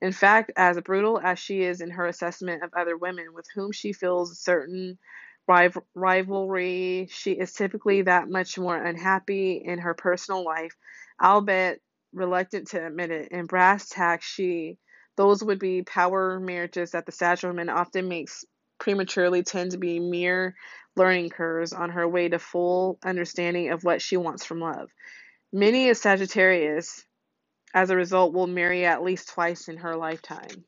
In 0.00 0.12
fact, 0.12 0.52
as 0.56 0.80
brutal 0.80 1.18
as 1.18 1.38
she 1.38 1.62
is 1.62 1.80
in 1.80 1.90
her 1.90 2.06
assessment 2.06 2.62
of 2.62 2.74
other 2.74 2.96
women 2.96 3.32
with 3.34 3.46
whom 3.54 3.72
she 3.72 3.92
feels 3.92 4.32
a 4.32 4.36
certain 4.36 4.98
rivalry, 5.94 7.08
she 7.10 7.32
is 7.32 7.52
typically 7.52 8.02
that 8.02 8.28
much 8.28 8.58
more 8.58 8.76
unhappy 8.76 9.62
in 9.64 9.78
her 9.78 9.94
personal 9.94 10.44
life. 10.44 10.74
I'll 11.18 11.42
bet 11.42 11.80
reluctant 12.12 12.68
to 12.68 12.86
admit 12.86 13.10
it. 13.10 13.32
In 13.32 13.46
brass 13.46 13.88
tacks, 13.88 14.26
she 14.26 14.78
those 15.16 15.44
would 15.44 15.58
be 15.60 15.82
power 15.82 16.40
marriages 16.40 16.90
that 16.90 17.06
the 17.06 17.12
Sag 17.12 17.44
woman 17.44 17.68
often 17.68 18.08
makes 18.08 18.44
prematurely 18.78 19.42
tend 19.42 19.72
to 19.72 19.78
be 19.78 20.00
mere 20.00 20.54
learning 20.96 21.30
curves 21.30 21.72
on 21.72 21.90
her 21.90 22.06
way 22.06 22.28
to 22.28 22.38
full 22.38 22.98
understanding 23.04 23.70
of 23.70 23.84
what 23.84 24.02
she 24.02 24.16
wants 24.16 24.44
from 24.44 24.60
love. 24.60 24.90
Many 25.52 25.90
a 25.90 25.94
Sagittarius, 25.94 27.04
as 27.72 27.90
a 27.90 27.96
result, 27.96 28.32
will 28.32 28.46
marry 28.46 28.84
at 28.84 29.02
least 29.02 29.28
twice 29.28 29.68
in 29.68 29.78
her 29.78 29.96
lifetime. 29.96 30.64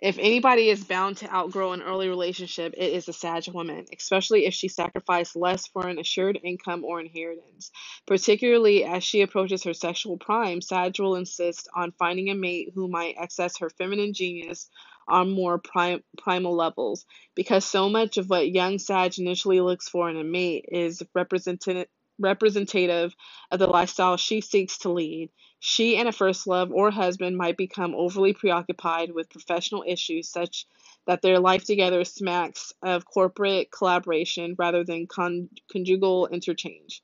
If 0.00 0.18
anybody 0.18 0.68
is 0.68 0.84
bound 0.84 1.18
to 1.18 1.32
outgrow 1.32 1.72
an 1.72 1.80
early 1.80 2.08
relationship, 2.08 2.74
it 2.76 2.92
is 2.92 3.08
a 3.08 3.12
Sag 3.12 3.48
woman, 3.48 3.86
especially 3.96 4.44
if 4.44 4.52
she 4.52 4.68
sacrificed 4.68 5.36
less 5.36 5.66
for 5.68 5.86
an 5.86 5.98
assured 5.98 6.38
income 6.42 6.84
or 6.84 7.00
inheritance. 7.00 7.70
Particularly 8.06 8.84
as 8.84 9.04
she 9.04 9.22
approaches 9.22 9.62
her 9.64 9.72
sexual 9.72 10.18
prime, 10.18 10.60
Sag 10.60 10.98
will 10.98 11.16
insist 11.16 11.68
on 11.74 11.92
finding 11.92 12.28
a 12.28 12.34
mate 12.34 12.72
who 12.74 12.88
might 12.88 13.16
access 13.18 13.58
her 13.58 13.70
feminine 13.70 14.12
genius 14.12 14.68
on 15.08 15.30
more 15.30 15.58
prim- 15.58 16.02
primal 16.18 16.54
levels, 16.54 17.06
because 17.34 17.64
so 17.64 17.88
much 17.88 18.16
of 18.16 18.28
what 18.28 18.50
young 18.50 18.78
Sag 18.78 19.18
initially 19.18 19.60
looks 19.60 19.88
for 19.88 20.10
in 20.10 20.16
a 20.16 20.24
mate 20.24 20.66
is 20.68 21.02
represented 21.14 21.88
representative 22.18 23.14
of 23.50 23.58
the 23.58 23.66
lifestyle 23.66 24.16
she 24.16 24.40
seeks 24.40 24.78
to 24.78 24.90
lead. 24.92 25.30
She 25.58 25.96
and 25.96 26.08
a 26.08 26.12
first 26.12 26.46
love 26.46 26.70
or 26.72 26.90
husband 26.90 27.36
might 27.36 27.56
become 27.56 27.94
overly 27.94 28.32
preoccupied 28.34 29.12
with 29.12 29.30
professional 29.30 29.84
issues 29.86 30.28
such 30.28 30.66
that 31.06 31.22
their 31.22 31.38
life 31.38 31.64
together 31.64 32.04
smacks 32.04 32.72
of 32.82 33.04
corporate 33.06 33.70
collaboration 33.70 34.54
rather 34.58 34.84
than 34.84 35.06
con- 35.06 35.48
conjugal 35.70 36.26
interchange. 36.26 37.02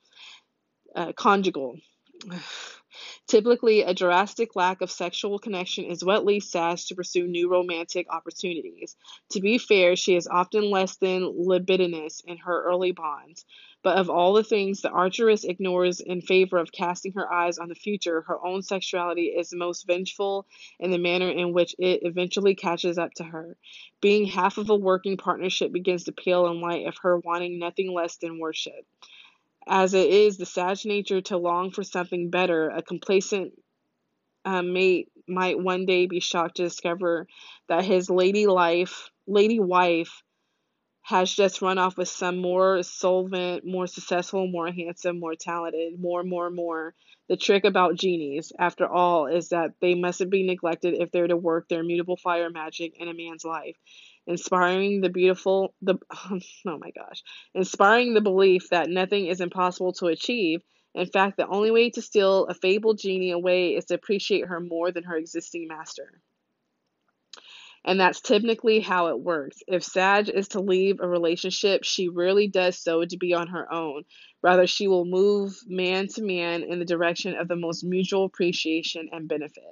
Uh, 0.94 1.12
conjugal. 1.12 1.76
Typically, 3.26 3.82
a 3.82 3.95
drastic 3.95 4.57
lack 4.57 4.80
of 4.80 4.91
sexual 4.91 5.38
connection 5.38 5.84
is 5.84 6.05
what 6.05 6.24
leads 6.24 6.51
Sag 6.51 6.78
to 6.78 6.95
pursue 6.95 7.26
new 7.26 7.49
romantic 7.49 8.07
opportunities. 8.11 8.97
To 9.30 9.41
be 9.41 9.59
fair, 9.59 9.97
she 9.97 10.16
is 10.16 10.26
often 10.26 10.70
less 10.70 10.97
than 10.97 11.32
libidinous 11.47 12.20
in 12.26 12.38
her 12.38 12.64
early 12.64 12.93
bonds, 12.93 13.45
But 13.82 13.97
of 13.97 14.11
all 14.11 14.34
the 14.34 14.45
things 14.45 14.82
the 14.82 14.91
archeress 14.91 15.45
ignores 15.45 16.01
in 16.01 16.20
favor 16.20 16.59
of 16.59 16.72
casting 16.72 17.12
her 17.12 17.32
eyes 17.32 17.59
on 17.59 17.68
the 17.68 17.74
future, 17.74 18.22
her 18.22 18.45
own 18.45 18.62
sexuality 18.62 19.26
is 19.26 19.55
most 19.55 19.86
vengeful 19.86 20.47
in 20.78 20.91
the 20.91 20.99
manner 20.99 21.30
in 21.30 21.55
which 21.55 21.74
it 21.78 22.01
eventually 22.03 22.55
catches 22.55 22.99
up 22.99 23.14
to 23.14 23.24
her. 23.24 23.57
Being 24.03 24.26
half 24.26 24.59
of 24.59 24.68
a 24.68 24.76
working 24.76 25.16
partnership 25.16 25.72
begins 25.72 26.05
to 26.05 26.12
pale 26.12 26.47
in 26.49 26.61
light 26.61 26.86
of 26.86 26.99
her 27.03 27.18
wanting 27.18 27.59
nothing 27.59 27.93
less 27.93 28.16
than 28.16 28.38
worship. 28.38 28.86
As 29.72 29.94
it 29.94 30.10
is 30.10 30.36
the 30.36 30.46
sage 30.46 30.84
nature 30.84 31.20
to 31.22 31.38
long 31.38 31.70
for 31.70 31.84
something 31.84 32.28
better, 32.28 32.70
a 32.70 32.82
complacent 32.82 33.52
uh, 34.44 34.62
mate 34.62 35.10
might 35.28 35.60
one 35.60 35.86
day 35.86 36.06
be 36.06 36.18
shocked 36.18 36.56
to 36.56 36.64
discover 36.64 37.28
that 37.68 37.84
his 37.84 38.10
lady 38.10 38.48
life, 38.48 39.10
lady 39.28 39.60
wife, 39.60 40.24
has 41.02 41.32
just 41.32 41.62
run 41.62 41.78
off 41.78 41.96
with 41.96 42.08
some 42.08 42.38
more 42.38 42.82
solvent, 42.82 43.64
more 43.64 43.86
successful, 43.86 44.48
more 44.48 44.72
handsome, 44.72 45.20
more 45.20 45.36
talented, 45.36 46.00
more, 46.00 46.24
more, 46.24 46.50
more. 46.50 46.94
The 47.28 47.36
trick 47.36 47.64
about 47.64 47.96
genies, 47.96 48.52
after 48.58 48.88
all, 48.88 49.26
is 49.26 49.50
that 49.50 49.72
they 49.80 49.94
mustn't 49.94 50.30
be 50.30 50.44
neglected 50.44 50.94
if 50.94 51.12
they're 51.12 51.28
to 51.28 51.36
work 51.36 51.68
their 51.68 51.84
mutable 51.84 52.16
fire 52.16 52.50
magic 52.50 52.94
in 52.98 53.08
a 53.08 53.14
man's 53.14 53.44
life, 53.44 53.76
inspiring 54.26 55.00
the 55.00 55.08
beautiful, 55.08 55.74
the 55.82 55.96
oh 56.30 56.78
my 56.78 56.90
gosh, 56.90 57.22
inspiring 57.54 58.14
the 58.14 58.20
belief 58.20 58.70
that 58.70 58.90
nothing 58.90 59.26
is 59.26 59.40
impossible 59.40 59.92
to 59.94 60.06
achieve. 60.06 60.62
In 60.94 61.06
fact, 61.06 61.36
the 61.36 61.46
only 61.46 61.70
way 61.70 61.90
to 61.90 62.02
steal 62.02 62.46
a 62.46 62.54
fabled 62.54 62.98
genie 62.98 63.30
away 63.30 63.76
is 63.76 63.86
to 63.86 63.94
appreciate 63.94 64.46
her 64.46 64.60
more 64.60 64.90
than 64.90 65.04
her 65.04 65.16
existing 65.16 65.68
master. 65.68 66.20
And 67.84 67.98
that's 67.98 68.20
typically 68.20 68.80
how 68.80 69.06
it 69.06 69.18
works. 69.18 69.62
If 69.66 69.82
Sag 69.82 70.28
is 70.28 70.48
to 70.48 70.60
leave 70.60 71.00
a 71.00 71.08
relationship, 71.08 71.84
she 71.84 72.08
rarely 72.08 72.46
does 72.46 72.78
so 72.78 73.04
to 73.04 73.16
be 73.16 73.32
on 73.32 73.48
her 73.48 73.72
own. 73.72 74.04
Rather, 74.42 74.66
she 74.66 74.86
will 74.86 75.06
move 75.06 75.58
man 75.66 76.08
to 76.08 76.22
man 76.22 76.62
in 76.62 76.78
the 76.78 76.84
direction 76.84 77.34
of 77.36 77.48
the 77.48 77.56
most 77.56 77.82
mutual 77.82 78.24
appreciation 78.24 79.08
and 79.12 79.28
benefit. 79.28 79.64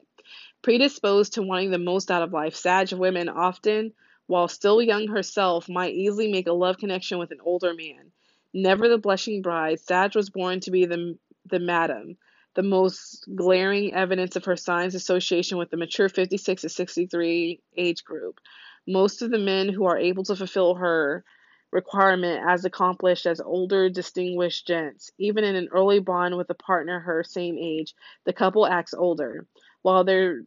Predisposed 0.63 1.35
to 1.35 1.43
wanting 1.43 1.71
the 1.71 1.79
most 1.79 2.11
out 2.11 2.23
of 2.23 2.33
life, 2.33 2.55
Sag 2.55 2.93
women 2.93 3.29
often, 3.29 3.93
while 4.29 4.47
still 4.47 4.81
young 4.81 5.09
herself, 5.09 5.69
might 5.69 5.95
easily 5.95 6.31
make 6.31 6.47
a 6.47 6.53
love 6.53 6.79
connection 6.79 7.19
with 7.19 7.33
an 7.33 7.41
older 7.43 7.75
man. 7.75 8.13
Never 8.55 8.89
the 8.89 8.99
blushing 8.99 9.43
bride, 9.43 9.81
Sag 9.81 10.15
was 10.15 10.31
born 10.31 10.61
to 10.61 10.71
be 10.71 10.87
the, 10.87 11.19
the 11.51 11.59
madam 11.59 12.17
the 12.59 12.63
most 12.65 13.25
glaring 13.37 13.95
evidence 13.95 14.35
of 14.35 14.45
her 14.45 14.57
signs 14.57 14.97
association 14.97 15.59
with 15.59 15.71
the 15.71 15.77
mature 15.77 16.09
56 16.09 16.63
to 16.63 16.69
63 16.69 17.61
age 17.77 18.05
group. 18.05 18.41
Most 18.85 19.23
of 19.23 19.31
the 19.31 19.39
men 19.39 19.69
who 19.69 19.85
are 19.85 19.97
able 19.97 20.25
to 20.25 20.35
fulfill 20.35 20.75
her 20.75 21.25
requirement 21.71 22.43
as 22.49 22.65
accomplished 22.65 23.27
as 23.27 23.41
older 23.41 23.89
distinguished 23.89 24.67
gents. 24.67 25.13
Even 25.19 25.45
in 25.45 25.55
an 25.55 25.69
early 25.71 26.01
bond 26.01 26.37
with 26.37 26.51
a 26.51 26.55
partner 26.55 26.99
her 26.99 27.23
same 27.23 27.57
age, 27.57 27.95
the 28.25 28.33
couple 28.33 28.67
acts 28.67 28.93
older. 28.93 29.47
While 29.83 30.03
their 30.03 30.43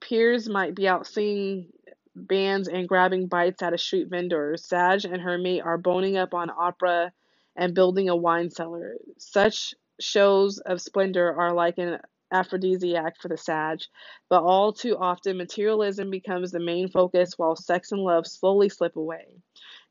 peers 0.00 0.48
might 0.48 0.74
be 0.74 0.88
out 0.88 1.06
singing 1.06 1.66
bands 2.14 2.68
and 2.68 2.88
grabbing 2.88 3.26
bites 3.26 3.62
at 3.62 3.72
a 3.72 3.78
street 3.78 4.08
vendor, 4.08 4.56
Sag 4.56 5.04
and 5.04 5.22
her 5.22 5.38
mate 5.38 5.62
are 5.62 5.78
boning 5.78 6.16
up 6.16 6.34
on 6.34 6.50
opera 6.50 7.12
and 7.56 7.74
building 7.74 8.08
a 8.08 8.16
wine 8.16 8.50
cellar. 8.50 8.96
Such 9.18 9.74
shows 10.00 10.58
of 10.58 10.80
splendor 10.80 11.32
are 11.32 11.52
like 11.52 11.78
an 11.78 11.98
aphrodisiac 12.32 13.20
for 13.20 13.28
the 13.28 13.36
Sag, 13.36 13.80
but 14.28 14.42
all 14.42 14.72
too 14.72 14.96
often 14.96 15.36
materialism 15.36 16.10
becomes 16.10 16.52
the 16.52 16.60
main 16.60 16.88
focus 16.88 17.34
while 17.36 17.56
sex 17.56 17.92
and 17.92 18.02
love 18.02 18.26
slowly 18.26 18.68
slip 18.68 18.96
away. 18.96 19.26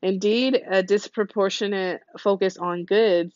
Indeed, 0.02 0.62
a 0.68 0.82
disproportionate 0.82 2.00
focus 2.18 2.56
on 2.56 2.84
goods 2.84 3.34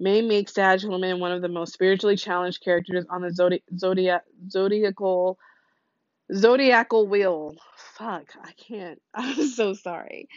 may 0.00 0.22
make 0.22 0.48
Sag 0.48 0.84
women 0.84 1.20
one 1.20 1.32
of 1.32 1.42
the 1.42 1.48
most 1.48 1.72
spiritually 1.72 2.16
challenged 2.16 2.62
characters 2.62 3.04
on 3.10 3.22
the 3.22 3.28
zodi- 3.28 3.62
zodiac 3.78 4.24
zodiacal 4.50 5.38
zodiacal 6.34 7.06
wheel. 7.06 7.54
Fuck, 7.98 8.32
I 8.42 8.52
can't. 8.68 9.00
I'm 9.14 9.48
so 9.48 9.74
sorry. 9.74 10.28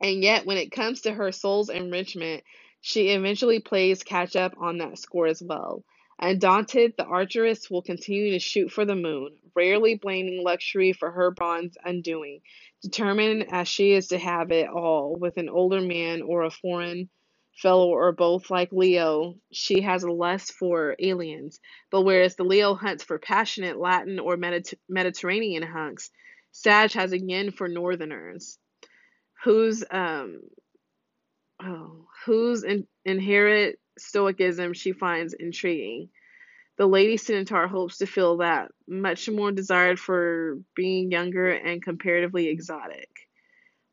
And 0.00 0.22
yet, 0.22 0.46
when 0.46 0.58
it 0.58 0.72
comes 0.72 1.02
to 1.02 1.12
her 1.12 1.32
soul's 1.32 1.70
enrichment, 1.70 2.44
she 2.82 3.10
eventually 3.10 3.60
plays 3.60 4.04
catch 4.04 4.36
up 4.36 4.54
on 4.60 4.78
that 4.78 4.98
score 4.98 5.26
as 5.26 5.42
well. 5.44 5.84
Undaunted, 6.20 6.94
the 6.98 7.04
archeress 7.04 7.70
will 7.70 7.82
continue 7.82 8.32
to 8.32 8.40
shoot 8.40 8.70
for 8.72 8.84
the 8.86 8.96
moon, 8.96 9.36
rarely 9.56 9.96
blaming 9.96 10.42
luxury 10.44 10.92
for 10.94 11.10
her 11.10 11.32
bond's 11.32 11.78
undoing, 11.84 12.40
determined 12.82 13.46
as 13.52 13.68
she 13.68 13.92
is 13.92 14.08
to 14.08 14.18
have 14.18 14.52
it 14.52 14.68
all 14.68 15.16
with 15.20 15.38
an 15.38 15.48
older 15.48 15.80
man 15.80 16.22
or 16.22 16.44
a 16.44 16.50
foreign 16.50 17.10
fellow 17.62 17.88
or 17.88 18.12
both 18.12 18.50
like 18.50 18.70
Leo, 18.72 19.36
she 19.52 19.82
has 19.82 20.04
a 20.04 20.12
lust 20.12 20.52
for 20.52 20.96
aliens. 21.00 21.60
But 21.90 22.02
whereas 22.02 22.36
the 22.36 22.44
Leo 22.44 22.74
hunts 22.74 23.04
for 23.04 23.18
passionate 23.18 23.78
Latin 23.78 24.18
or 24.20 24.36
Mediter- 24.36 24.78
Mediterranean 24.88 25.64
hunks, 25.64 26.10
Sag 26.52 26.92
has 26.92 27.12
a 27.12 27.18
yin 27.20 27.52
for 27.52 27.68
northerners, 27.68 28.58
whose 29.44 29.84
um 29.90 30.40
oh, 31.62 32.06
whose 32.26 32.64
in- 32.64 32.88
inherent 33.04 33.76
stoicism 33.98 34.74
she 34.74 34.92
finds 34.92 35.34
intriguing. 35.34 36.10
The 36.78 36.86
Lady 36.86 37.18
Centaur 37.18 37.68
hopes 37.68 37.98
to 37.98 38.06
feel 38.06 38.38
that 38.38 38.70
much 38.88 39.28
more 39.30 39.52
desired 39.52 40.00
for 40.00 40.58
being 40.76 41.12
younger 41.12 41.50
and 41.50 41.82
comparatively 41.82 42.48
exotic. 42.48 43.10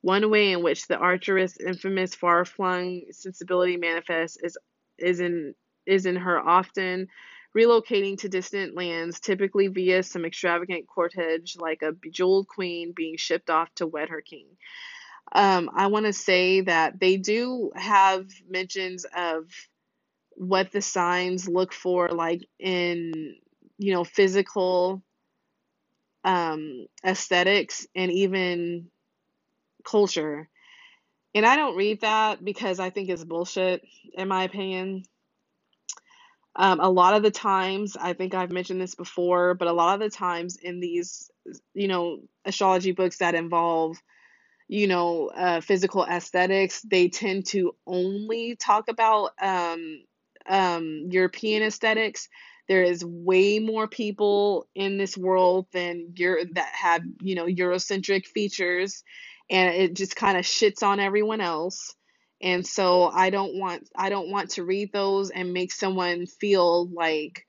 One 0.06 0.30
way 0.30 0.52
in 0.52 0.62
which 0.62 0.86
the 0.86 0.98
archeress' 0.98 1.60
infamous 1.60 2.14
far-flung 2.14 3.06
sensibility 3.10 3.76
manifests 3.76 4.38
is 4.38 4.56
is 5.00 5.20
in 5.20 5.56
is 5.88 6.06
in 6.06 6.16
her 6.16 6.40
often 6.40 7.08
relocating 7.58 8.16
to 8.20 8.30
distant 8.30 8.76
lands, 8.76 9.20
typically 9.20 9.66
via 9.66 10.04
some 10.04 10.24
extravagant 10.24 10.86
cortege 10.86 11.60
like 11.60 11.82
a 11.82 11.92
bejeweled 11.92 12.48
queen 12.48 12.94
being 12.96 13.18
shipped 13.18 13.50
off 13.50 13.74
to 13.74 13.88
wed 13.88 14.10
her 14.10 14.22
king. 14.22 14.46
Um, 15.32 15.72
I 15.76 15.88
want 15.88 16.06
to 16.06 16.14
say 16.14 16.62
that 16.62 17.00
they 17.00 17.18
do 17.18 17.72
have 17.76 18.28
mentions 18.48 19.08
of 19.18 19.50
what 20.34 20.72
the 20.72 20.84
signs 20.84 21.50
look 21.50 21.74
for, 21.74 22.10
like 22.10 22.48
in, 22.60 23.38
you 23.80 23.92
know, 23.92 24.04
physical 24.04 25.02
um, 26.24 26.86
aesthetics 27.04 27.88
and 27.96 28.12
even 28.12 28.92
culture. 29.86 30.50
And 31.34 31.46
I 31.46 31.56
don't 31.56 31.76
read 31.76 32.02
that 32.02 32.44
because 32.44 32.80
I 32.80 32.90
think 32.90 33.10
it's 33.10 33.24
bullshit, 33.24 33.84
in 34.14 34.28
my 34.28 34.44
opinion. 34.44 35.04
Um, 36.56 36.80
a 36.80 36.90
lot 36.90 37.16
of 37.16 37.24
the 37.24 37.32
times, 37.32 37.98
I 38.00 38.14
think 38.14 38.34
I've 38.34 38.52
mentioned 38.52 38.80
this 38.80 38.96
before, 38.96 39.56
but 39.56 39.68
a 39.68 39.74
lot 39.74 39.96
of 39.96 40.00
the 40.00 40.16
times 40.16 40.56
in 40.56 40.80
these, 40.80 41.30
you 41.74 41.90
know, 41.90 42.20
astrology 42.46 42.94
books 42.94 43.18
that 43.18 43.36
involve 43.36 43.98
you 44.68 44.88
know, 44.88 45.28
uh, 45.28 45.62
physical 45.62 46.04
aesthetics, 46.06 46.82
they 46.82 47.08
tend 47.08 47.46
to 47.46 47.76
only 47.86 48.56
talk 48.56 48.88
about 48.88 49.32
um, 49.42 50.04
um, 50.48 51.08
European 51.10 51.64
aesthetics. 51.64 52.28
There 52.68 52.82
is 52.82 53.06
way 53.06 53.60
more 53.60 53.88
people 53.88 54.68
in 54.74 54.98
this 54.98 55.16
world 55.16 55.68
than 55.72 56.14
Euro- 56.16 56.46
that 56.54 56.74
have, 56.74 57.04
you 57.22 57.36
know, 57.36 57.46
Eurocentric 57.46 58.26
features, 58.26 59.04
and 59.50 59.76
it 59.76 59.96
just 59.96 60.16
kind 60.16 60.38
of 60.38 60.46
shits 60.46 60.84
on 60.84 61.00
everyone 61.00 61.42
else. 61.42 61.96
And 62.42 62.66
so 62.66 63.06
I 63.06 63.30
don't 63.30 63.58
want 63.60 63.90
I 63.96 64.10
don't 64.10 64.32
want 64.32 64.52
to 64.52 64.64
read 64.66 64.92
those 64.94 65.30
and 65.32 65.54
make 65.54 65.72
someone 65.72 66.28
feel 66.28 66.90
like, 66.94 67.46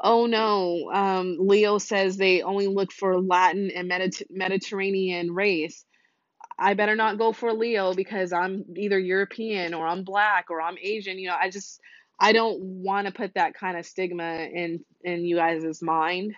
oh 0.00 0.26
no, 0.26 0.90
um, 0.92 1.36
Leo 1.40 1.78
says 1.78 2.16
they 2.16 2.42
only 2.42 2.66
look 2.68 2.92
for 2.92 3.20
Latin 3.20 3.70
and 3.74 3.90
Mediter- 3.90 4.26
Mediterranean 4.30 5.32
race 5.34 5.84
I 6.58 6.74
better 6.74 6.96
not 6.96 7.18
go 7.18 7.32
for 7.32 7.52
Leo 7.52 7.94
because 7.94 8.32
I'm 8.32 8.64
either 8.76 8.98
European 8.98 9.74
or 9.74 9.86
I'm 9.86 10.04
black 10.04 10.46
or 10.50 10.60
I'm 10.62 10.76
Asian. 10.80 11.18
You 11.18 11.28
know, 11.28 11.36
I 11.40 11.50
just 11.50 11.80
I 12.20 12.32
don't 12.32 12.60
want 12.60 13.06
to 13.06 13.12
put 13.12 13.34
that 13.34 13.54
kind 13.54 13.76
of 13.76 13.86
stigma 13.86 14.48
in 14.52 14.84
in 15.02 15.24
you 15.24 15.36
guys' 15.36 15.82
mind. 15.82 16.34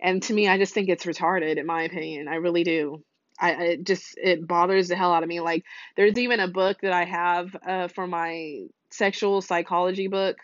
And 0.00 0.22
to 0.24 0.34
me, 0.34 0.48
I 0.48 0.58
just 0.58 0.74
think 0.74 0.88
it's 0.88 1.04
retarded, 1.06 1.58
in 1.58 1.66
my 1.66 1.82
opinion. 1.82 2.28
I 2.28 2.36
really 2.36 2.64
do. 2.64 3.04
I 3.40 3.78
just 3.82 4.16
it 4.18 4.46
bothers 4.46 4.88
the 4.88 4.96
hell 4.96 5.12
out 5.12 5.22
of 5.22 5.28
me. 5.28 5.40
Like 5.40 5.64
there's 5.96 6.18
even 6.18 6.40
a 6.40 6.48
book 6.48 6.78
that 6.82 6.92
I 6.92 7.04
have 7.04 7.56
uh, 7.66 7.88
for 7.88 8.06
my 8.06 8.66
sexual 8.90 9.42
psychology 9.42 10.08
book. 10.08 10.36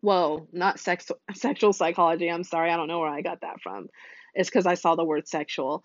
Whoa, 0.00 0.48
not 0.52 0.80
sex 0.80 1.10
sexual 1.34 1.72
psychology. 1.72 2.30
I'm 2.30 2.44
sorry, 2.44 2.70
I 2.70 2.76
don't 2.76 2.88
know 2.88 3.00
where 3.00 3.08
I 3.08 3.22
got 3.22 3.42
that 3.42 3.60
from. 3.62 3.88
It's 4.34 4.48
because 4.48 4.66
I 4.66 4.74
saw 4.74 4.94
the 4.94 5.04
word 5.04 5.28
sexual. 5.28 5.82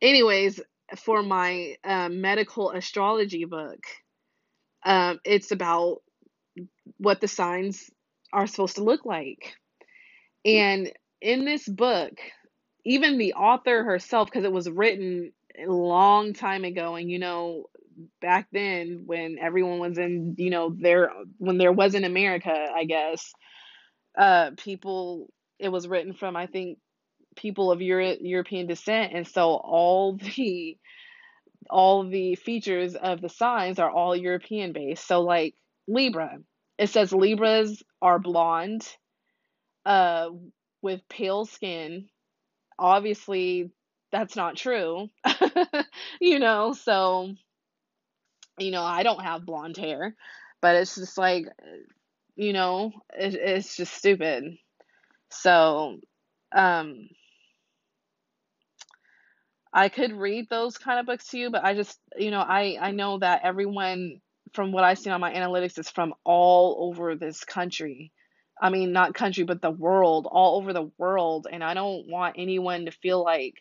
Anyways, 0.00 0.60
for 0.96 1.22
my 1.22 1.76
um, 1.84 2.20
medical 2.20 2.70
astrology 2.70 3.44
book, 3.44 3.80
um, 4.84 5.20
it's 5.24 5.50
about 5.50 5.98
what 6.98 7.20
the 7.20 7.28
signs 7.28 7.90
are 8.32 8.46
supposed 8.46 8.76
to 8.76 8.84
look 8.84 9.04
like. 9.04 9.54
And 10.44 10.90
in 11.20 11.44
this 11.44 11.68
book, 11.68 12.12
even 12.90 13.18
the 13.18 13.34
author 13.34 13.84
herself, 13.84 14.28
because 14.28 14.44
it 14.44 14.52
was 14.52 14.68
written 14.70 15.32
a 15.58 15.70
long 15.70 16.34
time 16.34 16.64
ago, 16.64 16.96
and 16.96 17.10
you 17.10 17.18
know, 17.18 17.66
back 18.20 18.48
then 18.52 19.02
when 19.06 19.38
everyone 19.40 19.78
was 19.78 19.98
in, 19.98 20.34
you 20.38 20.50
know, 20.50 20.74
there 20.78 21.10
when 21.38 21.58
there 21.58 21.72
wasn't 21.72 22.06
America, 22.06 22.52
I 22.74 22.84
guess, 22.84 23.32
uh 24.18 24.50
people 24.56 25.28
it 25.58 25.68
was 25.70 25.88
written 25.88 26.14
from 26.14 26.36
I 26.36 26.46
think 26.46 26.78
people 27.36 27.72
of 27.72 27.82
Euro- 27.82 28.16
European 28.20 28.66
descent 28.66 29.12
and 29.14 29.26
so 29.26 29.50
all 29.54 30.16
the 30.36 30.78
all 31.70 32.08
the 32.08 32.34
features 32.36 32.94
of 32.96 33.20
the 33.20 33.28
signs 33.28 33.78
are 33.78 33.90
all 33.90 34.16
European 34.16 34.72
based. 34.72 35.06
So 35.06 35.22
like 35.22 35.54
Libra, 35.88 36.38
it 36.78 36.88
says 36.88 37.12
Libras 37.12 37.82
are 38.02 38.18
blonde, 38.18 38.86
uh, 39.86 40.30
with 40.82 41.00
pale 41.08 41.44
skin. 41.46 42.08
Obviously, 42.80 43.70
that's 44.10 44.34
not 44.36 44.56
true. 44.56 45.08
you 46.20 46.40
know, 46.40 46.72
so 46.72 47.34
you 48.58 48.70
know, 48.70 48.82
I 48.82 49.02
don't 49.02 49.22
have 49.22 49.46
blonde 49.46 49.76
hair, 49.76 50.14
but 50.60 50.76
it's 50.76 50.94
just 50.94 51.16
like, 51.16 51.46
you 52.36 52.52
know, 52.52 52.92
it, 53.16 53.34
it's 53.34 53.76
just 53.76 53.94
stupid. 53.94 54.56
So, 55.30 55.98
um, 56.52 57.08
I 59.72 59.88
could 59.88 60.12
read 60.12 60.48
those 60.48 60.78
kind 60.78 60.98
of 61.00 61.06
books 61.06 61.28
to 61.28 61.38
you, 61.38 61.50
but 61.50 61.64
I 61.64 61.74
just, 61.74 61.98
you 62.16 62.30
know, 62.30 62.40
I 62.40 62.76
I 62.80 62.90
know 62.92 63.18
that 63.18 63.42
everyone 63.44 64.20
from 64.52 64.72
what 64.72 64.84
I've 64.84 64.98
seen 64.98 65.12
on 65.12 65.20
my 65.20 65.32
analytics 65.32 65.78
is 65.78 65.90
from 65.90 66.14
all 66.24 66.88
over 66.88 67.14
this 67.14 67.44
country. 67.44 68.12
I 68.60 68.70
mean, 68.70 68.92
not 68.92 69.14
country, 69.14 69.44
but 69.44 69.62
the 69.62 69.70
world, 69.70 70.28
all 70.30 70.58
over 70.58 70.72
the 70.72 70.90
world, 70.98 71.46
and 71.50 71.64
I 71.64 71.74
don't 71.74 72.08
want 72.08 72.36
anyone 72.38 72.84
to 72.86 72.92
feel 72.92 73.24
like, 73.24 73.54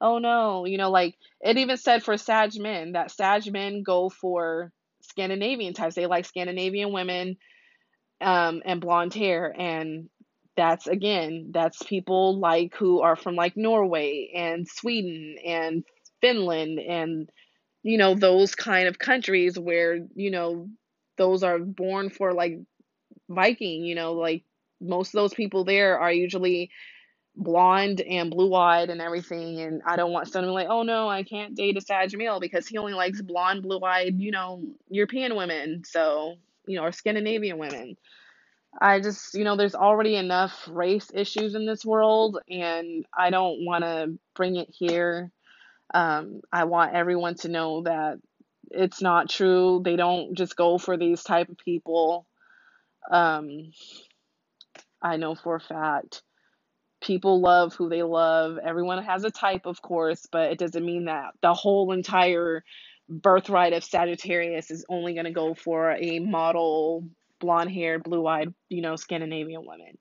oh 0.00 0.18
no, 0.18 0.64
you 0.64 0.78
know, 0.78 0.90
like 0.90 1.16
it 1.40 1.58
even 1.58 1.76
said 1.76 2.02
for 2.02 2.16
Sag 2.16 2.58
men 2.58 2.92
that 2.92 3.10
Sag 3.10 3.50
men 3.52 3.82
go 3.82 4.08
for 4.08 4.72
Scandinavian 5.02 5.74
types. 5.74 5.94
They 5.94 6.06
like 6.06 6.24
Scandinavian 6.24 6.92
women 6.92 7.36
um 8.20 8.62
and 8.64 8.80
blonde 8.80 9.14
hair 9.14 9.54
and 9.56 10.08
that's 10.56 10.88
again 10.88 11.50
that's 11.52 11.82
people 11.84 12.38
like 12.40 12.74
who 12.74 13.00
are 13.00 13.14
from 13.14 13.36
like 13.36 13.56
Norway 13.56 14.30
and 14.34 14.66
Sweden 14.68 15.36
and 15.46 15.84
Finland 16.20 16.80
and 16.80 17.30
you 17.84 17.96
know 17.96 18.14
those 18.14 18.56
kind 18.56 18.88
of 18.88 18.98
countries 18.98 19.56
where 19.56 20.00
you 20.16 20.32
know 20.32 20.68
those 21.16 21.44
are 21.44 21.60
born 21.60 22.10
for 22.10 22.34
like 22.34 22.58
Viking 23.28 23.84
you 23.84 23.94
know 23.94 24.14
like 24.14 24.44
most 24.80 25.08
of 25.08 25.12
those 25.12 25.34
people 25.34 25.64
there 25.64 25.98
are 25.98 26.12
usually 26.12 26.70
blonde 27.36 28.00
and 28.00 28.30
blue-eyed 28.30 28.90
and 28.90 29.00
everything 29.00 29.60
and 29.60 29.82
I 29.86 29.96
don't 29.96 30.12
want 30.12 30.28
someone 30.28 30.52
like 30.52 30.68
oh 30.68 30.82
no 30.82 31.08
I 31.08 31.22
can't 31.22 31.54
date 31.54 31.76
a 31.76 31.80
Sag 31.80 32.16
male 32.16 32.40
because 32.40 32.66
he 32.66 32.78
only 32.78 32.94
likes 32.94 33.22
blonde 33.22 33.62
blue-eyed 33.62 34.18
you 34.18 34.32
know 34.32 34.62
European 34.88 35.36
women 35.36 35.82
so 35.84 36.36
you 36.66 36.76
know 36.76 36.84
or 36.84 36.92
Scandinavian 36.92 37.58
women 37.58 37.96
I 38.80 39.00
just, 39.00 39.34
you 39.34 39.44
know, 39.44 39.56
there's 39.56 39.74
already 39.74 40.16
enough 40.16 40.68
race 40.70 41.10
issues 41.12 41.54
in 41.54 41.66
this 41.66 41.84
world, 41.84 42.38
and 42.48 43.06
I 43.16 43.30
don't 43.30 43.64
want 43.64 43.84
to 43.84 44.18
bring 44.34 44.56
it 44.56 44.68
here. 44.70 45.32
Um, 45.94 46.42
I 46.52 46.64
want 46.64 46.94
everyone 46.94 47.34
to 47.36 47.48
know 47.48 47.82
that 47.82 48.18
it's 48.70 49.00
not 49.00 49.30
true. 49.30 49.80
They 49.84 49.96
don't 49.96 50.34
just 50.36 50.56
go 50.56 50.78
for 50.78 50.96
these 50.96 51.22
type 51.22 51.48
of 51.48 51.58
people. 51.58 52.26
Um, 53.10 53.72
I 55.02 55.16
know 55.16 55.34
for 55.34 55.56
a 55.56 55.60
fact 55.60 56.22
people 57.00 57.40
love 57.40 57.74
who 57.74 57.88
they 57.88 58.02
love. 58.02 58.58
Everyone 58.58 59.02
has 59.04 59.24
a 59.24 59.30
type, 59.30 59.66
of 59.66 59.80
course, 59.80 60.26
but 60.30 60.52
it 60.52 60.58
doesn't 60.58 60.84
mean 60.84 61.04
that 61.06 61.32
the 61.42 61.54
whole 61.54 61.92
entire 61.92 62.64
birthright 63.08 63.72
of 63.72 63.84
Sagittarius 63.84 64.70
is 64.70 64.84
only 64.88 65.14
going 65.14 65.24
to 65.24 65.32
go 65.32 65.54
for 65.54 65.92
a 65.92 66.18
model 66.18 67.04
blonde 67.40 67.70
haired, 67.70 68.02
blue 68.02 68.26
eyed, 68.26 68.52
you 68.68 68.82
know, 68.82 68.96
Scandinavian 68.96 69.64
woman. 69.64 69.96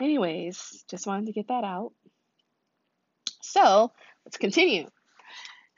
Anyways, 0.00 0.84
just 0.88 1.06
wanted 1.06 1.26
to 1.26 1.32
get 1.32 1.48
that 1.48 1.64
out. 1.64 1.92
So 3.42 3.90
let's 4.24 4.36
continue. 4.36 4.86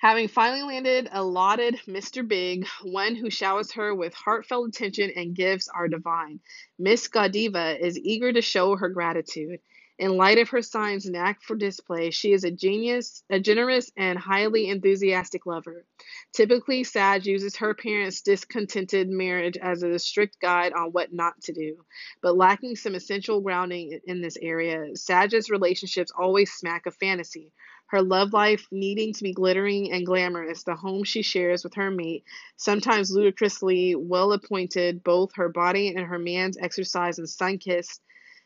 Having 0.01 0.29
finally 0.29 0.63
landed 0.63 1.11
allotted 1.13 1.79
Mr. 1.87 2.27
Big, 2.27 2.67
one 2.83 3.15
who 3.15 3.29
showers 3.29 3.73
her 3.73 3.95
with 3.95 4.15
heartfelt 4.15 4.69
attention 4.69 5.13
and 5.15 5.37
gifts 5.37 5.69
are 5.69 5.89
divine, 5.89 6.41
Miss 6.79 7.07
Godiva 7.07 7.79
is 7.79 7.99
eager 7.99 8.33
to 8.33 8.41
show 8.41 8.77
her 8.77 8.89
gratitude. 8.89 9.61
In 9.99 10.17
light 10.17 10.39
of 10.39 10.49
her 10.49 10.63
sign's 10.63 11.05
knack 11.05 11.43
for 11.43 11.55
display, 11.55 12.11
she 12.11 12.33
is 12.33 12.45
a 12.45 12.51
genius, 12.51 13.23
a 13.29 13.39
generous 13.39 13.93
and 13.95 14.19
highly 14.19 14.71
enthusiastic 14.71 15.45
lover. 15.45 15.85
Typically, 16.33 16.83
Sag 16.83 17.27
uses 17.27 17.57
her 17.57 17.75
parents' 17.75 18.23
discontented 18.23 19.11
marriage 19.11 19.59
as 19.59 19.83
a 19.83 19.99
strict 19.99 20.41
guide 20.41 20.73
on 20.73 20.93
what 20.93 21.13
not 21.13 21.39
to 21.43 21.53
do. 21.53 21.85
But 22.23 22.39
lacking 22.39 22.77
some 22.77 22.95
essential 22.95 23.43
grounding 23.43 24.01
in 24.07 24.23
this 24.23 24.39
area, 24.41 24.97
Sag's 24.97 25.51
relationships 25.51 26.11
always 26.19 26.51
smack 26.51 26.87
of 26.87 26.95
fantasy. 26.95 27.53
Her 27.91 28.03
love 28.03 28.32
life 28.32 28.68
needing 28.70 29.12
to 29.14 29.22
be 29.24 29.32
glittering 29.32 29.91
and 29.91 30.07
glamorous, 30.07 30.62
the 30.62 30.76
home 30.76 31.03
she 31.03 31.22
shares 31.22 31.64
with 31.64 31.74
her 31.74 31.91
mate, 31.91 32.22
sometimes 32.57 33.11
ludicrously 33.11 33.97
well 33.97 34.32
appointed, 34.32 35.03
both 35.03 35.34
her 35.34 35.49
body 35.49 35.88
and 35.88 36.07
her 36.07 36.18
man's 36.18 36.57
exercise 36.57 37.18
and 37.18 37.28
sun 37.28 37.59
kissed 37.59 38.01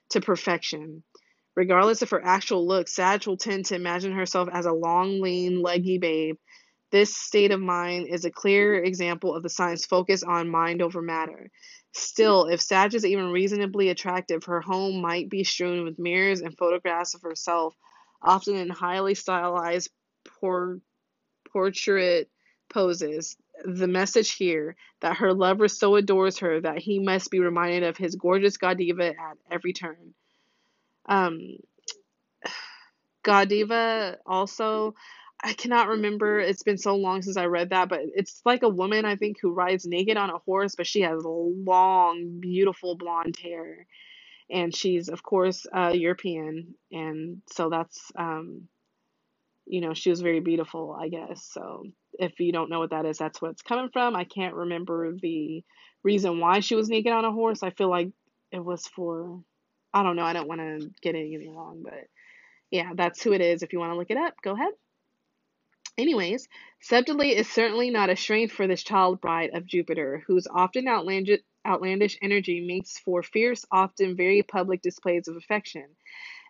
to 0.08 0.22
perfection. 0.22 1.02
Regardless 1.56 2.00
of 2.00 2.08
her 2.08 2.24
actual 2.24 2.66
look, 2.66 2.88
Sag 2.88 3.26
will 3.26 3.36
tend 3.36 3.66
to 3.66 3.74
imagine 3.74 4.12
herself 4.12 4.48
as 4.50 4.64
a 4.64 4.72
long, 4.72 5.20
lean, 5.20 5.60
leggy 5.60 5.98
babe. 5.98 6.36
This 6.90 7.14
state 7.14 7.50
of 7.50 7.60
mind 7.60 8.08
is 8.08 8.24
a 8.24 8.30
clear 8.30 8.82
example 8.82 9.34
of 9.34 9.42
the 9.42 9.50
sign's 9.50 9.84
focus 9.84 10.22
on 10.22 10.48
mind 10.48 10.80
over 10.80 11.02
matter. 11.02 11.50
Still, 11.92 12.46
if 12.46 12.62
Sag 12.62 12.94
is 12.94 13.04
even 13.04 13.30
reasonably 13.30 13.90
attractive, 13.90 14.44
her 14.44 14.62
home 14.62 15.02
might 15.02 15.28
be 15.28 15.44
strewn 15.44 15.84
with 15.84 15.98
mirrors 15.98 16.40
and 16.40 16.56
photographs 16.56 17.12
of 17.14 17.20
herself, 17.20 17.74
often 18.24 18.56
in 18.56 18.70
highly 18.70 19.14
stylized 19.14 19.90
por- 20.40 20.80
portrait 21.52 22.28
poses. 22.68 23.36
The 23.64 23.86
message 23.86 24.32
here 24.32 24.74
that 25.00 25.18
her 25.18 25.32
lover 25.32 25.68
so 25.68 25.94
adores 25.94 26.38
her 26.38 26.60
that 26.60 26.78
he 26.78 26.98
must 26.98 27.30
be 27.30 27.38
reminded 27.38 27.84
of 27.84 27.96
his 27.96 28.16
gorgeous 28.16 28.56
Godiva 28.56 29.10
at 29.10 29.36
every 29.50 29.72
turn. 29.72 30.14
Um, 31.06 31.58
Godiva 33.22 34.18
also, 34.26 34.94
I 35.42 35.52
cannot 35.52 35.88
remember. 35.88 36.40
It's 36.40 36.62
been 36.62 36.78
so 36.78 36.96
long 36.96 37.22
since 37.22 37.36
I 37.36 37.46
read 37.46 37.70
that, 37.70 37.88
but 37.88 38.00
it's 38.14 38.40
like 38.44 38.62
a 38.62 38.68
woman, 38.68 39.04
I 39.04 39.16
think, 39.16 39.38
who 39.40 39.52
rides 39.52 39.86
naked 39.86 40.16
on 40.16 40.30
a 40.30 40.38
horse, 40.38 40.74
but 40.74 40.86
she 40.86 41.02
has 41.02 41.22
long, 41.24 42.40
beautiful 42.40 42.96
blonde 42.96 43.36
hair. 43.42 43.86
And 44.50 44.74
she's, 44.74 45.08
of 45.08 45.22
course, 45.22 45.66
uh, 45.74 45.92
European. 45.94 46.74
And 46.92 47.42
so 47.50 47.70
that's, 47.70 48.12
um, 48.16 48.68
you 49.66 49.80
know, 49.80 49.94
she 49.94 50.10
was 50.10 50.20
very 50.20 50.40
beautiful, 50.40 50.96
I 50.98 51.08
guess. 51.08 51.48
So 51.52 51.84
if 52.18 52.38
you 52.40 52.52
don't 52.52 52.70
know 52.70 52.80
what 52.80 52.90
that 52.90 53.06
is, 53.06 53.18
that's 53.18 53.40
what 53.40 53.52
it's 53.52 53.62
coming 53.62 53.88
from. 53.92 54.14
I 54.14 54.24
can't 54.24 54.54
remember 54.54 55.12
the 55.20 55.64
reason 56.02 56.40
why 56.40 56.60
she 56.60 56.74
was 56.74 56.88
naked 56.88 57.12
on 57.12 57.24
a 57.24 57.32
horse. 57.32 57.62
I 57.62 57.70
feel 57.70 57.88
like 57.88 58.10
it 58.52 58.62
was 58.64 58.86
for 58.86 59.40
I 59.94 60.02
don't 60.02 60.16
know. 60.16 60.24
I 60.24 60.32
don't 60.32 60.48
want 60.48 60.60
to 60.60 60.90
get 61.00 61.14
anything 61.14 61.54
wrong, 61.54 61.82
but 61.84 62.08
yeah, 62.70 62.90
that's 62.96 63.22
who 63.22 63.32
it 63.32 63.40
is. 63.40 63.62
If 63.62 63.72
you 63.72 63.78
want 63.78 63.92
to 63.92 63.96
look 63.96 64.10
it 64.10 64.16
up, 64.16 64.34
go 64.42 64.54
ahead. 64.54 64.72
Anyways, 65.96 66.48
Subtly 66.80 67.36
is 67.36 67.48
certainly 67.48 67.90
not 67.90 68.10
a 68.10 68.16
strain 68.16 68.48
for 68.48 68.66
this 68.66 68.82
child 68.82 69.20
bride 69.20 69.50
of 69.54 69.64
Jupiter, 69.66 70.24
whose 70.26 70.48
often 70.52 70.88
outlandish, 70.88 71.40
outlandish 71.66 72.18
energy 72.22 72.64
makes 72.66 72.98
for 72.98 73.22
fierce, 73.22 73.64
often 73.70 74.16
very 74.16 74.42
public 74.42 74.82
displays 74.82 75.28
of 75.28 75.36
affection. 75.36 75.86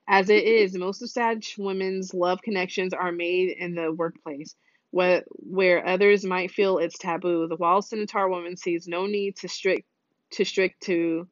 As 0.07 0.29
it 0.29 0.45
is, 0.45 0.77
most 0.77 1.03
of 1.03 1.11
Sag 1.11 1.45
women's 1.57 2.12
love 2.12 2.43
connections 2.43 2.93
are 2.93 3.12
made 3.12 3.57
in 3.59 3.75
the 3.75 3.91
workplace, 3.93 4.55
where, 4.91 5.25
where 5.29 5.87
others 5.87 6.25
might 6.25 6.51
feel 6.51 6.79
it's 6.79 6.99
taboo. 6.99 7.49
The 7.49 7.57
wild 7.57 7.87
Centaur 7.87 8.29
woman 8.29 8.57
sees 8.57 8.87
no 8.87 9.07
need 9.07 9.37
to 9.37 9.49
strict 9.49 9.87
to 10.33 10.45
strict 10.45 10.83
to 10.85 11.29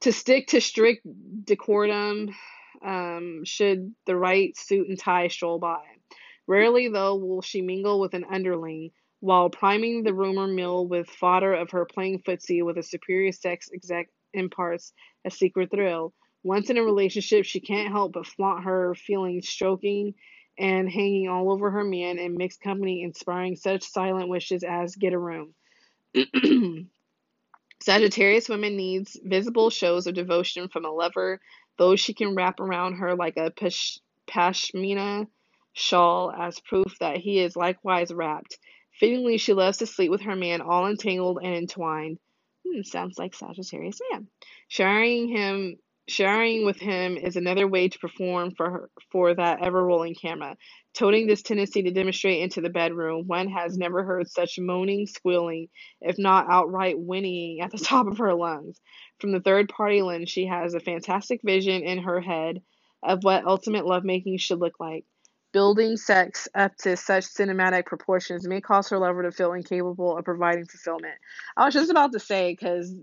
to 0.00 0.12
stick 0.12 0.46
to 0.48 0.60
strict 0.60 1.04
decorum 1.44 2.30
um, 2.84 3.42
should 3.44 3.92
the 4.06 4.16
right 4.16 4.56
suit 4.56 4.88
and 4.88 4.98
tie 4.98 5.28
stroll 5.28 5.58
by. 5.58 5.82
Rarely, 6.46 6.88
though, 6.88 7.16
will 7.16 7.42
she 7.42 7.60
mingle 7.62 8.00
with 8.00 8.14
an 8.14 8.24
underling 8.30 8.90
while 9.20 9.50
priming 9.50 10.02
the 10.02 10.14
rumor 10.14 10.46
mill 10.46 10.86
with 10.86 11.08
fodder 11.08 11.54
of 11.54 11.70
her 11.70 11.84
playing 11.84 12.20
footsie 12.20 12.64
with 12.64 12.78
a 12.78 12.82
superior 12.82 13.32
sex 13.32 13.68
exec 13.74 14.08
imparts 14.32 14.92
a 15.24 15.30
secret 15.30 15.70
thrill. 15.70 16.12
Once 16.44 16.70
in 16.70 16.76
a 16.76 16.82
relationship, 16.82 17.44
she 17.44 17.60
can't 17.60 17.90
help 17.90 18.12
but 18.12 18.26
flaunt 18.26 18.64
her 18.64 18.94
feelings, 18.94 19.48
stroking 19.48 20.14
and 20.58 20.90
hanging 20.90 21.28
all 21.28 21.50
over 21.52 21.70
her 21.70 21.84
man 21.84 22.18
in 22.18 22.36
mixed 22.36 22.60
company, 22.60 23.02
inspiring 23.02 23.56
such 23.56 23.82
silent 23.82 24.28
wishes 24.28 24.64
as 24.64 24.96
get 24.96 25.12
a 25.12 25.18
room. 25.18 25.54
Sagittarius 27.80 28.48
woman 28.48 28.76
needs 28.76 29.18
visible 29.22 29.70
shows 29.70 30.06
of 30.06 30.14
devotion 30.14 30.68
from 30.68 30.84
a 30.84 30.90
lover, 30.90 31.40
those 31.76 32.00
she 32.00 32.12
can 32.12 32.34
wrap 32.34 32.58
around 32.60 32.94
her 32.94 33.14
like 33.14 33.36
a 33.36 33.50
pash- 33.50 34.00
pashmina 34.28 35.28
shawl 35.72 36.32
as 36.32 36.58
proof 36.60 36.98
that 36.98 37.18
he 37.18 37.38
is 37.38 37.56
likewise 37.56 38.12
wrapped. 38.12 38.58
Fittingly, 38.98 39.38
she 39.38 39.52
loves 39.52 39.78
to 39.78 39.86
sleep 39.86 40.10
with 40.10 40.22
her 40.22 40.36
man, 40.36 40.60
all 40.60 40.86
entangled 40.86 41.38
and 41.42 41.54
entwined. 41.54 42.18
Hmm, 42.66 42.82
sounds 42.82 43.18
like 43.18 43.34
Sagittarius 43.34 44.00
man. 44.10 44.28
Sharing 44.68 45.28
him 45.28 45.76
sharing 46.08 46.64
with 46.64 46.80
him 46.80 47.16
is 47.16 47.36
another 47.36 47.68
way 47.68 47.88
to 47.88 47.98
perform 47.98 48.50
for 48.52 48.70
her, 48.70 48.90
for 49.12 49.34
that 49.34 49.62
ever 49.64 49.84
rolling 49.84 50.14
camera. 50.14 50.56
Toting 50.94 51.26
this 51.26 51.42
tendency 51.42 51.82
to 51.82 51.90
demonstrate 51.90 52.40
into 52.40 52.60
the 52.60 52.70
bedroom, 52.70 53.26
one 53.26 53.48
has 53.48 53.76
never 53.76 54.02
heard 54.02 54.28
such 54.28 54.58
moaning, 54.58 55.06
squealing, 55.06 55.68
if 56.00 56.18
not 56.18 56.46
outright 56.48 56.96
whinnying 56.98 57.60
at 57.60 57.70
the 57.70 57.78
top 57.84 58.06
of 58.06 58.18
her 58.18 58.34
lungs. 58.34 58.80
From 59.20 59.32
the 59.32 59.40
third 59.40 59.68
party 59.68 60.02
lens, 60.02 60.30
she 60.30 60.46
has 60.46 60.74
a 60.74 60.80
fantastic 60.80 61.40
vision 61.44 61.82
in 61.82 61.98
her 61.98 62.20
head 62.20 62.62
of 63.02 63.22
what 63.22 63.46
ultimate 63.46 63.86
lovemaking 63.86 64.38
should 64.38 64.58
look 64.58 64.80
like. 64.80 65.04
Building 65.52 65.96
sex 65.96 66.46
up 66.54 66.76
to 66.78 66.96
such 66.96 67.24
cinematic 67.24 67.86
proportions 67.86 68.46
may 68.46 68.60
cause 68.60 68.88
her 68.90 68.98
lover 68.98 69.22
to 69.22 69.32
feel 69.32 69.54
incapable 69.54 70.16
of 70.16 70.24
providing 70.24 70.66
fulfillment. 70.66 71.14
I 71.56 71.64
was 71.64 71.74
just 71.74 71.90
about 71.90 72.12
to 72.12 72.20
say, 72.20 72.52
because 72.52 72.94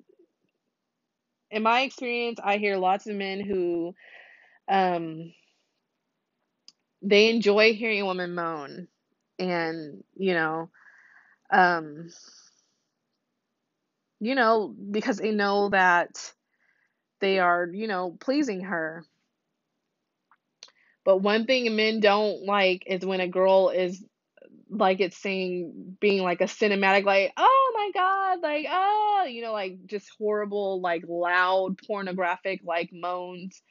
in 1.49 1.63
my 1.63 1.81
experience, 1.81 2.39
I 2.43 2.57
hear 2.57 2.77
lots 2.77 3.07
of 3.07 3.15
men 3.15 3.39
who 3.39 3.95
um, 4.67 5.33
they 7.01 7.29
enjoy 7.29 7.73
hearing 7.73 8.01
a 8.01 8.05
woman 8.05 8.35
moan, 8.35 8.87
and 9.39 10.03
you 10.15 10.33
know, 10.33 10.69
um, 11.51 12.09
you 14.19 14.35
know, 14.35 14.73
because 14.91 15.17
they 15.17 15.31
know 15.31 15.69
that 15.69 16.33
they 17.21 17.39
are, 17.39 17.67
you 17.71 17.87
know, 17.87 18.17
pleasing 18.19 18.61
her. 18.61 19.05
But 21.05 21.19
one 21.19 21.45
thing 21.45 21.75
men 21.75 22.01
don't 22.01 22.45
like 22.45 22.83
is 22.87 23.05
when 23.05 23.21
a 23.21 23.27
girl 23.27 23.69
is 23.69 24.03
like 24.69 24.99
it's 24.99 25.17
saying 25.17 25.97
being 26.01 26.23
like 26.23 26.41
a 26.41 26.45
cinematic 26.45 27.05
like 27.05 27.31
oh 27.37 27.73
my 27.75 27.91
god 27.93 28.41
like 28.41 28.65
oh 28.69 29.25
you 29.29 29.41
know 29.43 29.53
like 29.53 29.85
just 29.85 30.09
horrible 30.17 30.81
like 30.81 31.03
loud 31.07 31.77
pornographic 31.87 32.61
like 32.65 32.89
moans. 32.93 33.61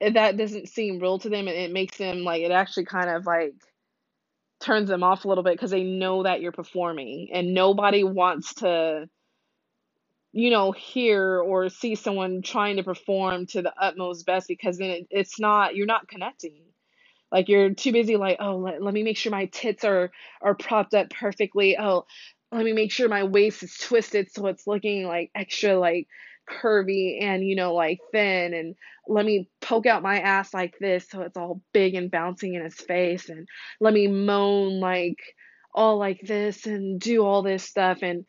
That 0.00 0.36
doesn't 0.36 0.68
seem 0.68 0.98
real 0.98 1.20
to 1.20 1.28
them 1.28 1.46
and 1.48 1.56
it 1.56 1.72
makes 1.72 1.98
them 1.98 2.24
like 2.24 2.42
it 2.42 2.50
actually 2.50 2.86
kind 2.86 3.10
of 3.10 3.26
like 3.26 3.54
turns 4.60 4.88
them 4.88 5.02
off 5.02 5.24
a 5.24 5.28
little 5.28 5.44
bit 5.44 5.54
because 5.54 5.70
they 5.70 5.84
know 5.84 6.24
that 6.24 6.40
you're 6.40 6.52
performing 6.52 7.28
and 7.32 7.54
nobody 7.54 8.04
wants 8.04 8.54
to 8.54 9.08
you 10.32 10.50
know 10.50 10.72
hear 10.72 11.40
or 11.40 11.70
see 11.70 11.96
someone 11.96 12.42
trying 12.42 12.76
to 12.76 12.84
perform 12.84 13.46
to 13.48 13.62
the 13.62 13.74
utmost 13.80 14.26
best 14.26 14.48
because 14.48 14.78
then 14.78 14.90
it, 14.90 15.08
it's 15.10 15.40
not 15.40 15.76
you're 15.76 15.86
not 15.86 16.08
connecting. 16.08 16.62
Like 17.30 17.48
you're 17.48 17.74
too 17.74 17.92
busy 17.92 18.16
like, 18.16 18.38
oh, 18.40 18.56
let, 18.56 18.82
let 18.82 18.94
me 18.94 19.02
make 19.02 19.16
sure 19.16 19.32
my 19.32 19.46
tits 19.46 19.84
are 19.84 20.10
are 20.42 20.54
propped 20.54 20.94
up 20.94 21.10
perfectly. 21.10 21.76
Oh, 21.78 22.06
let 22.52 22.64
me 22.64 22.72
make 22.72 22.92
sure 22.92 23.08
my 23.08 23.24
waist 23.24 23.62
is 23.62 23.76
twisted 23.76 24.30
so 24.32 24.46
it's 24.46 24.66
looking 24.66 25.04
like 25.06 25.30
extra 25.34 25.78
like 25.78 26.08
curvy 26.50 27.22
and 27.22 27.44
you 27.46 27.56
know 27.56 27.74
like 27.74 28.00
thin. 28.12 28.54
And 28.54 28.74
let 29.06 29.26
me 29.26 29.48
poke 29.60 29.86
out 29.86 30.02
my 30.02 30.20
ass 30.20 30.54
like 30.54 30.74
this 30.80 31.08
so 31.10 31.22
it's 31.22 31.36
all 31.36 31.60
big 31.72 31.94
and 31.94 32.10
bouncing 32.10 32.54
in 32.54 32.62
his 32.64 32.74
face. 32.76 33.28
And 33.28 33.46
let 33.80 33.92
me 33.94 34.08
moan 34.08 34.80
like 34.80 35.18
all 35.74 35.98
like 35.98 36.20
this 36.22 36.66
and 36.66 37.00
do 37.00 37.24
all 37.24 37.42
this 37.42 37.64
stuff. 37.64 37.98
And 38.02 38.24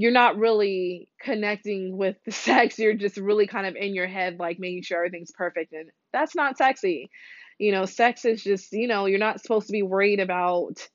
you're 0.00 0.12
not 0.12 0.38
really 0.38 1.08
connecting 1.20 1.96
with 1.96 2.16
the 2.24 2.32
sex 2.32 2.78
you're 2.78 2.94
just 2.94 3.16
really 3.16 3.46
kind 3.46 3.66
of 3.66 3.76
in 3.76 3.94
your 3.94 4.06
head 4.06 4.38
like 4.38 4.58
making 4.58 4.82
sure 4.82 4.98
everything's 4.98 5.32
perfect 5.32 5.72
and 5.72 5.90
that's 6.12 6.34
not 6.36 6.56
sexy 6.56 7.10
you 7.58 7.72
know, 7.72 7.84
sex 7.84 8.24
is 8.24 8.42
just, 8.42 8.72
you 8.72 8.86
know, 8.86 9.06
you're 9.06 9.18
not 9.18 9.40
supposed 9.40 9.66
to 9.66 9.72
be 9.72 9.82
worried 9.82 10.20
about, 10.20 10.88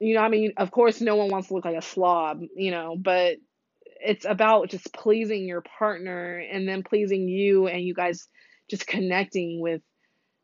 you 0.00 0.14
know, 0.14 0.20
I 0.20 0.28
mean, 0.28 0.52
of 0.56 0.70
course, 0.70 1.00
no 1.00 1.16
one 1.16 1.28
wants 1.28 1.48
to 1.48 1.54
look 1.54 1.64
like 1.64 1.76
a 1.76 1.82
slob, 1.82 2.40
you 2.56 2.72
know, 2.72 2.96
but 2.98 3.36
it's 4.02 4.24
about 4.24 4.70
just 4.70 4.92
pleasing 4.92 5.46
your 5.46 5.62
partner 5.62 6.38
and 6.38 6.68
then 6.68 6.82
pleasing 6.82 7.28
you 7.28 7.68
and 7.68 7.82
you 7.82 7.94
guys 7.94 8.26
just 8.68 8.86
connecting 8.86 9.60
with 9.60 9.82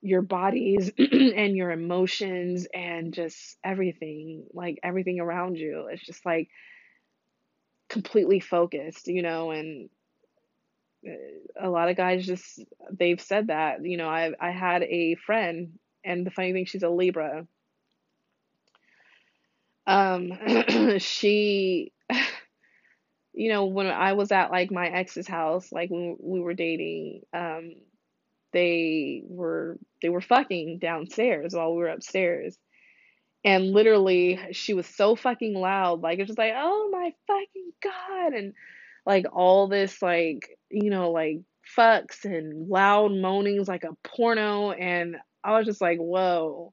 your 0.02 0.22
bodies 0.22 0.90
and 0.98 1.56
your 1.56 1.70
emotions 1.72 2.68
and 2.72 3.12
just 3.12 3.56
everything, 3.64 4.46
like 4.52 4.78
everything 4.84 5.18
around 5.18 5.56
you. 5.56 5.88
It's 5.90 6.04
just 6.06 6.24
like 6.24 6.48
completely 7.88 8.40
focused, 8.40 9.08
you 9.08 9.22
know, 9.22 9.50
and 9.50 9.88
a 11.60 11.68
lot 11.68 11.88
of 11.88 11.96
guys 11.96 12.26
just 12.26 12.60
they've 12.90 13.20
said 13.20 13.48
that. 13.48 13.84
You 13.84 13.96
know, 13.96 14.08
I 14.08 14.32
I 14.40 14.50
had 14.50 14.82
a 14.82 15.14
friend, 15.14 15.78
and 16.04 16.26
the 16.26 16.30
funny 16.30 16.52
thing, 16.52 16.66
she's 16.66 16.82
a 16.82 16.88
Libra. 16.88 17.46
Um, 19.86 20.32
she, 20.98 21.92
you 23.32 23.52
know, 23.52 23.66
when 23.66 23.86
I 23.86 24.14
was 24.14 24.32
at 24.32 24.50
like 24.50 24.70
my 24.70 24.88
ex's 24.88 25.28
house, 25.28 25.70
like 25.70 25.90
when 25.90 26.16
we 26.20 26.40
were 26.40 26.54
dating, 26.54 27.22
um, 27.32 27.74
they 28.52 29.22
were 29.26 29.78
they 30.02 30.08
were 30.08 30.20
fucking 30.20 30.78
downstairs 30.78 31.54
while 31.54 31.72
we 31.72 31.78
were 31.78 31.88
upstairs. 31.88 32.58
And 33.46 33.72
literally, 33.72 34.40
she 34.52 34.74
was 34.74 34.86
so 34.86 35.16
fucking 35.16 35.54
loud, 35.54 36.02
like 36.02 36.18
it's 36.18 36.28
just 36.28 36.38
like, 36.38 36.52
oh 36.56 36.90
my 36.92 37.14
fucking 37.28 37.72
god, 37.82 38.34
and 38.34 38.52
like 39.06 39.26
all 39.32 39.68
this 39.68 40.02
like 40.02 40.48
you 40.70 40.90
know, 40.90 41.12
like 41.12 41.40
fucks 41.76 42.24
and 42.24 42.68
loud 42.68 43.12
moanings 43.12 43.68
like 43.68 43.84
a 43.84 43.96
porno. 44.04 44.72
And 44.72 45.16
I 45.44 45.56
was 45.58 45.66
just 45.66 45.80
like, 45.80 45.98
whoa. 45.98 46.72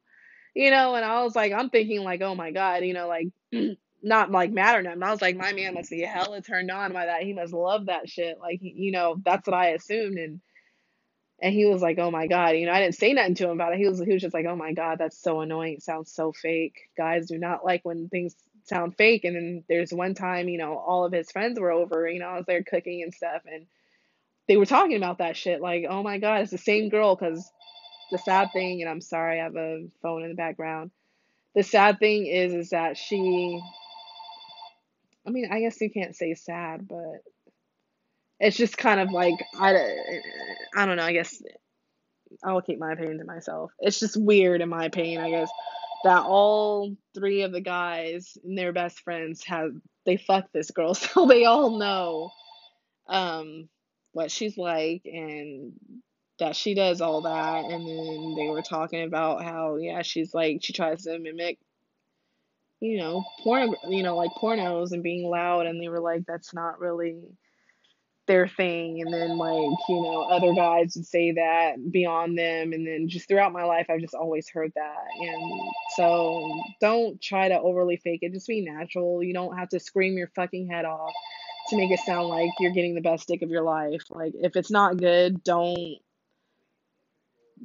You 0.55 0.71
know, 0.71 0.95
and 0.95 1.05
I 1.05 1.24
was 1.24 1.36
like, 1.36 1.51
I'm 1.51 1.69
thinking 1.69 2.03
like, 2.03 2.21
oh 2.21 2.36
my 2.36 2.51
God, 2.51 2.84
you 2.84 2.93
know, 2.93 3.07
like 3.07 3.28
not 4.03 4.32
like 4.32 4.51
mad 4.51 4.78
or 4.78 4.84
nothing. 4.84 5.03
I 5.03 5.11
was 5.11 5.21
like, 5.21 5.38
my 5.38 5.53
man 5.53 5.74
must 5.74 5.89
be 5.89 6.01
hella 6.01 6.41
turned 6.41 6.69
on 6.69 6.93
by 6.93 7.07
that. 7.07 7.24
He 7.24 7.34
must 7.34 7.53
love 7.53 7.88
that 7.88 8.09
shit. 8.09 8.38
Like, 8.39 8.59
you 8.61 8.91
know, 8.91 9.15
that's 9.26 9.47
what 9.47 9.55
I 9.55 9.69
assumed. 9.69 10.19
And 10.19 10.41
and 11.43 11.53
he 11.55 11.67
was 11.67 11.83
like, 11.83 11.99
"Oh 11.99 12.11
my 12.11 12.27
god," 12.27 12.51
you 12.57 12.67
know, 12.67 12.73
I 12.73 12.81
didn't 12.81 12.95
say 12.95 13.13
nothing 13.13 13.35
to 13.37 13.45
him 13.45 13.51
about 13.51 13.73
it. 13.73 13.79
He 13.79 13.87
was 13.89 13.99
he 14.01 14.13
was 14.13 14.23
just 14.23 14.35
like, 14.35 14.47
"Oh 14.47 14.57
my 14.57 14.73
god, 14.73 14.99
that's 14.99 15.19
so 15.21 15.41
annoying. 15.41 15.75
It 15.75 15.83
sounds 15.83 16.13
so 16.13 16.33
fake." 16.33 16.75
Guys 16.97 17.27
do 17.29 17.39
not 17.39 17.65
like 17.65 17.85
when 17.85 18.09
things 18.09 18.35
sound 18.65 18.97
fake. 18.97 19.25
And 19.25 19.37
then 19.37 19.65
there's 19.69 19.93
one 19.93 20.15
time, 20.15 20.49
you 20.49 20.59
know, 20.59 20.77
all 20.79 21.05
of 21.05 21.13
his 21.13 21.31
friends 21.31 21.59
were 21.59 21.71
over. 21.73 22.09
You 22.09 22.21
know, 22.21 22.27
I 22.29 22.37
was 22.37 22.47
there 22.47 22.63
cooking 22.63 23.03
and 23.03 23.13
stuff, 23.13 23.43
and 23.51 23.67
they 24.47 24.57
were 24.57 24.67
talking 24.67 24.97
about 24.97 25.19
that 25.19 25.37
shit. 25.37 25.61
Like, 25.61 25.85
oh 25.89 26.03
my 26.03 26.19
god, 26.19 26.41
it's 26.41 26.51
the 26.51 26.59
same 26.59 26.89
girl. 26.89 27.15
Because 27.15 27.51
the 28.11 28.19
sad 28.19 28.49
thing, 28.53 28.81
and 28.81 28.89
I'm 28.89 29.01
sorry, 29.01 29.41
I 29.41 29.45
have 29.45 29.57
a 29.57 29.87
phone 30.03 30.23
in 30.23 30.29
the 30.29 30.35
background. 30.35 30.91
The 31.55 31.63
sad 31.63 31.99
thing 31.99 32.27
is, 32.27 32.53
is 32.53 32.69
that 32.71 32.97
she. 32.97 33.61
I 35.27 35.31
mean, 35.31 35.49
I 35.51 35.61
guess 35.61 35.81
you 35.81 35.91
can't 35.91 36.15
say 36.15 36.35
sad, 36.35 36.87
but 36.87 37.23
it's 38.39 38.57
just 38.57 38.77
kind 38.77 38.99
of 38.99 39.11
like 39.11 39.36
I, 39.59 39.75
I 40.75 40.86
don't 40.86 40.97
know. 40.97 41.03
I 41.03 41.13
guess 41.13 41.41
I'll 42.43 42.61
keep 42.61 42.79
my 42.79 42.93
opinion 42.93 43.19
to 43.19 43.25
myself. 43.25 43.71
It's 43.79 43.99
just 43.99 44.17
weird, 44.17 44.61
in 44.61 44.69
my 44.69 44.86
opinion. 44.86 45.21
I 45.21 45.29
guess 45.29 45.49
that 46.03 46.23
all 46.23 46.95
three 47.13 47.43
of 47.43 47.51
the 47.51 47.61
guys 47.61 48.38
and 48.43 48.57
their 48.57 48.73
best 48.73 48.99
friends 49.01 49.43
have 49.45 49.71
they 50.05 50.17
fuck 50.17 50.45
this 50.51 50.71
girl, 50.71 50.93
so 50.93 51.25
they 51.27 51.45
all 51.45 51.77
know 51.77 52.31
um 53.07 53.67
what 54.13 54.31
she's 54.31 54.57
like 54.57 55.01
and 55.05 55.73
that 56.39 56.55
she 56.55 56.73
does 56.73 57.01
all 57.01 57.21
that 57.21 57.65
and 57.65 57.88
then 57.88 58.36
they 58.36 58.47
were 58.47 58.61
talking 58.61 59.03
about 59.03 59.43
how 59.43 59.75
yeah 59.75 60.01
she's 60.01 60.34
like 60.34 60.59
she 60.61 60.73
tries 60.73 61.03
to 61.03 61.19
mimic 61.19 61.57
you 62.79 62.97
know 62.97 63.23
porn 63.43 63.73
you 63.89 64.03
know 64.03 64.15
like 64.15 64.31
pornos 64.31 64.91
and 64.91 65.03
being 65.03 65.27
loud 65.27 65.65
and 65.65 65.81
they 65.81 65.89
were 65.89 65.99
like 65.99 66.23
that's 66.25 66.53
not 66.53 66.79
really 66.79 67.17
their 68.26 68.47
thing 68.47 69.01
and 69.01 69.13
then 69.13 69.38
like 69.38 69.78
you 69.89 70.01
know 70.01 70.21
other 70.32 70.53
guys 70.53 70.93
would 70.95 71.05
say 71.05 71.34
that 71.34 71.74
beyond 71.91 72.38
them 72.38 72.71
and 72.71 72.88
then 72.88 73.09
just 73.09 73.28
throughout 73.28 73.51
my 73.51 73.65
life 73.65 73.88
I've 73.89 73.99
just 73.99 74.13
always 74.13 74.47
heard 74.49 74.71
that 74.76 75.05
and 75.19 75.61
so 75.97 76.61
don't 76.80 77.21
try 77.21 77.49
to 77.49 77.59
overly 77.59 77.97
fake 77.97 78.19
it 78.21 78.32
just 78.32 78.47
be 78.47 78.61
natural 78.61 79.21
you 79.21 79.34
don't 79.34 79.57
have 79.57 79.67
to 79.69 79.80
scream 79.80 80.17
your 80.17 80.32
fucking 80.36 80.69
head 80.69 80.86
off 80.86 81.11
to 81.67 81.78
make 81.78 81.91
it 81.91 81.99
sound 81.99 82.28
like 82.28 82.49
you're 82.59 82.71
getting 82.71 82.95
the 82.95 83.01
best 83.01 83.28
dick 83.28 83.41
of 83.41 83.49
your 83.49 83.63
life. 83.63 84.03
Like 84.09 84.34
if 84.36 84.55
it's 84.55 84.71
not 84.71 84.97
good, 84.97 85.43
don't 85.43 85.97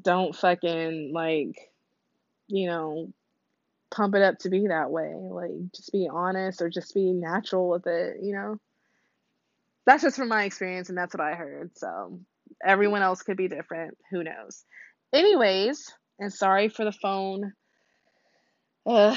don't 0.01 0.35
fucking 0.35 1.13
like 1.13 1.59
you 2.47 2.69
know 2.69 3.13
pump 3.91 4.15
it 4.15 4.23
up 4.23 4.39
to 4.41 4.51
be 4.51 4.69
that 4.69 4.91
way. 4.91 5.15
Like 5.15 5.73
just 5.75 5.93
be 5.93 6.09
honest 6.13 6.63
or 6.63 6.69
just 6.69 6.95
be 6.95 7.13
natural 7.13 7.69
with 7.69 7.87
it, 7.87 8.19
you 8.23 8.35
know. 8.35 8.59
That's 9.89 10.03
just 10.03 10.17
from 10.17 10.29
my 10.29 10.45
experience 10.45 10.91
and 10.91 10.99
that's 10.99 11.15
what 11.15 11.27
I 11.27 11.33
heard. 11.35 11.71
So 11.79 12.21
everyone 12.63 13.01
else 13.01 13.23
could 13.23 13.39
be 13.39 13.49
different. 13.49 13.97
Who 14.11 14.23
knows? 14.23 14.63
Anyways, 15.15 15.91
and 16.19 16.31
sorry 16.31 16.69
for 16.69 16.85
the 16.85 16.93
phone. 16.93 17.55
Uh, 18.85 19.17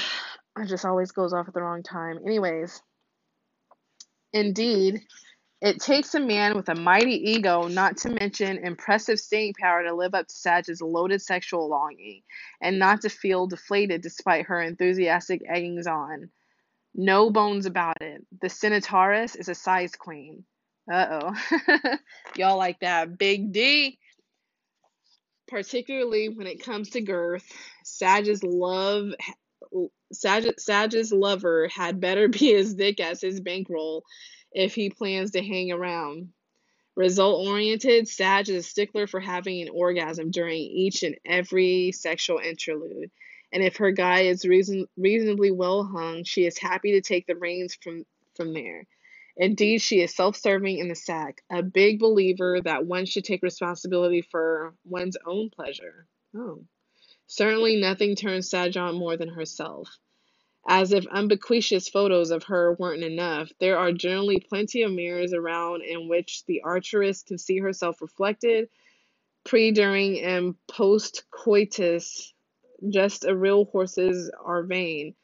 it 0.57 0.67
just 0.69 0.85
always 0.85 1.11
goes 1.11 1.33
off 1.33 1.49
at 1.49 1.53
the 1.53 1.61
wrong 1.61 1.83
time. 1.83 2.19
Anyways, 2.25 2.81
Indeed, 4.31 5.01
it 5.61 5.81
takes 5.81 6.15
a 6.15 6.21
man 6.21 6.55
with 6.55 6.69
a 6.69 6.75
mighty 6.75 7.31
ego, 7.31 7.67
not 7.67 7.97
to 7.97 8.09
mention 8.09 8.65
impressive 8.65 9.19
staying 9.19 9.55
power, 9.59 9.83
to 9.83 9.93
live 9.93 10.15
up 10.15 10.27
to 10.27 10.33
Sag's 10.33 10.81
loaded 10.81 11.21
sexual 11.21 11.69
longing, 11.69 12.21
and 12.61 12.79
not 12.79 13.01
to 13.01 13.09
feel 13.09 13.45
deflated 13.45 14.01
despite 14.01 14.45
her 14.45 14.61
enthusiastic 14.61 15.41
eggings 15.49 15.85
on. 15.85 16.29
No 16.95 17.29
bones 17.29 17.65
about 17.65 18.01
it. 18.01 18.25
The 18.41 18.47
Centauress 18.47 19.35
is 19.35 19.49
a 19.49 19.55
size 19.55 19.95
queen. 19.95 20.45
Uh 20.91 21.21
oh. 21.21 21.97
Y'all 22.35 22.57
like 22.57 22.79
that 22.81 23.17
big 23.17 23.53
D. 23.53 23.97
Particularly 25.47 26.29
when 26.29 26.47
it 26.47 26.63
comes 26.63 26.91
to 26.91 27.01
girth, 27.01 27.45
Sag's 27.83 28.43
love 28.43 29.13
Sag, 30.11 30.59
Sag's 30.59 31.13
lover 31.13 31.69
had 31.69 32.01
better 32.01 32.27
be 32.27 32.53
as 32.55 32.73
thick 32.73 32.99
as 32.99 33.21
his 33.21 33.39
bankroll 33.39 34.03
if 34.51 34.75
he 34.75 34.89
plans 34.89 35.31
to 35.31 35.43
hang 35.43 35.71
around. 35.71 36.29
Result 36.95 37.47
oriented, 37.47 38.07
Sag 38.07 38.49
is 38.49 38.65
a 38.65 38.69
stickler 38.69 39.07
for 39.07 39.21
having 39.21 39.61
an 39.61 39.69
orgasm 39.69 40.29
during 40.29 40.59
each 40.59 41.03
and 41.03 41.15
every 41.25 41.93
sexual 41.93 42.39
interlude. 42.39 43.09
And 43.53 43.63
if 43.63 43.77
her 43.77 43.91
guy 43.91 44.21
is 44.21 44.45
reason, 44.45 44.87
reasonably 44.97 45.51
well 45.51 45.85
hung, 45.85 46.25
she 46.25 46.45
is 46.45 46.57
happy 46.57 46.93
to 46.93 47.01
take 47.01 47.27
the 47.27 47.35
reins 47.35 47.77
from, 47.81 48.05
from 48.35 48.53
there. 48.53 48.85
Indeed, 49.37 49.81
she 49.81 50.01
is 50.01 50.15
self 50.15 50.35
serving 50.35 50.77
in 50.79 50.87
the 50.87 50.95
sack, 50.95 51.43
a 51.49 51.63
big 51.63 51.99
believer 51.99 52.61
that 52.61 52.85
one 52.85 53.05
should 53.05 53.23
take 53.23 53.43
responsibility 53.43 54.21
for 54.21 54.75
one's 54.83 55.17
own 55.25 55.49
pleasure. 55.49 56.07
Oh. 56.35 56.65
Certainly 57.27 57.77
nothing 57.77 58.15
turns 58.15 58.49
Sag 58.49 58.75
on 58.75 58.95
more 58.95 59.15
than 59.15 59.29
herself. 59.29 59.87
As 60.67 60.91
if 60.91 61.05
unbequeacious 61.05 61.89
photos 61.89 62.29
of 62.29 62.43
her 62.43 62.73
weren't 62.73 63.03
enough, 63.03 63.51
there 63.59 63.77
are 63.77 63.91
generally 63.91 64.39
plenty 64.39 64.83
of 64.83 64.91
mirrors 64.91 65.33
around 65.33 65.81
in 65.81 66.07
which 66.07 66.45
the 66.45 66.61
archeress 66.63 67.25
can 67.25 67.37
see 67.37 67.57
herself 67.57 68.01
reflected 68.01 68.69
pre, 69.43 69.71
during, 69.71 70.19
and 70.19 70.55
post 70.67 71.23
coitus. 71.31 72.33
Just 72.89 73.25
a 73.25 73.35
real 73.35 73.65
horses 73.65 74.29
are 74.43 74.63
vain. 74.63 75.15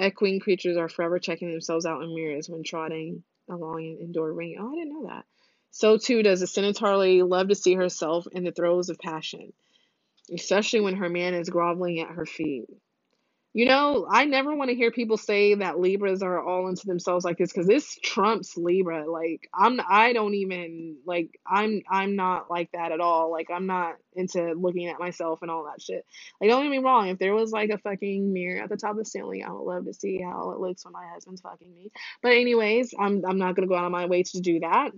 Equine 0.00 0.40
creatures 0.40 0.76
are 0.76 0.88
forever 0.88 1.18
checking 1.18 1.50
themselves 1.50 1.86
out 1.86 2.02
in 2.02 2.14
mirrors 2.14 2.48
when 2.48 2.62
trotting 2.62 3.24
along 3.50 3.80
an 3.80 3.98
indoor 4.00 4.32
ring. 4.32 4.56
Oh, 4.60 4.72
I 4.72 4.76
didn't 4.76 4.92
know 4.92 5.08
that. 5.08 5.24
So 5.70 5.98
too 5.98 6.22
does 6.22 6.42
a 6.42 6.46
centaur 6.46 6.96
love 7.24 7.48
to 7.48 7.54
see 7.54 7.74
herself 7.74 8.26
in 8.32 8.44
the 8.44 8.52
throes 8.52 8.88
of 8.88 8.98
passion 8.98 9.52
especially 10.34 10.80
when 10.80 10.96
her 10.96 11.08
man 11.08 11.34
is 11.34 11.48
groveling 11.48 12.00
at 12.00 12.10
her 12.10 12.26
feet. 12.26 12.66
You 13.58 13.66
know, 13.66 14.06
I 14.08 14.24
never 14.26 14.54
want 14.54 14.70
to 14.70 14.76
hear 14.76 14.92
people 14.92 15.16
say 15.16 15.56
that 15.56 15.80
Libras 15.80 16.22
are 16.22 16.40
all 16.40 16.68
into 16.68 16.86
themselves 16.86 17.24
like 17.24 17.38
this 17.38 17.52
because 17.52 17.66
this 17.66 17.98
trumps 18.04 18.56
Libra. 18.56 19.10
Like 19.10 19.50
I'm, 19.52 19.80
I 19.88 20.12
don't 20.12 20.34
even 20.34 20.98
like 21.04 21.40
I'm, 21.44 21.82
I'm 21.90 22.14
not 22.14 22.52
like 22.52 22.70
that 22.74 22.92
at 22.92 23.00
all. 23.00 23.32
Like 23.32 23.48
I'm 23.52 23.66
not 23.66 23.96
into 24.14 24.52
looking 24.52 24.86
at 24.86 25.00
myself 25.00 25.40
and 25.42 25.50
all 25.50 25.64
that 25.64 25.82
shit. 25.82 26.06
Like 26.40 26.50
don't 26.50 26.62
get 26.62 26.70
me 26.70 26.78
wrong. 26.78 27.08
If 27.08 27.18
there 27.18 27.34
was 27.34 27.50
like 27.50 27.70
a 27.70 27.78
fucking 27.78 28.32
mirror 28.32 28.62
at 28.62 28.68
the 28.70 28.76
top 28.76 28.92
of 28.92 28.98
the 28.98 29.06
ceiling, 29.06 29.44
I 29.44 29.50
would 29.50 29.64
love 29.64 29.86
to 29.86 29.92
see 29.94 30.22
how 30.22 30.52
it 30.52 30.60
looks 30.60 30.84
when 30.84 30.92
my 30.92 31.08
husband's 31.12 31.40
fucking 31.40 31.74
me. 31.74 31.90
But 32.22 32.34
anyways, 32.34 32.94
I'm, 32.96 33.24
I'm 33.26 33.38
not 33.38 33.56
gonna 33.56 33.66
go 33.66 33.76
out 33.76 33.86
of 33.86 33.92
my 33.92 34.06
way 34.06 34.22
to 34.22 34.40
do 34.40 34.60
that. 34.60 34.92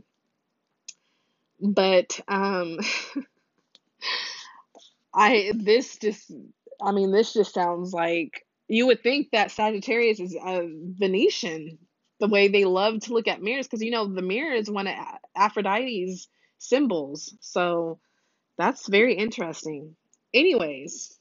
But 1.63 2.21
um. 2.29 2.79
I 5.15 5.53
this 5.57 5.99
just 5.99 6.31
I 6.81 6.93
mean 6.93 7.11
this 7.13 7.33
just 7.33 7.55
sounds 7.55 7.93
like 7.93 8.47
you 8.71 8.87
would 8.87 9.03
think 9.03 9.31
that 9.33 9.51
Sagittarius 9.51 10.21
is 10.21 10.37
a 10.37 10.69
Venusian 10.97 11.79
the 12.21 12.29
way 12.29 12.47
they 12.47 12.65
love 12.65 13.01
to 13.01 13.13
look 13.13 13.27
at 13.27 13.43
mirrors 13.43 13.67
because 13.67 13.83
you 13.83 13.91
know 13.91 14.07
the 14.07 14.23
mirror 14.23 14.55
is 14.55 14.71
one 14.71 14.87
of 14.87 14.95
Aphrodite's 15.37 16.29
symbols. 16.59 17.37
So 17.41 17.99
that's 18.57 18.89
very 18.89 19.15
interesting. 19.15 19.97
Anyways 20.33 21.19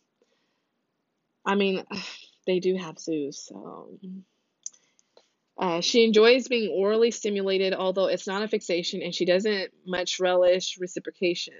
I 1.46 1.56
mean 1.56 1.84
they 2.48 2.60
do 2.60 2.76
have 2.78 3.00
Zeus 3.00 3.48
so. 3.48 3.98
Uh, 5.58 5.82
she 5.82 6.06
enjoys 6.06 6.48
being 6.48 6.72
orally 6.72 7.12
stimulated 7.12 7.74
although 7.74 8.08
it's 8.08 8.28
not 8.28 8.44
a 8.44 8.48
fixation 8.48 9.02
and 9.02 9.14
she 9.14 9.26
doesn't 9.26 9.72
much 9.88 10.20
relish 10.20 10.78
reciprocation 10.80 11.56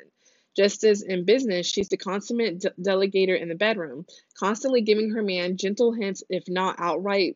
just 0.56 0.84
as 0.84 1.02
in 1.02 1.26
business, 1.26 1.68
she's 1.68 1.90
the 1.90 1.98
consummate 1.98 2.60
de- 2.60 2.72
delegator 2.82 3.40
in 3.40 3.50
the 3.50 3.56
bedroom, 3.56 4.06
constantly 4.38 4.82
giving 4.82 5.12
her 5.12 5.24
man 5.24 5.58
gentle 5.58 5.94
hints, 5.94 6.24
if 6.30 6.44
not 6.48 6.76
outright 6.80 7.36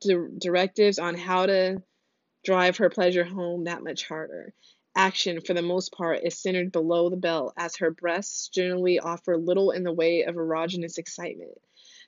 di- 0.00 0.28
directives, 0.38 0.98
on 0.98 1.14
how 1.14 1.46
to 1.46 1.82
drive 2.44 2.76
her 2.78 2.90
pleasure 2.90 3.24
home 3.24 3.64
that 3.64 3.82
much 3.82 4.06
harder. 4.06 4.52
Action, 4.96 5.40
for 5.40 5.54
the 5.54 5.62
most 5.62 5.92
part, 5.92 6.24
is 6.24 6.38
centered 6.38 6.72
below 6.72 7.10
the 7.10 7.16
belt, 7.16 7.54
as 7.56 7.76
her 7.76 7.90
breasts 7.90 8.48
generally 8.48 8.98
offer 8.98 9.36
little 9.36 9.70
in 9.70 9.84
the 9.84 9.92
way 9.92 10.24
of 10.24 10.34
erogenous 10.34 10.98
excitement. 10.98 11.56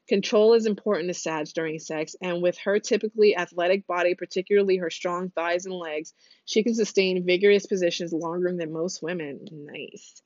Control 0.09 0.55
is 0.55 0.67
important 0.67 1.09
to 1.09 1.15
Sag 1.15 1.47
during 1.55 1.79
sex, 1.79 2.17
and 2.21 2.43
with 2.43 2.59
her 2.59 2.81
typically 2.81 3.37
athletic 3.37 3.87
body, 3.87 4.17
particularly 4.17 4.77
her 4.79 4.91
strong 4.91 5.31
thighs 5.31 5.65
and 5.65 5.75
legs, 5.75 6.13
she 6.45 6.65
can 6.65 6.75
sustain 6.75 7.25
vigorous 7.25 7.67
positions 7.67 8.13
longer 8.13 8.53
than 8.53 8.73
most 8.73 9.01
women. 9.01 9.47
Nice. 9.53 10.21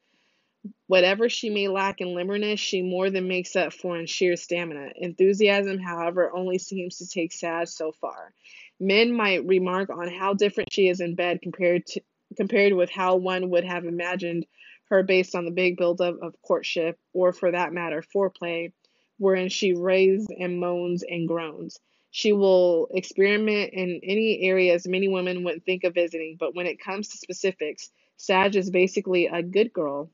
Whatever 0.87 1.29
she 1.29 1.51
may 1.51 1.69
lack 1.69 2.01
in 2.01 2.09
limberness, 2.09 2.59
she 2.59 2.83
more 2.83 3.11
than 3.11 3.29
makes 3.29 3.57
up 3.57 3.73
for 3.73 3.99
in 3.99 4.07
sheer 4.07 4.37
stamina. 4.37 4.91
Enthusiasm, 4.97 5.79
however, 5.79 6.35
only 6.35 6.59
seems 6.59 6.99
to 6.99 7.09
take 7.09 7.33
Sag 7.33 7.69
so 7.69 7.93
far. 7.93 8.33
Men 8.81 9.13
might 9.13 9.47
remark 9.47 9.91
on 9.91 10.09
how 10.09 10.35
different 10.35 10.73
she 10.73 10.89
is 10.89 11.01
in 11.01 11.15
bed 11.15 11.41
compared 11.43 11.87
to 11.87 12.01
compared 12.37 12.73
with 12.73 12.91
how 12.91 13.17
one 13.17 13.51
would 13.51 13.65
have 13.65 13.85
imagined 13.85 14.47
her 14.91 15.03
based 15.03 15.35
on 15.35 15.45
the 15.45 15.51
big 15.51 15.77
buildup 15.77 16.17
of 16.23 16.41
courtship, 16.43 16.99
or 17.13 17.33
for 17.33 17.51
that 17.51 17.73
matter, 17.73 18.03
foreplay, 18.03 18.73
wherein 19.19 19.49
she 19.49 19.75
raves 19.75 20.27
and 20.39 20.59
moans 20.59 21.03
and 21.03 21.29
groans. 21.29 21.79
She 22.11 22.33
will 22.33 22.89
experiment 22.93 23.73
in 23.73 24.01
any 24.03 24.41
areas 24.43 24.87
many 24.87 25.09
women 25.09 25.45
wouldn't 25.45 25.65
think 25.65 25.85
of 25.85 25.95
visiting, 25.95 26.37
but 26.39 26.55
when 26.55 26.67
it 26.67 26.81
comes 26.81 27.09
to 27.09 27.19
specifics, 27.19 27.91
Sag 28.17 28.57
is 28.57 28.71
basically 28.71 29.27
a 29.27 29.43
good 29.43 29.73
girl 29.73 30.11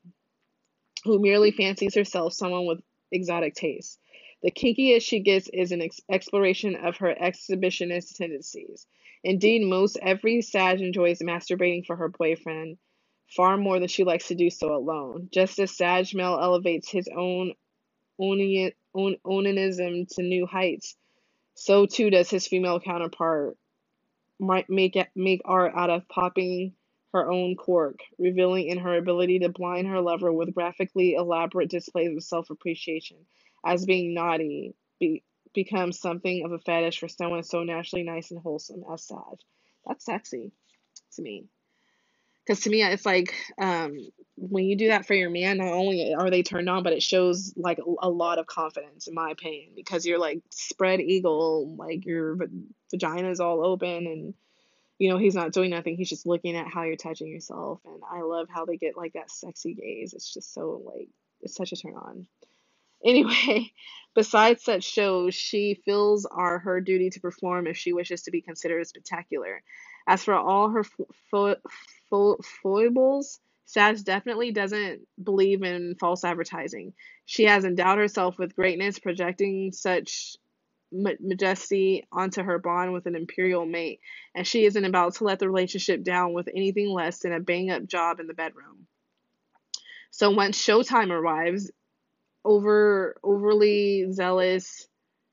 who 1.03 1.19
merely 1.19 1.51
fancies 1.51 1.95
herself 1.95 2.33
someone 2.33 2.65
with 2.65 2.81
exotic 3.11 3.55
tastes. 3.55 3.99
The 4.43 4.51
kinkiest 4.51 5.01
she 5.03 5.19
gets 5.21 5.49
is 5.49 5.71
an 5.71 5.81
ex- 5.81 6.01
exploration 6.09 6.75
of 6.75 6.97
her 6.97 7.15
exhibitionist 7.15 8.17
tendencies. 8.17 8.87
Indeed, 9.23 9.67
most 9.67 9.97
every 10.01 10.41
Sag 10.41 10.81
enjoys 10.81 11.19
masturbating 11.19 11.85
for 11.85 11.95
her 11.95 12.09
boyfriend 12.09 12.77
far 13.35 13.57
more 13.57 13.79
than 13.79 13.87
she 13.87 14.03
likes 14.03 14.27
to 14.27 14.35
do 14.35 14.49
so 14.49 14.75
alone. 14.75 15.29
Just 15.31 15.59
as 15.59 15.75
Sag 15.75 16.13
male 16.13 16.39
elevates 16.41 16.89
his 16.89 17.07
own 17.15 17.53
onanism 18.19 20.07
to 20.15 20.21
new 20.23 20.45
heights, 20.45 20.95
so 21.55 21.85
too 21.85 22.09
does 22.09 22.29
his 22.29 22.47
female 22.47 22.79
counterpart 22.79 23.57
might 24.39 24.69
make 24.69 24.97
make 25.15 25.41
art 25.45 25.73
out 25.75 25.89
of 25.89 26.07
popping 26.09 26.73
her 27.13 27.31
own 27.31 27.55
cork, 27.55 27.99
revealing 28.17 28.67
in 28.67 28.79
her 28.79 28.97
ability 28.97 29.39
to 29.39 29.49
blind 29.49 29.87
her 29.87 30.01
lover 30.01 30.33
with 30.33 30.53
graphically 30.53 31.13
elaborate 31.13 31.69
displays 31.69 32.15
of 32.15 32.23
self 32.23 32.49
appreciation, 32.49 33.17
as 33.63 33.85
being 33.85 34.13
naughty 34.13 34.75
be, 34.99 35.23
becomes 35.53 35.99
something 35.99 36.43
of 36.43 36.51
a 36.51 36.59
fetish 36.59 36.99
for 36.99 37.07
someone 37.07 37.43
so 37.43 37.63
naturally 37.63 38.03
nice 38.03 38.31
and 38.31 38.41
wholesome 38.41 38.83
as 38.91 39.03
Sag. 39.03 39.37
That's 39.85 40.05
sexy 40.05 40.51
to 41.15 41.21
me. 41.21 41.45
Because 42.45 42.63
to 42.63 42.69
me, 42.69 42.83
it's 42.83 43.05
like 43.05 43.33
um, 43.61 43.95
when 44.35 44.65
you 44.65 44.75
do 44.75 44.87
that 44.89 45.05
for 45.05 45.13
your 45.13 45.29
man, 45.29 45.59
not 45.59 45.67
only 45.67 46.13
are 46.13 46.29
they 46.29 46.43
turned 46.43 46.67
on, 46.67 46.83
but 46.83 46.93
it 46.93 47.03
shows 47.03 47.53
like 47.55 47.79
a 48.01 48.09
lot 48.09 48.39
of 48.39 48.47
confidence, 48.47 49.07
in 49.07 49.13
my 49.13 49.29
opinion, 49.29 49.69
because 49.75 50.05
you're 50.05 50.19
like 50.19 50.41
spread 50.49 50.99
eagle, 50.99 51.75
like 51.77 52.05
your 52.05 52.37
vagina 52.91 53.29
is 53.29 53.39
all 53.39 53.63
open 53.63 54.07
and 54.07 54.33
you 55.03 55.09
know, 55.09 55.17
he's 55.17 55.35
not 55.35 55.51
doing 55.51 55.71
nothing. 55.71 55.97
He's 55.97 56.09
just 56.09 56.25
looking 56.25 56.55
at 56.55 56.69
how 56.73 56.83
you're 56.83 56.95
touching 56.95 57.27
yourself. 57.27 57.81
And 57.85 58.01
I 58.09 58.21
love 58.21 58.47
how 58.49 58.63
they 58.65 58.77
get 58.77 58.95
like 58.95 59.11
that 59.15 59.29
sexy 59.29 59.73
gaze. 59.73 60.13
It's 60.13 60.33
just 60.33 60.53
so 60.53 60.81
like, 60.85 61.09
it's 61.41 61.57
such 61.57 61.73
a 61.73 61.75
turn 61.75 61.95
on. 61.95 62.27
Anyway, 63.05 63.71
besides 64.15 64.63
such 64.63 64.83
shows, 64.83 65.35
she 65.35 65.81
feels 65.85 66.25
are 66.25 66.59
her 66.59 66.81
duty 66.81 67.09
to 67.11 67.21
perform 67.21 67.67
if 67.67 67.77
she 67.77 67.93
wishes 67.93 68.23
to 68.23 68.31
be 68.31 68.41
considered 68.41 68.87
spectacular. 68.87 69.61
As 70.07 70.23
for 70.23 70.35
all 70.35 70.69
her 70.69 70.83
fo- 71.31 71.55
fo- 72.09 72.37
foibles, 72.63 73.39
Sag 73.65 74.03
definitely 74.05 74.51
doesn't 74.51 75.01
believe 75.23 75.63
in 75.63 75.95
false 75.99 76.23
advertising. 76.25 76.93
She 77.25 77.45
has 77.45 77.65
endowed 77.65 77.99
herself 77.99 78.39
with 78.39 78.55
greatness, 78.55 78.99
projecting 78.99 79.71
such 79.73 80.37
majesty 80.93 82.07
onto 82.11 82.43
her 82.43 82.59
bond 82.59 82.93
with 82.93 83.05
an 83.05 83.15
imperial 83.15 83.65
mate, 83.65 83.99
and 84.35 84.47
she 84.47 84.65
isn't 84.65 84.85
about 84.85 85.15
to 85.15 85.23
let 85.23 85.39
the 85.39 85.49
relationship 85.49 86.03
down 86.03 86.33
with 86.33 86.47
anything 86.47 86.89
less 86.89 87.19
than 87.19 87.33
a 87.33 87.39
bang 87.39 87.71
up 87.71 87.85
job 87.85 88.19
in 88.19 88.27
the 88.27 88.33
bedroom. 88.33 88.87
So 90.11 90.29
once 90.29 90.63
showtime 90.63 91.09
arrives, 91.09 91.71
over 92.45 93.15
overly 93.23 94.11
zealous 94.11 94.87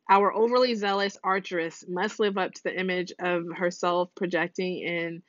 our 0.09 0.33
overly 0.33 0.75
zealous 0.75 1.17
archeress 1.25 1.89
must 1.89 2.19
live 2.19 2.37
up 2.37 2.53
to 2.53 2.63
the 2.65 2.79
image 2.79 3.13
of 3.21 3.45
herself 3.57 4.11
projecting 4.17 4.79
in 4.79 5.23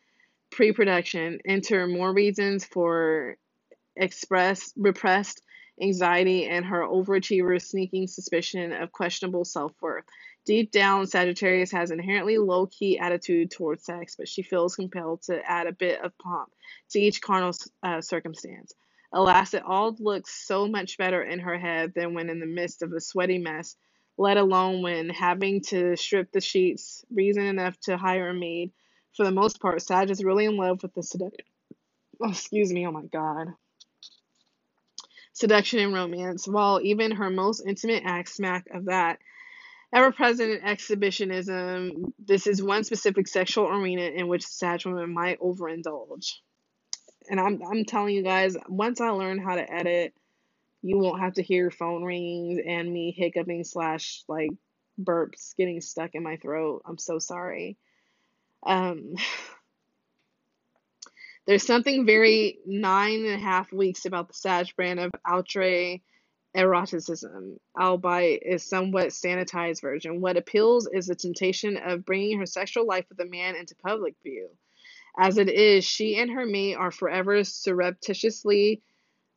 pre-production 0.51 1.39
enter 1.45 1.87
more 1.87 2.11
reasons 2.13 2.65
for 2.65 3.37
express 3.95 4.73
repressed 4.75 5.41
anxiety, 5.79 6.47
and 6.47 6.65
her 6.65 6.81
overachiever's 6.81 7.67
sneaking 7.67 8.07
suspicion 8.07 8.71
of 8.71 8.91
questionable 8.91 9.45
self 9.45 9.73
worth. 9.81 10.05
Deep 10.45 10.71
down, 10.71 11.05
Sagittarius 11.05 11.71
has 11.71 11.91
inherently 11.91 12.37
low 12.39 12.65
key 12.65 12.97
attitude 12.97 13.51
towards 13.51 13.85
sex, 13.85 14.15
but 14.17 14.27
she 14.27 14.41
feels 14.41 14.75
compelled 14.75 15.21
to 15.23 15.39
add 15.47 15.67
a 15.67 15.71
bit 15.71 16.01
of 16.01 16.17
pomp 16.17 16.49
to 16.89 16.99
each 16.99 17.21
carnal 17.21 17.53
uh, 17.83 18.01
circumstance. 18.01 18.73
Alas, 19.13 19.53
it 19.53 19.63
all 19.63 19.95
looks 19.99 20.47
so 20.47 20.67
much 20.67 20.97
better 20.97 21.21
in 21.21 21.39
her 21.39 21.59
head 21.59 21.93
than 21.93 22.13
when 22.13 22.29
in 22.29 22.39
the 22.39 22.45
midst 22.45 22.81
of 22.81 22.91
a 22.93 22.99
sweaty 23.01 23.37
mess, 23.37 23.75
let 24.17 24.37
alone 24.37 24.81
when 24.81 25.09
having 25.09 25.61
to 25.61 25.95
strip 25.95 26.31
the 26.31 26.41
sheets, 26.41 27.05
reason 27.13 27.43
enough 27.43 27.79
to 27.81 27.97
hire 27.97 28.29
a 28.29 28.33
maid. 28.33 28.71
For 29.15 29.25
the 29.25 29.31
most 29.31 29.59
part, 29.59 29.81
Sag 29.81 30.09
is 30.09 30.23
really 30.23 30.45
in 30.45 30.55
love 30.55 30.81
with 30.81 30.93
the 30.93 31.03
seduction. 31.03 31.45
Oh, 32.21 32.29
excuse 32.29 32.71
me, 32.71 32.87
oh 32.87 32.91
my 32.91 33.03
god. 33.03 33.47
Seduction 35.33 35.79
and 35.79 35.93
romance, 35.93 36.47
while 36.47 36.81
even 36.81 37.11
her 37.11 37.29
most 37.29 37.63
intimate 37.65 38.03
acts 38.05 38.35
smack 38.35 38.67
of 38.73 38.85
that 38.85 39.19
ever 39.93 40.11
present 40.11 40.63
exhibitionism. 40.63 42.13
This 42.19 42.47
is 42.47 42.61
one 42.63 42.83
specific 42.83 43.27
sexual 43.27 43.67
arena 43.67 44.03
in 44.03 44.27
which 44.27 44.45
Sag 44.45 44.85
women 44.85 45.13
might 45.13 45.39
overindulge. 45.39 46.33
And 47.29 47.39
I'm 47.39 47.61
I'm 47.69 47.85
telling 47.85 48.15
you 48.15 48.23
guys, 48.23 48.57
once 48.67 48.99
I 49.01 49.09
learn 49.09 49.39
how 49.39 49.55
to 49.55 49.71
edit, 49.73 50.13
you 50.81 50.97
won't 50.97 51.21
have 51.21 51.33
to 51.33 51.43
hear 51.43 51.71
phone 51.71 52.03
rings 52.03 52.59
and 52.65 52.91
me 52.91 53.13
hiccuping 53.17 53.63
slash 53.63 54.23
like 54.27 54.51
burps 55.01 55.55
getting 55.57 55.81
stuck 55.81 56.11
in 56.15 56.23
my 56.23 56.37
throat. 56.37 56.83
I'm 56.85 56.97
so 56.97 57.19
sorry. 57.19 57.77
Um 58.65 59.15
there's 61.47 61.65
something 61.65 62.05
very 62.05 62.59
nine 62.65 63.25
and 63.25 63.35
a 63.35 63.37
half 63.37 63.71
weeks 63.71 64.05
about 64.05 64.27
the 64.27 64.33
Sag 64.33 64.67
brand 64.75 64.99
of 64.99 65.11
outre 65.25 65.97
eroticism, 66.55 67.57
albeit 67.79 68.43
is 68.45 68.63
somewhat 68.63 69.07
sanitized 69.07 69.81
version. 69.81 70.21
What 70.21 70.37
appeals 70.37 70.87
is 70.91 71.07
the 71.07 71.15
temptation 71.15 71.77
of 71.77 72.05
bringing 72.05 72.39
her 72.39 72.45
sexual 72.45 72.85
life 72.85 73.05
with 73.09 73.19
a 73.19 73.25
man 73.25 73.55
into 73.55 73.75
public 73.75 74.15
view. 74.23 74.49
As 75.17 75.37
it 75.37 75.49
is, 75.49 75.83
she 75.83 76.17
and 76.17 76.31
her 76.31 76.45
mate 76.45 76.75
are 76.75 76.91
forever 76.91 77.43
surreptitiously, 77.43 78.81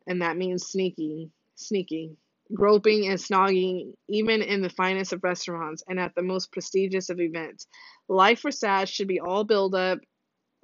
and 0.07 0.23
that 0.23 0.37
means 0.37 0.67
sneaky, 0.67 1.31
sneaky, 1.57 2.17
groping 2.53 3.09
and 3.09 3.19
snogging, 3.19 3.95
even 4.09 4.43
in 4.43 4.61
the 4.61 4.69
finest 4.69 5.13
of 5.13 5.25
restaurants 5.25 5.83
and 5.89 5.99
at 5.99 6.15
the 6.15 6.23
most 6.23 6.53
prestigious 6.53 7.11
of 7.11 7.21
events. 7.21 7.67
Life 8.09 8.41
for 8.41 8.51
Sag 8.51 8.89
should 8.89 9.09
be 9.09 9.21
all 9.21 9.45
build 9.45 9.75
up, 9.75 9.99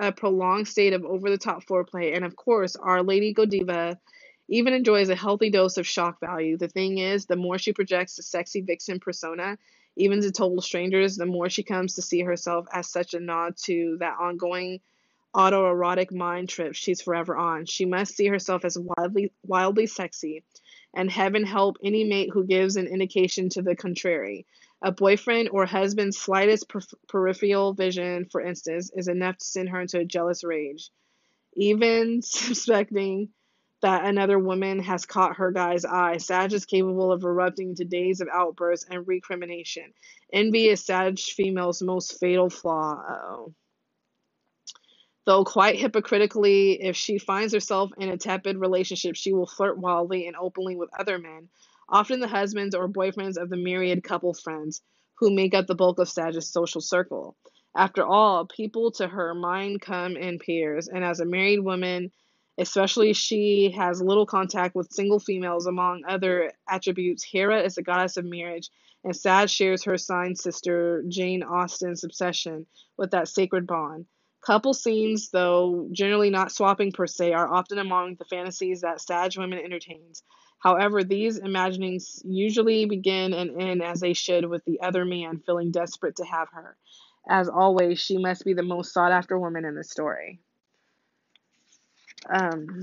a 0.01 0.11
prolonged 0.11 0.67
state 0.67 0.95
of 0.95 1.05
over 1.05 1.31
the 1.31 1.39
top 1.39 1.65
foreplay, 1.67 2.17
and 2.17 2.25
of 2.25 2.35
course, 2.35 2.75
our 2.75 3.03
Lady 3.03 3.35
Godiva 3.35 3.99
even 4.49 4.73
enjoys 4.73 5.11
a 5.11 5.15
healthy 5.15 5.51
dose 5.51 5.77
of 5.77 5.87
shock 5.87 6.19
value. 6.21 6.57
The 6.57 6.69
thing 6.69 6.99
is, 6.99 7.27
the 7.27 7.37
more 7.37 7.59
she 7.59 7.73
projects 7.73 8.17
the 8.17 8.23
sexy 8.23 8.63
vixen 8.63 8.99
persona, 8.99 9.59
even 9.97 10.23
to 10.23 10.33
total 10.33 10.63
strangers, 10.63 11.17
the 11.17 11.27
more 11.27 11.51
she 11.51 11.63
comes 11.63 11.95
to 11.95 12.03
see 12.03 12.23
herself 12.23 12.67
as 12.73 12.91
such 12.91 13.13
a 13.13 13.21
nod 13.21 13.57
to 13.65 13.99
that 14.01 14.17
ongoing 14.19 14.81
autoerotic 15.37 16.11
mind 16.11 16.49
trip 16.49 16.75
she's 16.75 17.03
forever 17.03 17.37
on. 17.37 17.67
She 17.67 17.85
must 17.85 18.17
see 18.17 18.27
herself 18.27 18.65
as 18.65 18.79
wildly 18.79 19.33
wildly 19.45 19.87
sexy, 19.87 20.43
and 20.95 21.11
heaven 21.11 21.45
help 21.45 21.77
any 21.85 22.05
mate 22.05 22.31
who 22.33 22.45
gives 22.45 22.77
an 22.77 22.87
indication 22.87 23.51
to 23.51 23.63
the 23.63 23.77
contrary. 23.77 24.47
A 24.83 24.93
boyfriend 24.93 25.51
or 25.51 25.67
husband's 25.67 26.19
slightest 26.19 26.69
per- 26.69 26.81
peripheral 27.09 27.75
vision, 27.75 28.27
for 28.31 28.41
instance, 28.41 28.91
is 28.95 29.09
enough 29.09 29.37
to 29.39 29.45
send 29.45 29.69
her 29.69 29.81
into 29.81 29.99
a 29.99 30.05
jealous 30.05 30.43
rage. 30.43 30.91
Even 31.55 32.23
suspecting 32.23 33.31
that 33.83 34.05
another 34.05 34.39
woman 34.39 34.79
has 34.81 35.07
caught 35.07 35.37
her 35.37 35.53
guy's 35.53 35.85
eye. 35.85 36.19
Sag 36.19 36.53
is 36.53 36.67
capable 36.67 37.13
of 37.13 37.25
erupting 37.25 37.71
into 37.71 37.85
days 37.85 38.21
of 38.21 38.29
outbursts 38.33 38.87
and 38.91 39.07
recrimination. 39.07 39.93
Envy 40.33 40.69
is 40.69 40.85
Sag 40.85 41.19
female's 41.19 41.83
most 41.83 42.19
fatal 42.21 42.51
flaw. 42.51 43.03
Uh-oh. 43.09 43.55
Though 45.27 45.45
quite 45.45 45.79
hypocritically, 45.79 46.83
if 46.83 46.97
she 46.97 47.19
finds 47.19 47.53
herself 47.53 47.91
in 47.99 48.09
a 48.09 48.17
tepid 48.17 48.57
relationship, 48.57 49.17
she 49.17 49.33
will 49.33 49.47
flirt 49.47 49.79
wildly 49.79 50.27
and 50.27 50.37
openly 50.37 50.77
with 50.77 50.91
other 50.99 51.19
men, 51.19 51.49
often 51.91 52.21
the 52.21 52.29
husbands 52.29 52.75
or 52.75 52.89
boyfriends 52.89 53.37
of 53.37 53.51
the 53.51 53.57
myriad 53.57 54.03
couple 54.05 54.33
friends 54.33 54.81
who 55.19 55.31
make 55.31 55.55
up 55.55 55.67
the 55.67 55.75
bulk 55.75 55.99
of 55.99 56.09
Sag's 56.09 56.51
social 56.51 56.81
circle. 56.81 57.37
After 57.77 58.05
all, 58.05 58.47
people 58.47 58.91
to 58.93 59.07
her 59.07 59.35
mind 59.35 59.81
come 59.81 60.17
in 60.17 60.39
pairs, 60.39 60.89
and 60.89 61.05
as 61.05 61.21
a 61.21 61.25
married 61.25 61.61
woman, 61.61 62.11
especially 62.59 63.13
she 63.13 63.73
has 63.77 64.03
little 64.03 64.27
contact 64.27 64.75
with 64.75 64.93
single 64.93 65.21
females 65.21 65.67
among 65.67 66.03
other 66.09 66.53
attributes. 66.69 67.25
Hera 67.25 67.63
is 67.63 67.75
the 67.75 67.83
goddess 67.83 68.17
of 68.17 68.25
marriage, 68.25 68.71
and 69.05 69.17
Sag 69.17 69.49
shares 69.49 69.85
her 69.85 69.97
sign 69.97 70.35
sister 70.37 71.05
Jane 71.09 71.43
Austen's 71.43 72.05
obsession 72.05 72.67
with 72.97 73.13
that 73.13 73.29
sacred 73.29 73.67
bond. 73.67 74.07
Couple 74.45 74.75
scenes, 74.75 75.31
though 75.31 75.89
generally 75.93 76.31
not 76.31 76.51
swapping 76.51 76.93
per 76.93 77.07
se, 77.07 77.33
are 77.33 77.53
often 77.53 77.79
among 77.79 78.17
the 78.17 78.25
fantasies 78.25 78.81
that 78.81 79.01
Sag 79.01 79.37
women 79.37 79.59
entertains. 79.59 80.23
However, 80.61 81.05
these 81.05 81.39
imaginings 81.39 82.23
usually 82.25 82.87
begin 82.87 83.33
and 83.35 83.61
end 83.61 83.83
as 83.83 84.01
they 84.01 84.13
should 84.15 84.47
with 84.47 84.65
the 84.65 84.81
other 84.81 85.05
man 85.05 85.43
feeling 85.47 85.71
desperate 85.71 86.17
to 86.17 86.25
have 86.25 86.49
her. 86.53 86.77
As 87.29 87.49
always, 87.49 88.01
she 88.01 88.19
must 88.19 88.45
be 88.45 88.55
the 88.55 88.63
most 88.63 88.93
sought 88.93 89.13
after 89.13 89.39
woman 89.39 89.65
in 89.65 89.75
the 89.75 89.85
story. 89.85 90.41
Um, 92.33 92.83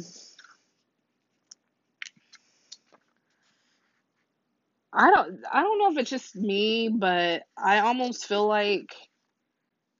I 4.93 5.11
don't 5.11 5.41
I 5.51 5.61
don't 5.61 5.80
know 5.80 5.91
if 5.91 5.97
it's 5.97 6.09
just 6.09 6.36
me, 6.36 6.89
but 6.89 7.43
I 7.57 7.80
almost 7.80 8.25
feel 8.25 8.47
like 8.47 8.95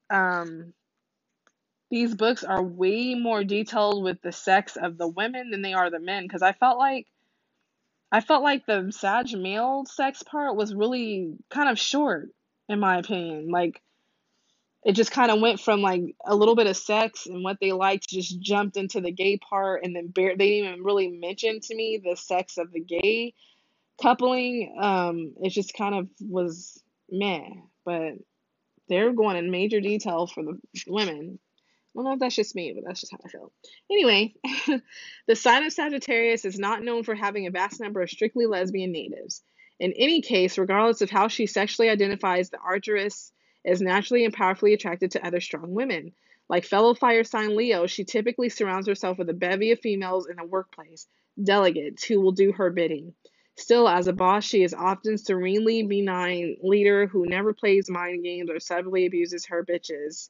um 0.10 0.74
these 1.90 2.16
books 2.16 2.44
are 2.44 2.64
way 2.64 3.16
more 3.16 3.44
detailed 3.44 4.04
with 4.04 4.22
the 4.22 4.32
sex 4.32 4.78
of 4.78 4.98
the 4.98 5.08
women 5.08 5.52
than 5.52 5.62
they 5.62 5.74
are 5.74 5.90
the 5.90 6.00
men 6.00 6.24
because 6.24 6.42
I 6.42 6.54
felt 6.54 6.78
like 6.78 7.08
I 8.12 8.22
felt 8.22 8.44
like 8.44 8.66
the 8.66 8.92
Sag 8.92 9.34
male 9.38 9.86
sex 9.86 10.24
part 10.24 10.56
was 10.56 10.74
really 10.74 11.34
kind 11.50 11.70
of 11.70 11.80
short 11.80 12.30
in 12.70 12.80
my 12.80 12.98
opinion. 12.98 13.50
Like 13.50 13.82
it 14.86 14.94
just 14.94 15.12
kind 15.12 15.32
of 15.32 15.42
went 15.42 15.60
from 15.60 15.82
like 15.82 16.02
a 16.26 16.36
little 16.36 16.56
bit 16.56 16.68
of 16.68 16.78
sex 16.78 17.26
and 17.26 17.44
what 17.44 17.58
they 17.60 17.72
liked 17.74 18.08
just 18.10 18.40
jumped 18.40 18.78
into 18.78 19.02
the 19.02 19.12
gay 19.12 19.38
part 19.38 19.84
and 19.84 19.96
then 19.96 20.12
they 20.16 20.30
didn't 20.30 20.42
even 20.42 20.84
really 20.84 21.10
mention 21.10 21.60
to 21.60 21.76
me 21.76 22.02
the 22.04 22.16
sex 22.16 22.58
of 22.58 22.72
the 22.72 22.80
gay 22.80 23.34
coupling 24.02 24.76
um 24.80 25.34
it 25.42 25.50
just 25.50 25.74
kind 25.74 25.96
of 25.96 26.08
was 26.22 26.82
meh 27.10 27.50
but 27.86 28.14
they're 28.88 29.14
going 29.14 29.36
in 29.36 29.52
major 29.52 29.82
detail 29.82 30.28
for 30.28 30.44
the 30.44 30.58
women 30.88 31.40
I 31.98 32.00
don't 32.00 32.06
know 32.06 32.14
if 32.14 32.20
that's 32.20 32.36
just 32.36 32.54
me, 32.54 32.74
but 32.74 32.84
that's 32.86 33.00
just 33.00 33.12
how 33.12 33.18
I 33.26 33.28
feel. 33.28 33.52
Anyway, 33.90 34.36
the 35.28 35.36
sign 35.36 35.64
of 35.64 35.74
Sagittarius 35.74 36.46
is 36.46 36.60
not 36.60 36.84
known 36.84 37.04
for 37.04 37.16
having 37.16 37.48
a 37.48 37.52
vast 37.52 37.80
number 37.80 38.04
of 38.04 38.10
strictly 38.12 38.46
lesbian 38.46 38.92
natives. 38.92 39.42
In 39.80 39.94
any 39.94 40.22
case, 40.22 40.60
regardless 40.60 41.02
of 41.02 41.10
how 41.10 41.28
she 41.28 41.48
sexually 41.48 41.90
identifies, 41.90 42.52
the 42.52 42.58
archeress 42.58 43.32
is 43.66 43.82
naturally 43.82 44.26
and 44.26 44.34
powerfully 44.34 44.74
attracted 44.74 45.10
to 45.12 45.26
other 45.26 45.42
strong 45.42 45.74
women. 45.74 46.14
Like 46.48 46.66
fellow 46.66 46.94
fire 46.94 47.24
sign 47.24 47.56
Leo, 47.56 47.88
she 47.88 48.04
typically 48.04 48.50
surrounds 48.50 48.88
herself 48.88 49.18
with 49.18 49.30
a 49.30 49.34
bevy 49.34 49.72
of 49.72 49.80
females 49.80 50.28
in 50.28 50.36
the 50.36 50.46
workplace, 50.46 51.08
delegates 51.44 52.04
who 52.04 52.22
will 52.22 52.32
do 52.32 52.52
her 52.52 52.70
bidding. 52.70 53.16
Still, 53.56 53.90
as 53.90 54.08
a 54.08 54.14
boss, 54.14 54.46
she 54.46 54.62
is 54.62 54.76
often 54.76 55.18
serenely 55.18 55.82
benign 55.82 56.58
leader 56.62 57.08
who 57.08 57.26
never 57.26 57.54
plays 57.54 57.90
mind 57.90 58.24
games 58.24 58.52
or 58.52 58.60
subtly 58.60 59.08
abuses 59.08 59.48
her 59.48 59.66
bitches 59.66 60.30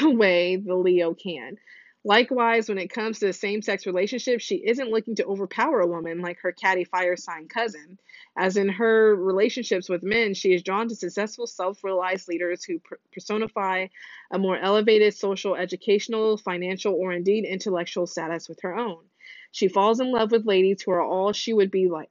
the 0.00 0.10
way 0.14 0.56
the 0.56 0.74
Leo 0.74 1.14
can. 1.14 1.56
Likewise, 2.02 2.66
when 2.68 2.78
it 2.78 2.88
comes 2.88 3.18
to 3.18 3.30
same 3.32 3.60
sex 3.60 3.84
relationships, 3.84 4.42
she 4.42 4.54
isn't 4.56 4.90
looking 4.90 5.16
to 5.16 5.26
overpower 5.26 5.80
a 5.80 5.86
woman 5.86 6.22
like 6.22 6.38
her 6.40 6.52
catty 6.52 6.84
fire 6.84 7.14
sign 7.14 7.46
cousin. 7.46 7.98
As 8.38 8.56
in 8.56 8.70
her 8.70 9.14
relationships 9.14 9.86
with 9.86 10.02
men, 10.02 10.32
she 10.32 10.54
is 10.54 10.62
drawn 10.62 10.88
to 10.88 10.94
successful, 10.94 11.46
self 11.46 11.84
realized 11.84 12.26
leaders 12.26 12.64
who 12.64 12.80
personify 13.12 13.88
a 14.30 14.38
more 14.38 14.56
elevated 14.56 15.12
social, 15.12 15.54
educational, 15.54 16.38
financial, 16.38 16.94
or 16.94 17.12
indeed 17.12 17.44
intellectual 17.44 18.06
status 18.06 18.48
with 18.48 18.60
her 18.62 18.74
own. 18.74 19.04
She 19.52 19.68
falls 19.68 20.00
in 20.00 20.10
love 20.10 20.32
with 20.32 20.46
ladies 20.46 20.80
who 20.80 20.92
are 20.92 21.02
all 21.02 21.34
she 21.34 21.52
would 21.52 21.70
be 21.70 21.90
like. 21.90 22.08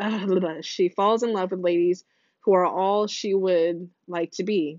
Uh, 0.00 0.28
she 0.62 0.88
falls 0.88 1.22
in 1.22 1.34
love 1.34 1.50
with 1.50 1.60
ladies 1.60 2.04
who 2.40 2.54
are 2.54 2.64
all 2.66 3.06
she 3.06 3.34
would 3.34 3.90
like 4.08 4.30
to 4.32 4.44
be 4.44 4.78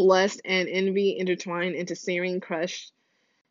lust 0.00 0.40
and 0.44 0.68
envy 0.68 1.18
intertwine 1.18 1.74
into 1.74 1.96
searing 1.96 2.40
crush 2.40 2.90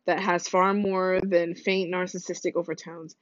that 0.06 0.20
has 0.20 0.48
far 0.48 0.74
more 0.74 1.20
than 1.22 1.54
faint 1.54 1.92
narcissistic 1.92 2.56
overtones. 2.56 3.16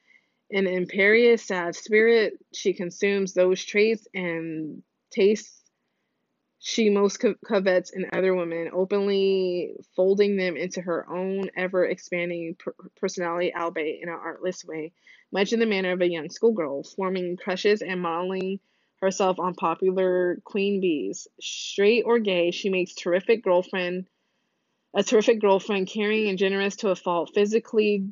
In 0.50 0.66
imperious 0.66 1.44
sad 1.44 1.76
spirit, 1.76 2.34
she 2.54 2.72
consumes 2.74 3.34
those 3.34 3.64
traits 3.64 4.08
and 4.14 4.82
tastes 5.10 5.62
she 6.60 6.90
most 6.90 7.18
co- 7.18 7.36
covets 7.46 7.90
in 7.90 8.06
other 8.12 8.34
women, 8.34 8.70
openly 8.74 9.74
folding 9.94 10.36
them 10.36 10.56
into 10.56 10.80
her 10.80 11.06
own 11.10 11.50
ever 11.56 11.84
expanding 11.86 12.56
per- 12.58 12.74
personality, 12.96 13.54
albeit 13.54 14.02
in 14.02 14.08
an 14.08 14.16
artless 14.16 14.64
way, 14.64 14.92
much 15.32 15.52
in 15.52 15.60
the 15.60 15.66
manner 15.66 15.92
of 15.92 16.00
a 16.00 16.10
young 16.10 16.30
schoolgirl, 16.30 16.84
forming 16.84 17.36
crushes 17.36 17.82
and 17.82 18.00
modeling 18.02 18.60
herself 19.00 19.38
on 19.38 19.54
popular 19.54 20.40
queen 20.44 20.80
bees. 20.80 21.28
Straight 21.40 22.02
or 22.04 22.18
gay, 22.18 22.50
she 22.50 22.68
makes 22.68 22.94
terrific 22.94 23.44
girlfriend, 23.44 24.06
a 24.94 25.02
terrific 25.02 25.40
girlfriend, 25.40 25.86
caring 25.88 26.28
and 26.28 26.38
generous 26.38 26.76
to 26.76 26.90
a 26.90 26.96
fault, 26.96 27.30
physically 27.34 28.08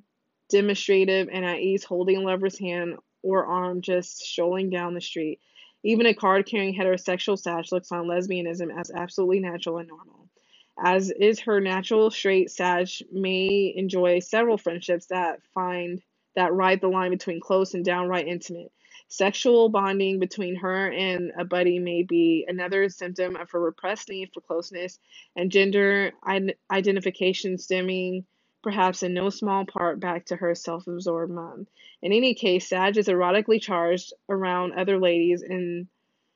demonstrative 0.49 1.28
and 1.32 1.45
at 1.45 1.59
ease 1.59 1.84
holding 1.84 2.22
lover's 2.22 2.59
hand 2.59 2.97
or 3.22 3.47
arm 3.47 3.80
just 3.80 4.18
strolling 4.18 4.70
down 4.70 4.95
the 4.95 5.01
street. 5.01 5.41
Even 5.82 6.07
a 6.07 6.14
card 6.14 6.47
carrying 6.47 6.74
heterosexual 6.74 7.39
Sag 7.39 7.64
looks 7.72 7.93
on 7.93 8.07
lesbianism 8.07 8.76
as 8.78 8.91
absolutely 8.91 9.41
natural 9.41 9.78
and 9.78 9.89
normal. 9.89 10.28
As 10.78 11.11
is 11.11 11.41
her 11.41 11.61
natural 11.61 12.11
straight, 12.11 12.51
Sag 12.51 12.89
may 13.11 13.72
enjoy 13.74 14.18
several 14.20 14.59
friendships 14.59 15.07
that 15.07 15.41
find 15.55 16.03
that 16.34 16.53
ride 16.53 16.80
the 16.80 16.89
line 16.89 17.11
between 17.11 17.41
close 17.41 17.74
and 17.74 17.84
downright 17.84 18.28
intimate. 18.28 18.70
Sexual 19.09 19.68
bonding 19.68 20.18
between 20.18 20.57
her 20.57 20.90
and 20.90 21.32
a 21.38 21.44
buddy 21.44 21.78
may 21.78 22.02
be 22.02 22.44
another 22.48 22.88
symptom 22.88 23.36
of 23.36 23.50
her 23.52 23.61
repressed 23.61 24.09
need 24.09 24.30
for 24.34 24.40
closeness 24.40 24.98
and 25.36 25.50
gender 25.50 26.12
identification 26.70 27.57
stemming 27.57 28.26
perhaps 28.62 29.04
in 29.04 29.14
no 29.14 29.30
small 29.30 29.64
part 29.64 30.00
back 30.00 30.26
to 30.26 30.34
her 30.34 30.57
self 30.57 30.88
absorbed 30.88 31.32
mom. 31.32 31.68
In 32.02 32.12
any 32.12 32.34
case, 32.34 32.68
Sag 32.68 32.96
is 32.96 33.07
erotically 33.07 33.62
charged 33.62 34.12
around 34.28 34.72
other 34.72 34.98
ladies 34.98 35.42
and 35.42 35.86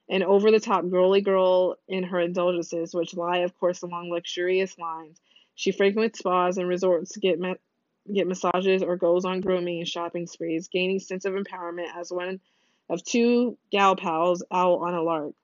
an 0.09 0.23
over 0.23 0.53
the 0.53 0.61
top 0.61 0.89
girly 0.89 1.21
girl 1.21 1.77
in 1.89 2.05
her 2.05 2.21
indulgences, 2.21 2.95
which 2.95 3.17
lie, 3.17 3.39
of 3.39 3.59
course, 3.59 3.83
along 3.83 4.11
luxurious 4.11 4.79
lines. 4.79 5.21
She 5.57 5.73
frequents 5.73 6.21
spas 6.21 6.57
and 6.57 6.69
resorts 6.69 7.13
to 7.13 7.21
get 7.21 7.41
get 8.13 8.29
massages 8.29 8.83
or 8.83 8.97
goes 8.97 9.25
on 9.25 9.41
grooming 9.41 9.81
and 9.81 9.89
shopping 9.89 10.27
sprees, 10.27 10.69
gaining 10.69 11.01
sense 11.01 11.25
of 11.25 11.35
empowerment 11.35 11.95
as 11.97 12.13
one 12.13 12.41
of 12.91 13.03
two 13.05 13.57
gal 13.71 13.97
pals 13.97 14.45
out 14.53 14.81
on 14.81 14.95
a 14.95 15.03
lark. 15.03 15.35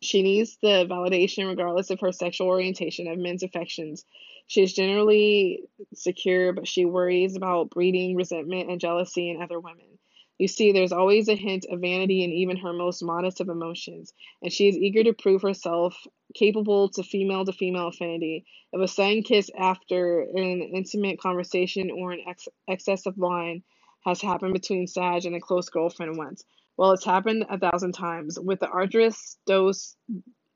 She 0.00 0.22
needs 0.22 0.58
the 0.62 0.86
validation, 0.86 1.48
regardless 1.48 1.90
of 1.90 2.00
her 2.00 2.12
sexual 2.12 2.46
orientation, 2.46 3.08
of 3.08 3.18
men's 3.18 3.42
affections 3.42 4.04
she 4.48 4.62
is 4.62 4.72
generally 4.72 5.64
secure, 5.94 6.54
but 6.54 6.66
she 6.66 6.86
worries 6.86 7.36
about 7.36 7.68
breeding 7.68 8.16
resentment 8.16 8.70
and 8.70 8.80
jealousy 8.80 9.30
in 9.30 9.42
other 9.42 9.60
women. 9.60 9.98
You 10.38 10.48
see, 10.48 10.72
there's 10.72 10.92
always 10.92 11.28
a 11.28 11.34
hint 11.34 11.66
of 11.70 11.80
vanity 11.80 12.24
in 12.24 12.32
even 12.32 12.56
her 12.56 12.72
most 12.72 13.02
modest 13.02 13.40
of 13.40 13.50
emotions, 13.50 14.14
and 14.40 14.50
she 14.50 14.68
is 14.68 14.76
eager 14.78 15.04
to 15.04 15.12
prove 15.12 15.42
herself 15.42 15.94
capable 16.34 16.88
to 16.90 17.02
female 17.02 17.44
to 17.44 17.52
female 17.52 17.88
affinity. 17.88 18.46
If 18.72 18.80
a 18.80 18.88
sudden 18.88 19.22
kiss 19.22 19.50
after 19.56 20.22
an 20.22 20.62
intimate 20.62 21.20
conversation 21.20 21.90
or 21.90 22.12
an 22.12 22.22
ex- 22.26 22.48
excess 22.66 23.04
of 23.04 23.18
wine 23.18 23.62
has 24.08 24.20
happened 24.20 24.54
between 24.54 24.86
Sag 24.86 25.24
and 25.24 25.36
a 25.36 25.40
close 25.40 25.68
girlfriend 25.68 26.16
once, 26.16 26.44
well, 26.76 26.92
it's 26.92 27.04
happened 27.04 27.44
a 27.50 27.58
thousand 27.58 27.92
times. 27.92 28.38
With 28.38 28.60
the 28.60 28.68
arduous 28.68 29.36
dose 29.46 29.96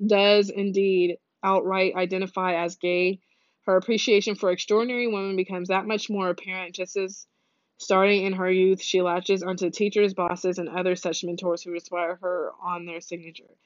does 0.04 0.50
indeed 0.50 1.18
outright 1.42 1.94
identify 1.96 2.54
as 2.62 2.76
gay 2.76 3.20
her 3.66 3.76
appreciation 3.76 4.34
for 4.34 4.50
extraordinary 4.50 5.06
women 5.06 5.36
becomes 5.36 5.68
that 5.68 5.86
much 5.86 6.10
more 6.10 6.30
apparent 6.30 6.74
just 6.74 6.96
as, 6.96 7.26
starting 7.78 8.24
in 8.24 8.32
her 8.32 8.50
youth, 8.50 8.80
she 8.80 9.02
latches 9.02 9.42
onto 9.42 9.70
teachers, 9.70 10.14
bosses, 10.14 10.58
and 10.58 10.68
other 10.68 10.94
such 10.96 11.24
mentors 11.24 11.62
who 11.62 11.74
inspire 11.74 12.16
her 12.22 12.52
on 12.62 12.86
their 12.86 13.00
signature. 13.00 13.56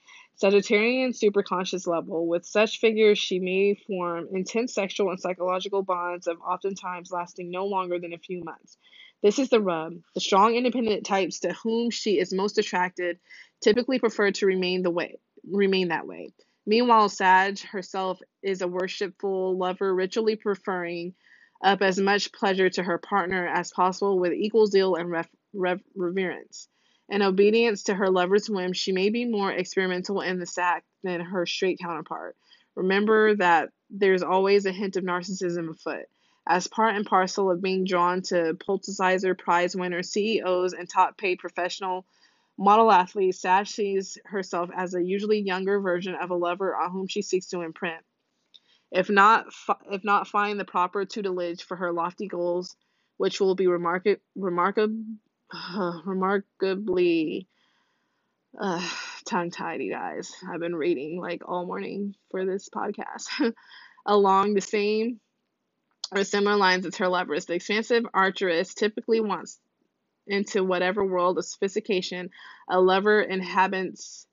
Sagittarian 0.43 1.14
superconscious 1.14 1.87
level. 1.87 2.26
With 2.26 2.45
such 2.45 2.78
figures, 2.78 3.18
she 3.18 3.39
may 3.39 3.74
form 3.87 4.28
intense 4.32 4.74
sexual 4.74 5.11
and 5.11 5.20
psychological 5.20 5.82
bonds 5.82 6.26
of 6.26 6.39
oftentimes 6.41 7.11
lasting 7.11 7.51
no 7.51 7.66
longer 7.66 7.99
than 7.99 8.12
a 8.12 8.18
few 8.18 8.45
months. 8.45 8.76
This 9.23 9.39
is 9.39 9.49
the 9.49 9.61
rub. 9.61 9.95
The 10.14 10.21
strong, 10.21 10.55
independent 10.55 11.07
types 11.07 11.41
to 11.41 11.53
whom 11.53 11.91
she 11.91 12.19
is 12.19 12.33
most 12.33 12.59
attracted 12.59 13.19
typically 13.62 13.99
prefer 13.99 14.31
to 14.33 14.47
remain 14.47 14.83
the 14.83 14.91
way, 14.91 15.19
remain 15.51 15.89
that 15.89 16.07
way. 16.07 16.33
Meanwhile, 16.67 17.09
Sag 17.09 17.61
herself 17.61 18.21
is 18.43 18.61
a 18.61 18.69
worshipful 18.69 19.57
lover, 19.57 19.95
ritually 19.95 20.37
preferring 20.37 21.14
up 21.62 21.81
as 21.81 21.99
much 21.99 22.33
pleasure 22.33 22.69
to 22.69 22.83
her 22.83 22.99
partner 22.99 23.47
as 23.47 23.73
possible 23.73 24.19
with 24.19 24.33
equal 24.33 24.67
zeal 24.67 24.97
and 24.97 25.11
rev- 25.11 25.81
reverence. 25.95 26.69
In 27.09 27.23
obedience 27.23 27.85
to 27.85 27.95
her 27.95 28.11
lover's 28.11 28.51
whim, 28.51 28.73
she 28.73 28.93
may 28.93 29.11
be 29.11 29.25
more 29.25 29.53
experimental 29.53 30.21
in 30.21 30.39
the 30.39 30.47
sack 30.47 30.85
than 31.05 31.21
her 31.21 31.47
straight 31.47 31.79
counterpart. 31.79 32.37
Remember 32.75 33.37
that 33.37 33.71
there's 33.89 34.23
always 34.23 34.67
a 34.67 34.73
hint 34.73 34.97
of 34.97 35.05
narcissism 35.05 35.71
afoot. 35.71 36.07
As 36.47 36.69
part 36.69 36.95
and 36.95 37.05
parcel 37.05 37.51
of 37.51 37.61
being 37.61 37.85
drawn 37.85 38.23
to 38.23 38.57
Pulitzer 38.65 39.35
Prize 39.35 39.75
winners, 39.75 40.11
CEOs, 40.11 40.75
and 40.75 40.89
top 40.89 41.19
paid 41.19 41.39
professional 41.39 42.07
Model 42.59 42.91
athletes, 42.91 43.41
Sash 43.41 43.73
sees 43.73 44.17
herself 44.25 44.71
as 44.75 44.95
a 44.95 45.03
usually 45.03 45.41
younger 45.41 45.79
version 45.79 46.15
of 46.15 46.31
a 46.31 46.35
lover 46.35 46.75
on 46.75 46.91
whom 46.91 47.07
she 47.07 47.21
seeks 47.21 47.49
to 47.49 47.61
imprint. 47.61 48.03
If 48.91 49.11
not, 49.11 49.47
if 49.91 50.05
not 50.05 50.29
find 50.29 50.59
the 50.59 50.65
proper 50.65 51.05
tutelage 51.05 51.63
for 51.63 51.77
her 51.77 51.93
lofty 51.93 52.29
goals, 52.29 52.75
which 53.19 53.41
will 53.41 53.55
be 53.55 53.67
remark- 53.67 54.21
remarkab- 54.39 55.17
uh, 55.53 56.01
remarkably 56.07 57.47
uh, 58.59 58.89
tongue 59.27 59.51
tied, 59.51 59.81
guys. 59.91 60.33
I've 60.49 60.61
been 60.61 60.77
reading 60.77 61.21
like 61.21 61.43
all 61.47 61.67
morning 61.67 62.15
for 62.31 62.47
this 62.47 62.71
podcast. 62.71 63.29
Along 64.07 64.55
the 64.55 64.61
same 64.63 65.21
or 66.13 66.25
similar 66.25 66.57
lines 66.57 66.87
as 66.87 66.97
her 66.97 67.09
lovers, 67.09 67.47
the 67.47 67.55
expansive 67.55 68.05
archeress 68.15 68.75
typically 68.75 69.21
wants 69.21 69.59
into 70.27 70.65
whatever 70.65 71.05
world 71.05 71.39
of 71.39 71.45
sophistication 71.45 72.31
a 72.69 72.81
lover 72.81 73.21
inhabits 73.21 74.27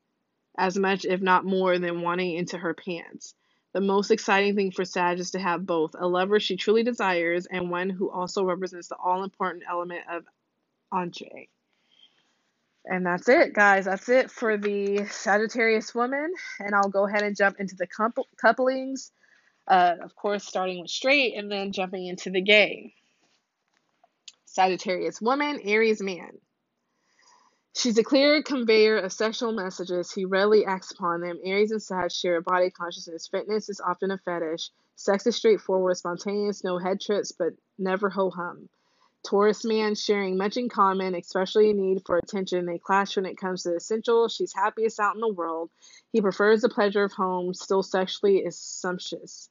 as 0.57 0.78
much, 0.78 1.05
if 1.05 1.21
not 1.21 1.45
more, 1.45 1.80
than 1.80 2.01
wanting 2.01 2.36
into 2.36 2.57
her 2.57 2.74
pants. 2.74 3.34
The 3.74 3.82
most 3.82 4.11
exciting 4.11 4.55
thing 4.55 4.71
for 4.71 4.86
Sag 4.86 5.19
is 5.19 5.32
to 5.32 5.39
have 5.39 5.65
both 5.65 5.95
a 5.97 6.07
lover 6.07 6.39
she 6.39 6.57
truly 6.57 6.84
desires 6.84 7.47
and 7.47 7.71
one 7.71 7.89
who 7.89 8.11
also 8.11 8.43
represents 8.43 8.88
the 8.88 8.95
all 8.95 9.24
important 9.24 9.63
element 9.67 10.01
of 10.11 10.26
entree. 10.91 11.49
And 12.86 13.05
that's 13.05 13.30
it, 13.30 13.53
guys. 13.53 13.86
That's 13.86 14.09
it 14.09 14.30
for 14.30 14.57
the 14.57 15.05
Sagittarius 15.05 15.95
woman. 15.95 16.34
And 16.59 16.76
I'll 16.76 16.89
go 16.89 17.07
ahead 17.07 17.24
and 17.24 17.36
jump 17.36 17.59
into 17.59 17.76
the 17.76 17.88
couplings. 18.38 19.11
Uh, 19.68 19.95
of 20.01 20.16
course, 20.16 20.45
starting 20.45 20.82
with 20.82 20.89
straight 20.89 21.36
and 21.36 21.51
then 21.51 21.72
jumping 21.72 22.05
into 22.05 22.30
the 22.30 22.41
gay. 22.41 22.93
Sagittarius 24.45 25.22
woman, 25.22 25.59
Aries 25.64 26.01
man. 26.01 26.38
She's 27.76 27.97
a 27.97 28.03
clear 28.03 28.43
conveyor 28.43 28.97
of 28.97 29.11
sexual 29.11 29.51
messages. 29.51 30.11
He 30.11 30.26
readily 30.26 30.64
acts 30.64 30.91
upon 30.91 31.22
them. 31.22 31.39
Aries 31.43 31.72
and 31.72 31.82
Sag 31.82 32.11
share 32.11 32.38
a 32.38 32.41
body 32.41 32.70
consciousness. 32.70 33.28
Fitness 33.28 33.68
is 33.68 33.82
often 33.82 34.11
a 34.11 34.18
fetish. 34.20 34.70
Sex 34.95 35.26
is 35.26 35.36
straightforward, 35.36 35.97
spontaneous, 35.97 36.64
no 36.64 36.78
head 36.78 37.01
trips, 37.01 37.32
but 37.32 37.53
never 37.80 38.09
ho 38.09 38.30
hum. 38.30 38.70
Taurus 39.26 39.66
man 39.66 39.95
sharing 39.95 40.38
much 40.38 40.57
in 40.57 40.70
common, 40.70 41.16
especially 41.16 41.72
a 41.72 41.74
need 41.74 42.03
for 42.05 42.18
attention. 42.18 42.66
They 42.66 42.78
clash 42.78 43.16
when 43.16 43.26
it 43.26 43.38
comes 43.38 43.64
to 43.64 43.70
the 43.70 43.78
essential. 43.78 44.28
She's 44.28 44.53
happiest 44.53 44.99
out 44.99 45.16
in 45.16 45.22
the 45.22 45.34
world. 45.34 45.72
He 46.11 46.22
prefers 46.22 46.61
the 46.61 46.70
pleasure 46.70 47.03
of 47.03 47.14
home, 47.14 47.53
still 47.53 47.81
sexually 47.81 48.40
is 48.40 48.60
sumptuous. 48.60 49.49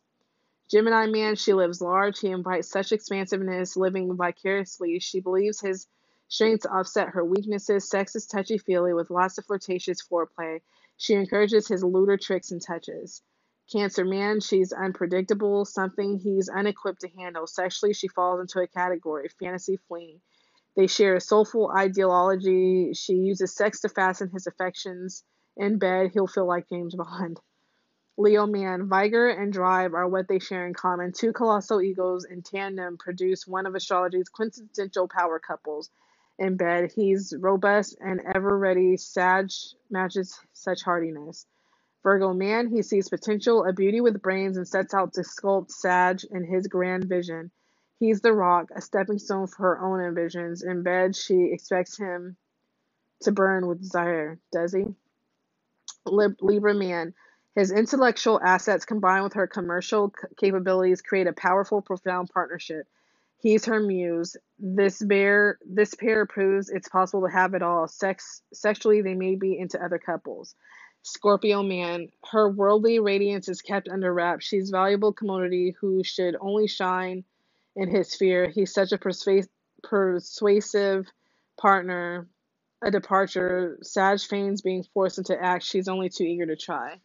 Gemini 0.72 1.04
man, 1.06 1.36
she 1.36 1.52
lives 1.52 1.82
large. 1.82 2.18
He 2.20 2.28
invites 2.30 2.70
such 2.70 2.92
expansiveness, 2.92 3.76
living 3.76 4.16
vicariously. 4.16 5.00
She 5.00 5.20
believes 5.20 5.60
his 5.60 5.86
strengths 6.28 6.64
offset 6.64 7.10
her 7.10 7.22
weaknesses. 7.22 7.90
Sex 7.90 8.16
is 8.16 8.26
touchy 8.26 8.56
feely 8.56 8.94
with 8.94 9.10
lots 9.10 9.36
of 9.36 9.44
flirtatious 9.44 9.98
foreplay. 10.02 10.62
She 10.96 11.12
encourages 11.12 11.68
his 11.68 11.84
lewder 11.84 12.16
tricks 12.16 12.52
and 12.52 12.62
touches. 12.62 13.20
Cancer 13.70 14.06
man, 14.06 14.40
she's 14.40 14.72
unpredictable, 14.72 15.66
something 15.66 16.18
he's 16.18 16.48
unequipped 16.48 17.02
to 17.02 17.08
handle. 17.08 17.46
Sexually, 17.46 17.92
she 17.92 18.08
falls 18.08 18.40
into 18.40 18.60
a 18.60 18.66
category, 18.66 19.28
fantasy 19.28 19.76
fling. 19.88 20.22
They 20.74 20.86
share 20.86 21.16
a 21.16 21.20
soulful 21.20 21.70
ideology. 21.70 22.94
She 22.94 23.12
uses 23.12 23.54
sex 23.54 23.82
to 23.82 23.90
fasten 23.90 24.30
his 24.30 24.46
affections. 24.46 25.22
In 25.54 25.78
bed, 25.78 26.12
he'll 26.14 26.26
feel 26.26 26.46
like 26.46 26.70
James 26.70 26.94
Bond. 26.94 27.40
Leo 28.22 28.46
man, 28.46 28.88
vigor 28.88 29.28
and 29.28 29.52
drive 29.52 29.94
are 29.94 30.06
what 30.08 30.28
they 30.28 30.38
share 30.38 30.64
in 30.66 30.74
common. 30.74 31.12
Two 31.12 31.32
colossal 31.32 31.82
egos 31.82 32.24
in 32.24 32.40
tandem 32.42 32.96
produce 32.96 33.48
one 33.48 33.66
of 33.66 33.74
astrology's 33.74 34.28
quintessential 34.28 35.08
power 35.08 35.40
couples. 35.40 35.90
In 36.38 36.56
bed, 36.56 36.92
he's 36.94 37.34
robust 37.36 37.96
and 38.00 38.20
ever 38.32 38.56
ready. 38.56 38.96
Sag 38.96 39.50
matches 39.90 40.38
such 40.52 40.82
hardiness. 40.82 41.46
Virgo 42.04 42.32
man, 42.32 42.68
he 42.68 42.82
sees 42.82 43.08
potential, 43.08 43.64
a 43.64 43.72
beauty 43.72 44.00
with 44.00 44.22
brains, 44.22 44.56
and 44.56 44.68
sets 44.68 44.94
out 44.94 45.14
to 45.14 45.22
sculpt 45.22 45.72
Sag 45.72 46.20
in 46.30 46.44
his 46.44 46.68
grand 46.68 47.06
vision. 47.06 47.50
He's 47.98 48.20
the 48.20 48.32
rock, 48.32 48.70
a 48.74 48.80
stepping 48.80 49.18
stone 49.18 49.48
for 49.48 49.62
her 49.62 49.80
own 49.80 50.00
ambitions. 50.00 50.62
In 50.62 50.84
bed, 50.84 51.16
she 51.16 51.50
expects 51.52 51.98
him 51.98 52.36
to 53.22 53.32
burn 53.32 53.66
with 53.66 53.80
desire. 53.80 54.38
Does 54.52 54.72
he? 54.72 54.84
Lib- 56.06 56.40
Libra 56.40 56.74
man, 56.74 57.14
His 57.54 57.70
intellectual 57.70 58.40
assets 58.42 58.86
combined 58.86 59.24
with 59.24 59.34
her 59.34 59.46
commercial 59.46 60.12
capabilities 60.38 61.02
create 61.02 61.26
a 61.26 61.34
powerful, 61.34 61.82
profound 61.82 62.30
partnership. 62.32 62.86
He's 63.38 63.66
her 63.66 63.80
muse. 63.80 64.36
This 64.58 65.02
pair, 65.02 65.58
this 65.68 65.94
pair 65.94 66.24
proves 66.26 66.70
it's 66.70 66.88
possible 66.88 67.26
to 67.26 67.32
have 67.32 67.54
it 67.54 67.62
all. 67.62 67.88
Sex, 67.88 68.42
sexually, 68.54 69.02
they 69.02 69.14
may 69.14 69.34
be 69.34 69.58
into 69.58 69.84
other 69.84 69.98
couples. 69.98 70.54
Scorpio 71.02 71.62
man, 71.62 72.08
her 72.30 72.48
worldly 72.48 73.00
radiance 73.00 73.48
is 73.48 73.60
kept 73.60 73.88
under 73.88 74.14
wraps. 74.14 74.46
She's 74.46 74.70
valuable 74.70 75.12
commodity 75.12 75.74
who 75.80 76.04
should 76.04 76.36
only 76.40 76.68
shine 76.68 77.24
in 77.74 77.90
his 77.90 78.12
sphere. 78.12 78.48
He's 78.48 78.72
such 78.72 78.92
a 78.92 78.98
persuasive, 78.98 79.50
persuasive 79.82 81.06
partner. 81.58 82.28
A 82.84 82.90
departure. 82.90 83.78
Sag 83.82 84.20
feigns 84.20 84.62
being 84.62 84.84
forced 84.94 85.18
into 85.18 85.40
act. 85.40 85.64
She's 85.64 85.88
only 85.88 86.08
too 86.08 86.24
eager 86.24 86.46
to 86.46 86.56
try. 86.56 87.00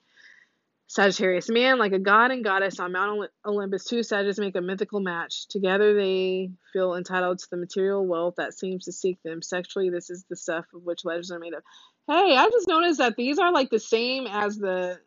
Sagittarius, 0.88 1.50
man, 1.50 1.78
like 1.78 1.92
a 1.92 2.00
god 2.00 2.32
and 2.32 2.46
goddess 2.46 2.80
on 2.80 2.94
Mount 2.94 3.30
Olympus, 3.46 3.84
two 3.84 4.04
Sagittarius 4.04 4.40
make 4.40 4.56
a 4.56 4.62
mythical 4.62 5.02
match. 5.02 5.48
Together, 5.48 5.94
they 5.94 6.50
feel 6.72 6.96
entitled 6.96 7.40
to 7.40 7.50
the 7.52 7.58
material 7.58 8.06
wealth 8.08 8.36
that 8.38 8.54
seems 8.58 8.86
to 8.86 8.94
seek 8.94 9.22
them. 9.22 9.42
Sexually, 9.42 9.90
this 9.90 10.10
is 10.10 10.24
the 10.30 10.38
stuff 10.38 10.66
of 10.74 10.84
which 10.84 11.04
legends 11.04 11.30
are 11.32 11.40
made 11.40 11.54
of. 11.54 11.64
Hey, 12.08 12.38
I 12.38 12.50
just 12.50 12.70
noticed 12.70 13.00
that 13.00 13.18
these 13.18 13.38
are 13.38 13.52
like 13.52 13.70
the 13.70 13.80
same 13.80 14.28
as 14.28 14.58
the 14.58 14.98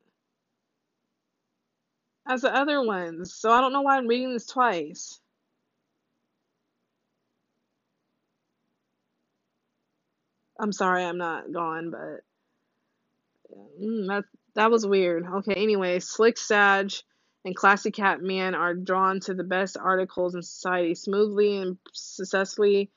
as 2.29 2.43
the 2.43 2.55
other 2.55 2.85
ones, 2.85 3.35
so 3.35 3.51
I 3.51 3.63
don't 3.63 3.73
know 3.73 3.81
why 3.81 3.97
I'm 3.97 4.07
reading 4.07 4.35
this 4.35 4.47
twice. 4.47 5.19
I'm 10.61 10.73
sorry, 10.73 11.05
I'm 11.05 11.17
not 11.17 11.51
gone, 11.51 11.91
but 11.91 12.23
mm, 13.83 14.09
that 14.09 14.25
that 14.55 14.71
was 14.71 14.87
weird. 14.87 15.27
Okay, 15.27 15.55
anyway, 15.55 16.01
Slick 16.01 16.39
Sag 16.39 16.93
and 17.45 17.57
Classy 17.57 17.91
Cap 17.91 18.21
Man 18.21 18.55
are 18.55 18.75
drawn 18.75 19.21
to 19.21 19.35
the 19.35 19.45
best 19.45 19.77
articles 19.77 20.35
in 20.35 20.43
society, 20.43 20.95
smoothly 20.95 21.57
and 21.57 21.79
successfully 21.93 22.91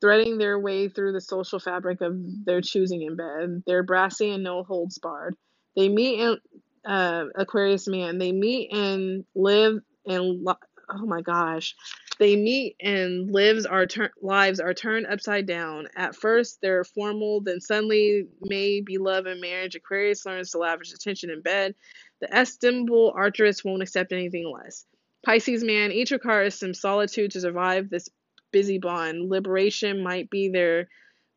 threading 0.00 0.38
their 0.38 0.58
way 0.58 0.88
through 0.88 1.12
the 1.12 1.20
social 1.20 1.58
fabric 1.58 2.00
of 2.00 2.14
their 2.44 2.60
choosing 2.60 3.02
in 3.02 3.16
bed. 3.16 3.62
They're 3.66 3.82
brassy 3.82 4.30
and 4.30 4.42
no 4.42 4.62
holds 4.62 4.98
barred. 4.98 5.36
They 5.76 5.88
meet 5.88 6.20
in 6.20 6.38
uh, 6.84 7.26
Aquarius 7.34 7.86
Man. 7.86 8.18
They 8.18 8.32
meet 8.32 8.72
and 8.72 9.24
live 9.34 9.80
and 10.06 10.42
lo- 10.42 10.54
oh 10.88 11.06
my 11.06 11.20
gosh, 11.20 11.76
they 12.20 12.36
meet 12.36 12.76
and 12.80 13.30
lives 13.30 13.64
are 13.64 13.86
tur- 13.86 14.12
lives 14.20 14.60
are 14.60 14.74
turned 14.74 15.06
upside 15.06 15.46
down. 15.46 15.88
At 15.96 16.14
first 16.14 16.58
they're 16.60 16.84
formal, 16.84 17.40
then 17.40 17.60
suddenly 17.62 18.26
may 18.42 18.82
be 18.82 18.98
love 18.98 19.24
and 19.24 19.40
marriage. 19.40 19.74
Aquarius 19.74 20.26
learns 20.26 20.50
to 20.50 20.58
lavish 20.58 20.92
attention 20.92 21.30
in 21.30 21.40
bed. 21.40 21.74
The 22.20 22.32
estimable 22.32 23.14
archeress 23.16 23.64
won't 23.64 23.82
accept 23.82 24.12
anything 24.12 24.52
less. 24.54 24.84
Pisces 25.24 25.64
man, 25.64 25.92
each 25.92 26.10
requires 26.10 26.54
some 26.54 26.74
solitude 26.74 27.30
to 27.30 27.40
survive 27.40 27.88
this 27.88 28.10
busy 28.52 28.78
bond. 28.78 29.30
Liberation 29.30 30.02
might 30.02 30.28
be 30.28 30.50
their 30.50 30.88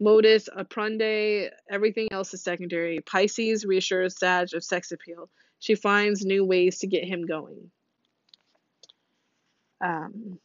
modus 0.02 0.50
operandi. 0.54 1.48
Everything 1.70 2.10
else 2.12 2.34
is 2.34 2.44
secondary. 2.44 3.00
Pisces 3.00 3.64
reassures 3.64 4.20
Sag 4.20 4.54
of 4.54 4.66
sex 4.66 4.92
appeal. 4.92 5.30
She 5.60 5.76
finds 5.76 6.26
new 6.26 6.44
ways 6.44 6.80
to 6.80 6.88
get 6.88 7.06
him 7.06 7.26
going. 7.26 7.72
Um, 9.82 10.40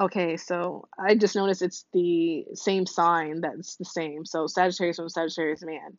okay, 0.00 0.36
so 0.36 0.88
I 0.98 1.14
just 1.14 1.36
noticed 1.36 1.62
it's 1.62 1.86
the 1.92 2.46
same 2.54 2.86
sign 2.86 3.40
that's 3.40 3.76
the 3.76 3.84
same. 3.84 4.24
So 4.24 4.46
Sagittarius 4.46 4.96
from 4.96 5.08
Sagittarius 5.08 5.62
man. 5.62 5.98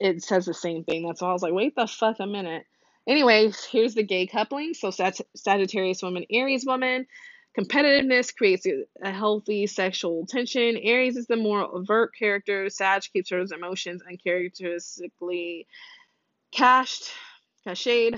It 0.00 0.22
says 0.22 0.46
the 0.46 0.54
same 0.54 0.84
thing. 0.84 1.06
That's 1.06 1.22
why 1.22 1.30
I 1.30 1.32
was 1.32 1.42
like, 1.42 1.52
wait 1.52 1.76
the 1.76 1.86
fuck 1.86 2.16
a 2.20 2.26
minute. 2.26 2.66
Anyways, 3.06 3.64
here's 3.64 3.94
the 3.94 4.02
gay 4.02 4.26
coupling. 4.26 4.74
So 4.74 4.90
Sag- 4.90 5.26
Sagittarius 5.36 6.02
woman, 6.02 6.24
Aries 6.30 6.64
woman. 6.66 7.06
Competitiveness 7.58 8.34
creates 8.34 8.66
a 9.02 9.12
healthy 9.12 9.66
sexual 9.66 10.26
tension. 10.26 10.76
Aries 10.78 11.16
is 11.16 11.26
the 11.26 11.36
more 11.36 11.62
overt 11.62 12.14
character. 12.18 12.70
Sag 12.70 13.02
keeps 13.12 13.30
her 13.30 13.40
emotions 13.40 14.02
uncharacteristically 14.08 15.66
cached, 16.52 17.12
cached. 17.64 18.16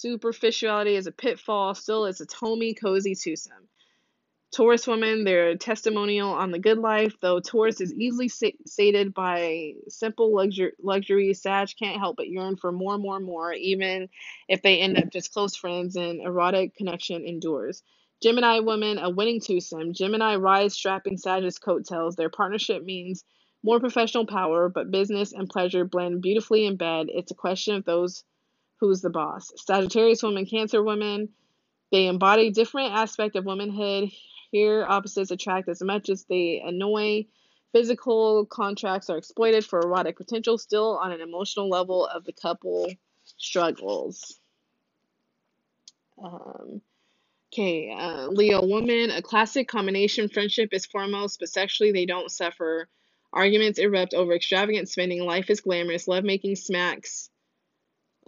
Superficiality 0.00 0.96
is 0.96 1.06
a 1.06 1.12
pitfall. 1.12 1.74
Still, 1.74 2.06
it's 2.06 2.22
a 2.22 2.26
homey, 2.40 2.74
cozy 2.74 3.14
twosome. 3.16 3.68
Taurus 4.56 4.86
women, 4.86 5.24
they're 5.24 5.58
testimonial 5.58 6.30
on 6.30 6.52
the 6.52 6.58
good 6.58 6.78
life, 6.78 7.16
though 7.20 7.40
Taurus 7.40 7.82
is 7.82 7.94
easily 7.94 8.30
sated 8.66 9.14
by 9.14 9.74
simple 9.88 10.34
luxury, 10.34 10.72
luxury. 10.82 11.34
Sag 11.34 11.68
can't 11.78 12.00
help 12.00 12.16
but 12.16 12.30
yearn 12.30 12.56
for 12.56 12.72
more, 12.72 12.98
more, 12.98 13.20
more, 13.20 13.52
even 13.52 14.08
if 14.48 14.62
they 14.62 14.80
end 14.80 14.98
up 14.98 15.10
just 15.10 15.34
close 15.34 15.54
friends 15.54 15.96
and 15.96 16.22
erotic 16.22 16.76
connection 16.76 17.26
endures. 17.26 17.82
Gemini 18.22 18.60
women, 18.60 18.98
a 18.98 19.10
winning 19.10 19.42
twosome. 19.42 19.92
Gemini 19.92 20.36
rise 20.36 20.74
strapping 20.74 21.18
Sag's 21.18 21.58
coattails. 21.58 22.16
Their 22.16 22.30
partnership 22.30 22.82
means 22.84 23.24
more 23.62 23.80
professional 23.80 24.26
power, 24.26 24.70
but 24.70 24.90
business 24.90 25.34
and 25.34 25.50
pleasure 25.50 25.84
blend 25.84 26.22
beautifully 26.22 26.66
in 26.66 26.76
bed. 26.78 27.08
It's 27.10 27.32
a 27.32 27.36
question 27.36 27.76
of 27.76 27.84
those 27.84 28.24
who's 28.80 29.02
the 29.02 29.10
boss. 29.10 29.52
Sagittarius 29.56 30.22
women, 30.22 30.46
Cancer 30.46 30.82
women, 30.82 31.28
they 31.92 32.06
embody 32.06 32.50
different 32.50 32.94
aspect 32.94 33.36
of 33.36 33.44
womanhood. 33.44 34.10
Here, 34.50 34.84
opposites 34.88 35.30
attract 35.30 35.68
as 35.68 35.82
much 35.82 36.08
as 36.08 36.24
they 36.24 36.62
annoy. 36.64 37.26
Physical 37.72 38.46
contracts 38.46 39.10
are 39.10 39.18
exploited 39.18 39.64
for 39.64 39.80
erotic 39.80 40.16
potential. 40.16 40.58
Still, 40.58 40.98
on 40.98 41.12
an 41.12 41.20
emotional 41.20 41.68
level, 41.68 42.06
of 42.06 42.24
the 42.24 42.32
couple 42.32 42.90
struggles. 43.36 44.40
Um, 46.20 46.80
okay, 47.52 47.94
uh, 47.96 48.26
Leo 48.28 48.64
woman, 48.66 49.10
a 49.10 49.22
classic 49.22 49.68
combination. 49.68 50.28
Friendship 50.28 50.70
is 50.72 50.86
foremost, 50.86 51.38
but 51.38 51.48
sexually 51.48 51.92
they 51.92 52.06
don't 52.06 52.30
suffer. 52.30 52.88
Arguments 53.32 53.78
erupt 53.78 54.14
over 54.14 54.32
extravagant 54.32 54.88
spending. 54.88 55.24
Life 55.24 55.50
is 55.50 55.60
glamorous. 55.60 56.08
Lovemaking 56.08 56.56
smacks 56.56 57.30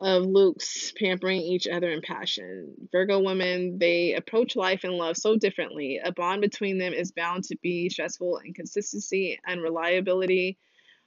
Um, 0.02 0.22
of 0.22 0.26
Luke's 0.26 0.92
pampering 0.98 1.40
each 1.42 1.68
other 1.68 1.90
in 1.90 2.02
passion. 2.02 2.74
Virgo 2.90 3.20
women, 3.20 3.78
they 3.78 4.14
approach 4.14 4.56
life 4.56 4.84
and 4.84 4.94
love 4.94 5.16
so 5.16 5.36
differently. 5.36 6.00
A 6.04 6.12
bond 6.12 6.40
between 6.40 6.78
them 6.78 6.92
is 6.92 7.12
bound 7.12 7.44
to 7.44 7.56
be 7.62 7.88
stressful, 7.88 8.38
and 8.38 8.54
consistency 8.54 9.38
and 9.46 9.62
reliability 9.62 10.58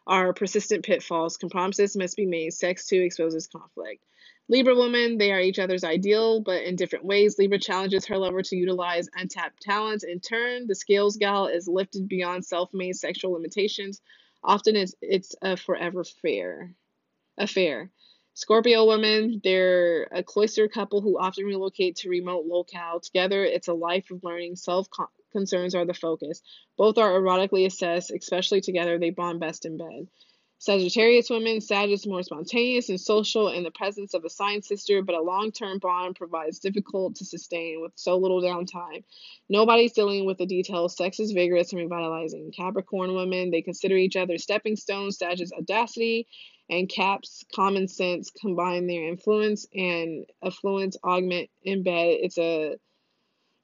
are 0.08 0.34
persistent 0.34 0.86
pitfalls. 0.86 1.38
Compromises 1.38 1.98
must 1.98 2.16
be 2.16 2.26
made. 2.26 2.54
Sex 2.54 2.88
too 2.88 3.02
exposes 3.02 3.48
conflict. 3.48 4.04
Libra 4.48 4.76
women, 4.76 5.18
they 5.18 5.32
are 5.32 5.42
each 5.42 5.60
other's 5.60 5.84
ideal, 5.84 6.40
but 6.42 6.64
in 6.64 6.76
different 6.76 7.06
ways. 7.06 7.38
Libra 7.38 7.60
challenges 7.60 8.06
her 8.06 8.18
lover 8.18 8.44
to 8.44 8.56
utilize 8.56 9.10
untapped 9.16 9.62
talents. 9.62 10.04
In 10.04 10.20
turn, 10.20 10.68
the 10.68 10.76
scales 10.76 11.18
gal 11.18 11.48
is 11.48 11.68
lifted 11.68 12.08
beyond 12.08 12.46
self-made 12.46 12.96
sexual 12.96 13.34
limitations. 13.34 14.02
Often 14.44 14.76
it's, 14.76 14.96
it's 15.02 15.36
a 15.42 15.58
forever 15.58 16.04
fair 16.04 16.76
affair. 17.38 17.90
Scorpio 18.38 18.86
women, 18.86 19.40
they're 19.46 20.10
a 20.12 20.22
cloistered 20.22 20.74
couple 20.74 21.00
who 21.00 21.18
often 21.18 21.46
relocate 21.46 21.96
to 21.98 22.10
remote 22.10 22.46
locale. 22.46 23.00
Together, 23.00 23.46
it's 23.46 23.70
a 23.70 23.74
life 23.74 24.12
of 24.12 24.26
learning. 24.26 24.58
Self 24.58 24.90
concerns 25.32 25.74
are 25.74 25.86
the 25.86 25.94
focus. 25.94 26.42
Both 26.78 26.98
are 26.98 27.14
erotically 27.14 27.66
assessed, 27.66 28.12
especially 28.12 28.60
together, 28.60 29.00
they 29.00 29.12
bond 29.12 29.40
best 29.40 29.66
in 29.66 29.78
bed. 29.78 30.10
Sagittarius 30.58 31.30
women, 31.30 31.62
Sag 31.62 31.92
is 31.92 32.08
more 32.08 32.24
spontaneous 32.24 32.90
and 32.90 33.00
social 33.00 33.50
in 33.50 33.64
the 33.64 33.72
presence 33.72 34.14
of 34.14 34.26
a 34.26 34.30
sign 34.30 34.62
sister, 34.62 35.02
but 35.02 35.16
a 35.16 35.22
long 35.22 35.52
term 35.52 35.80
bond 35.80 36.18
provides 36.18 36.60
difficult 36.60 37.16
to 37.16 37.26
sustain 37.26 37.82
with 37.82 37.94
so 37.96 38.18
little 38.18 38.42
downtime. 38.42 39.04
Nobody's 39.48 39.94
dealing 39.94 40.26
with 40.26 40.40
the 40.40 40.46
details. 40.46 40.98
Sex 40.98 41.22
is 41.22 41.32
vigorous 41.32 41.72
and 41.72 41.82
revitalizing. 41.82 42.52
Capricorn 42.52 43.14
women, 43.14 43.52
they 43.52 43.62
consider 43.62 43.96
each 43.96 44.16
other 44.18 44.38
stepping 44.38 44.76
stones. 44.76 45.20
Sag's 45.20 45.54
audacity 45.54 46.28
and 46.70 46.90
Cap's 46.90 47.44
common 47.54 47.88
sense 47.88 48.32
combine 48.32 48.88
their 48.88 49.08
influence 49.08 49.68
and 49.74 50.26
affluence 50.44 50.98
augment 51.04 51.50
embed. 51.66 52.18
It's 52.22 52.38
a 52.38 52.78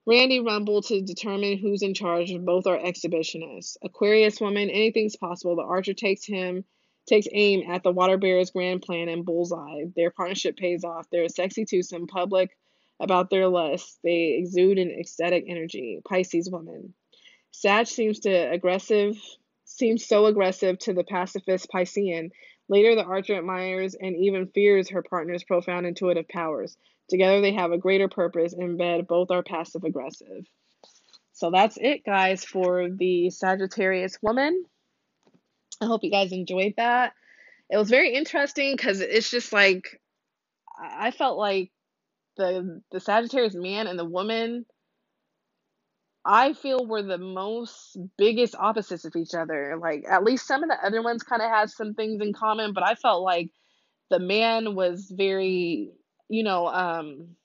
Randy 0.05 0.39
Rumble 0.39 0.81
to 0.83 1.01
determine 1.01 1.57
who's 1.57 1.83
in 1.83 1.93
charge. 1.93 2.31
Both 2.39 2.67
are 2.67 2.77
exhibitionists. 2.77 3.77
Aquarius 3.83 4.41
woman, 4.41 4.69
anything's 4.69 5.15
possible. 5.15 5.55
The 5.55 5.63
archer 5.63 5.93
takes 5.93 6.25
him 6.25 6.63
takes 7.07 7.27
aim 7.31 7.69
at 7.69 7.83
the 7.83 7.91
water 7.91 8.17
bearer's 8.17 8.51
grand 8.51 8.81
plan 8.81 9.09
and 9.09 9.25
bullseye. 9.25 9.85
Their 9.95 10.11
partnership 10.11 10.55
pays 10.55 10.83
off. 10.83 11.07
They're 11.11 11.23
a 11.23 11.29
sexy 11.29 11.65
twosome, 11.65 12.07
public 12.07 12.55
about 12.99 13.29
their 13.29 13.47
lust. 13.47 13.97
They 14.03 14.37
exude 14.39 14.77
an 14.77 14.91
ecstatic 14.91 15.45
energy. 15.47 15.99
Pisces 16.07 16.49
woman. 16.49 16.93
Sag 17.51 17.87
seems 17.87 18.19
to 18.21 18.51
aggressive 18.51 19.17
seems 19.65 20.05
so 20.05 20.25
aggressive 20.25 20.77
to 20.79 20.93
the 20.93 21.03
pacifist 21.03 21.69
Piscean. 21.73 22.31
Later 22.71 22.95
the 22.95 23.03
archer 23.03 23.35
admires 23.35 23.95
and 23.99 24.15
even 24.15 24.47
fears 24.47 24.89
her 24.91 25.03
partner's 25.03 25.43
profound 25.43 25.85
intuitive 25.85 26.29
powers. 26.29 26.77
Together 27.09 27.41
they 27.41 27.51
have 27.51 27.73
a 27.73 27.77
greater 27.77 28.07
purpose. 28.07 28.53
In 28.53 28.77
bed, 28.77 29.07
both 29.07 29.29
are 29.29 29.43
passive 29.43 29.83
aggressive. 29.83 30.45
So 31.33 31.51
that's 31.51 31.77
it, 31.81 32.05
guys, 32.05 32.45
for 32.45 32.87
the 32.89 33.29
Sagittarius 33.29 34.17
woman. 34.21 34.63
I 35.81 35.85
hope 35.85 36.05
you 36.05 36.11
guys 36.11 36.31
enjoyed 36.31 36.75
that. 36.77 37.11
It 37.69 37.75
was 37.75 37.89
very 37.89 38.13
interesting 38.13 38.73
because 38.77 39.01
it's 39.01 39.29
just 39.29 39.51
like 39.51 39.99
I 40.81 41.11
felt 41.11 41.37
like 41.37 41.71
the 42.37 42.81
the 42.89 43.01
Sagittarius 43.01 43.53
man 43.53 43.87
and 43.87 43.99
the 43.99 44.05
woman 44.05 44.65
I 46.25 46.53
feel 46.53 46.85
were 46.85 47.01
the 47.01 47.17
most 47.17 47.97
biggest 48.17 48.55
opposites 48.55 49.05
of 49.05 49.15
each 49.15 49.33
other. 49.33 49.77
Like 49.81 50.05
at 50.09 50.23
least 50.23 50.47
some 50.47 50.63
of 50.63 50.69
the 50.69 50.85
other 50.85 51.01
ones 51.01 51.23
kind 51.23 51.41
of 51.41 51.49
had 51.49 51.69
some 51.69 51.93
things 51.93 52.21
in 52.21 52.33
common, 52.33 52.73
but 52.73 52.83
I 52.83 52.95
felt 52.95 53.23
like 53.23 53.51
the 54.09 54.19
man 54.19 54.75
was 54.75 55.11
very, 55.15 55.91
you 56.29 56.43
know, 56.43 56.67
um 56.67 57.35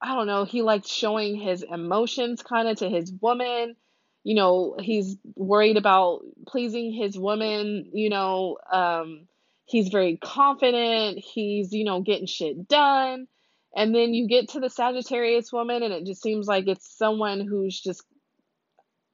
I 0.00 0.14
don't 0.14 0.26
know, 0.26 0.44
he 0.44 0.62
liked 0.62 0.86
showing 0.86 1.36
his 1.36 1.62
emotions 1.62 2.42
kind 2.42 2.68
of 2.68 2.78
to 2.78 2.88
his 2.88 3.12
woman. 3.20 3.76
You 4.24 4.34
know, 4.34 4.76
he's 4.80 5.16
worried 5.36 5.76
about 5.76 6.20
pleasing 6.46 6.92
his 6.92 7.18
woman, 7.18 7.90
you 7.92 8.10
know, 8.10 8.58
um 8.72 9.28
he's 9.66 9.88
very 9.88 10.16
confident, 10.16 11.18
he's, 11.18 11.72
you 11.72 11.84
know, 11.84 12.00
getting 12.00 12.26
shit 12.26 12.68
done. 12.68 13.28
And 13.76 13.94
then 13.94 14.14
you 14.14 14.26
get 14.28 14.50
to 14.50 14.60
the 14.60 14.70
Sagittarius 14.70 15.52
woman 15.52 15.82
and 15.82 15.92
it 15.92 16.06
just 16.06 16.22
seems 16.22 16.46
like 16.46 16.66
it's 16.66 16.96
someone 16.96 17.46
who's 17.46 17.78
just 17.80 18.02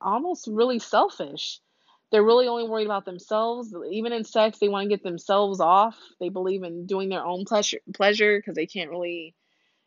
almost 0.00 0.48
really 0.50 0.78
selfish. 0.78 1.60
They're 2.10 2.24
really 2.24 2.46
only 2.46 2.68
worried 2.68 2.86
about 2.86 3.04
themselves. 3.04 3.74
Even 3.90 4.12
in 4.12 4.24
sex, 4.24 4.58
they 4.58 4.68
want 4.68 4.84
to 4.84 4.88
get 4.88 5.02
themselves 5.02 5.60
off. 5.60 5.98
They 6.20 6.28
believe 6.28 6.62
in 6.62 6.86
doing 6.86 7.08
their 7.08 7.24
own 7.24 7.44
pleasure 7.44 7.80
pleasure 7.92 8.38
because 8.38 8.54
they 8.54 8.66
can't 8.66 8.90
really 8.90 9.34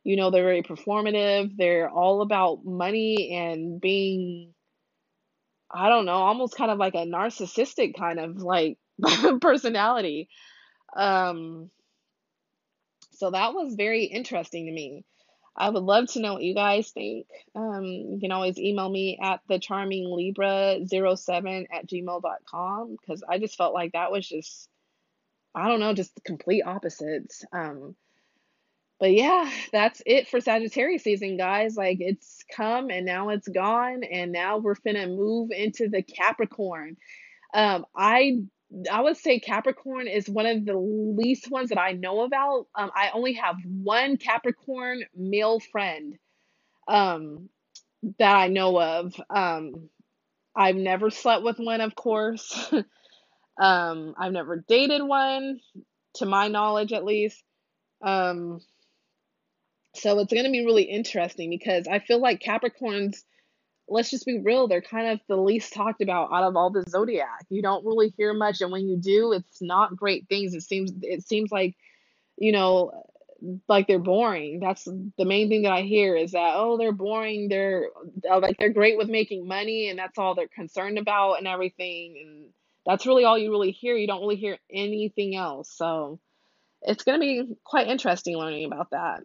you 0.07 0.15
know, 0.15 0.31
they're 0.31 0.43
very 0.43 0.63
performative. 0.63 1.57
They're 1.57 1.89
all 1.89 2.21
about 2.21 2.63
money 2.63 3.35
and 3.35 3.81
being, 3.81 4.53
I 5.69 5.89
don't 5.89 6.05
know, 6.05 6.13
almost 6.13 6.55
kind 6.55 6.71
of 6.71 6.77
like 6.77 6.95
a 6.95 7.05
narcissistic 7.05 7.93
kind 7.93 8.17
of 8.17 8.37
like 8.37 8.77
personality. 9.41 10.29
Um, 10.95 11.69
so 13.17 13.31
that 13.31 13.53
was 13.53 13.75
very 13.75 14.05
interesting 14.05 14.65
to 14.65 14.71
me. 14.71 15.03
I 15.55 15.69
would 15.69 15.83
love 15.83 16.07
to 16.13 16.19
know 16.19 16.33
what 16.33 16.43
you 16.43 16.53
guys 16.53 16.91
think. 16.91 17.25
Um, 17.55 17.83
you 17.83 18.19
can 18.21 18.31
always 18.31 18.59
email 18.59 18.87
me 18.87 19.17
at 19.21 19.39
the 19.49 19.57
charming 19.57 20.05
libra 20.07 20.77
07 20.87 21.67
at 21.73 21.87
gmail.com 21.87 22.95
because 23.01 23.23
I 23.27 23.39
just 23.39 23.57
felt 23.57 23.73
like 23.73 23.93
that 23.93 24.11
was 24.11 24.27
just, 24.27 24.69
I 25.55 25.67
don't 25.67 25.79
know, 25.79 25.95
just 25.95 26.11
complete 26.23 26.61
opposites. 26.61 27.43
Um, 27.51 27.95
but 28.99 29.11
yeah, 29.13 29.49
that's 29.71 30.01
it 30.05 30.27
for 30.27 30.39
Sagittarius 30.39 31.03
season, 31.03 31.37
guys. 31.37 31.75
Like 31.75 31.97
it's 32.01 32.43
come 32.55 32.91
and 32.91 33.05
now 33.05 33.29
it's 33.29 33.47
gone, 33.47 34.03
and 34.03 34.31
now 34.31 34.57
we're 34.57 34.75
finna 34.75 35.07
move 35.07 35.51
into 35.51 35.89
the 35.89 36.01
Capricorn. 36.01 36.97
Um, 37.53 37.85
I 37.95 38.39
I 38.91 39.01
would 39.01 39.17
say 39.17 39.39
Capricorn 39.39 40.07
is 40.07 40.29
one 40.29 40.45
of 40.45 40.65
the 40.65 40.77
least 40.77 41.49
ones 41.49 41.69
that 41.69 41.79
I 41.79 41.93
know 41.93 42.21
about. 42.21 42.67
Um, 42.75 42.91
I 42.93 43.11
only 43.13 43.33
have 43.33 43.55
one 43.65 44.17
Capricorn 44.17 45.03
male 45.15 45.59
friend 45.59 46.15
um, 46.87 47.49
that 48.19 48.35
I 48.35 48.47
know 48.47 48.79
of. 48.79 49.15
Um, 49.29 49.89
I've 50.55 50.75
never 50.75 51.09
slept 51.09 51.43
with 51.43 51.59
one, 51.59 51.81
of 51.81 51.95
course. 51.95 52.71
um, 53.61 54.15
I've 54.17 54.33
never 54.33 54.63
dated 54.67 55.03
one, 55.03 55.59
to 56.15 56.25
my 56.25 56.47
knowledge, 56.47 56.93
at 56.93 57.05
least. 57.05 57.41
Um, 58.03 58.59
so 59.95 60.19
it's 60.19 60.33
going 60.33 60.45
to 60.45 60.51
be 60.51 60.65
really 60.65 60.83
interesting 60.83 61.49
because 61.49 61.87
I 61.87 61.99
feel 61.99 62.19
like 62.19 62.41
Capricorns, 62.41 63.23
let's 63.87 64.09
just 64.09 64.25
be 64.25 64.39
real, 64.39 64.67
they're 64.67 64.81
kind 64.81 65.07
of 65.07 65.19
the 65.27 65.37
least 65.37 65.73
talked 65.73 66.01
about 66.01 66.31
out 66.31 66.43
of 66.43 66.55
all 66.55 66.69
the 66.69 66.83
zodiac. 66.89 67.45
You 67.49 67.61
don't 67.61 67.85
really 67.85 68.13
hear 68.17 68.33
much 68.33 68.61
and 68.61 68.71
when 68.71 68.87
you 68.87 68.97
do, 68.97 69.33
it's 69.33 69.61
not 69.61 69.95
great 69.95 70.27
things. 70.27 70.53
It 70.53 70.63
seems 70.63 70.91
it 71.01 71.27
seems 71.27 71.51
like, 71.51 71.75
you 72.37 72.51
know, 72.51 73.05
like 73.67 73.87
they're 73.87 73.99
boring. 73.99 74.59
That's 74.59 74.85
the 74.85 75.25
main 75.25 75.49
thing 75.49 75.63
that 75.63 75.71
I 75.71 75.81
hear 75.83 76.15
is 76.15 76.31
that 76.31 76.53
oh, 76.55 76.77
they're 76.77 76.91
boring. 76.91 77.49
They're 77.49 77.89
uh, 78.29 78.39
like 78.39 78.57
they're 78.57 78.69
great 78.69 78.97
with 78.97 79.09
making 79.09 79.47
money 79.47 79.89
and 79.89 79.97
that's 79.99 80.17
all 80.17 80.35
they're 80.35 80.47
concerned 80.47 80.97
about 80.97 81.35
and 81.35 81.47
everything 81.47 82.17
and 82.21 82.49
that's 82.85 83.05
really 83.05 83.25
all 83.25 83.37
you 83.37 83.51
really 83.51 83.71
hear. 83.71 83.95
You 83.95 84.07
don't 84.07 84.21
really 84.21 84.37
hear 84.37 84.57
anything 84.71 85.35
else. 85.35 85.69
So, 85.75 86.19
it's 86.81 87.03
going 87.03 87.19
to 87.19 87.21
be 87.21 87.55
quite 87.63 87.87
interesting 87.87 88.37
learning 88.37 88.65
about 88.65 88.91
that. 88.91 89.23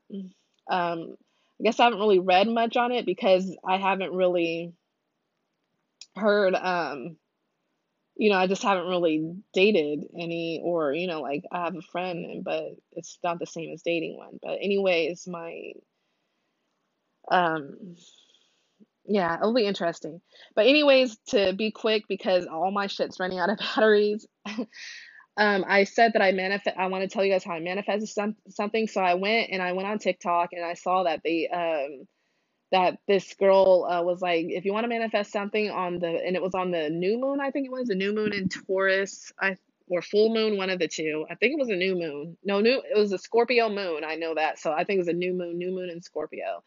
Um, 0.69 1.17
I 1.63 1.65
guess 1.65 1.79
I 1.79 1.85
haven't 1.85 2.01
really 2.01 2.19
read 2.19 2.49
much 2.49 2.77
on 2.77 2.91
it 2.91 3.07
because 3.07 3.57
I 3.65 3.77
haven't 3.77 4.13
really 4.13 4.73
heard, 6.17 6.57
um, 6.57 7.17
you 8.17 8.31
know, 8.31 8.37
I 8.37 8.49
just 8.49 8.65
haven't 8.65 8.89
really 8.89 9.37
dated 9.55 10.05
any, 10.19 10.61
or, 10.65 10.93
you 10.93 11.07
know, 11.07 11.21
like 11.21 11.45
I 11.53 11.65
have 11.65 11.77
a 11.77 11.83
friend, 11.83 12.43
but 12.45 12.65
it's 12.91 13.17
not 13.23 13.39
the 13.39 13.47
same 13.47 13.73
as 13.73 13.83
dating 13.83 14.17
one. 14.17 14.41
But, 14.43 14.59
anyways, 14.61 15.29
my, 15.29 15.73
um, 17.31 17.95
yeah, 19.05 19.37
it'll 19.37 19.55
be 19.55 19.65
interesting. 19.65 20.21
But, 20.57 20.67
anyways, 20.67 21.17
to 21.29 21.53
be 21.53 21.71
quick 21.71 22.07
because 22.09 22.47
all 22.47 22.73
my 22.73 22.89
shit's 22.89 23.21
running 23.21 23.39
out 23.39 23.51
of 23.51 23.59
batteries. 23.77 24.27
Um, 25.37 25.65
I 25.67 25.85
said 25.85 26.13
that 26.13 26.23
I 26.23 26.33
manifest. 26.33 26.77
I 26.77 26.87
want 26.89 27.03
to 27.03 27.09
tell 27.09 27.25
you 27.25 27.33
guys 27.33 27.45
how 27.45 27.53
I 27.53 27.61
manifested 27.61 28.09
some, 28.09 28.37
something. 28.49 28.87
So 28.87 29.01
I 29.01 29.15
went 29.15 29.51
and 29.51 29.63
I 29.63 29.73
went 29.73 29.89
on 29.89 29.99
TikTok 29.99 30.51
and 30.53 30.65
I 30.65 30.75
saw 30.75 31.05
that 31.05 31.23
they 31.25 31.49
um 31.49 32.07
that 32.71 32.99
this 33.07 33.35
girl 33.35 33.87
uh, 33.89 34.03
was 34.03 34.23
like, 34.23 34.47
if 34.49 34.65
you 34.65 34.73
want 34.73 34.85
to 34.85 34.89
manifest 34.89 35.31
something 35.31 35.71
on 35.71 35.99
the 35.99 36.09
and 36.09 36.37
it 36.37 36.43
was 36.43 36.55
on 36.55 36.71
the 36.71 36.91
new 36.91 37.19
moon. 37.19 37.41
I 37.41 37.51
think 37.51 37.67
it 37.67 37.73
was 37.73 37.91
a 37.91 37.95
new 37.95 38.15
moon 38.15 38.33
in 38.33 38.49
Taurus. 38.49 39.33
I 39.41 39.57
or 39.89 40.01
full 40.01 40.33
moon, 40.33 40.57
one 40.57 40.71
of 40.71 40.79
the 40.79 40.89
two. 40.89 41.27
I 41.31 41.35
think 41.35 41.53
it 41.53 41.59
was 41.59 41.69
a 41.69 41.77
new 41.77 41.95
moon. 41.95 42.37
No, 42.45 42.61
new. 42.61 42.83
It 42.83 42.97
was 42.97 43.13
a 43.13 43.19
Scorpio 43.19 43.69
moon. 43.69 44.05
I 44.05 44.15
know 44.17 44.35
that. 44.35 44.59
So 44.59 44.73
I 44.73 44.85
think 44.85 44.97
it 44.97 45.01
was 45.01 45.09
a 45.09 45.13
new 45.13 45.35
moon, 45.35 45.59
new 45.59 45.71
moon 45.71 45.91
in 45.91 46.01
Scorpio. 46.01 46.63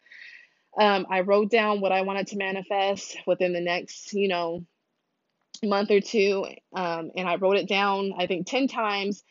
Um, 0.78 1.06
I 1.10 1.20
wrote 1.20 1.50
down 1.50 1.80
what 1.80 1.92
I 1.92 2.02
wanted 2.02 2.28
to 2.28 2.36
manifest 2.36 3.16
within 3.26 3.52
the 3.52 3.60
next, 3.60 4.12
you 4.12 4.28
know, 4.28 4.64
month 5.62 5.90
or 5.90 6.00
two. 6.00 6.46
Um, 6.74 7.10
and 7.16 7.28
I 7.28 7.36
wrote 7.36 7.56
it 7.56 7.68
down, 7.68 8.12
I 8.18 8.26
think, 8.26 8.46
10 8.46 8.68
times, 8.68 9.22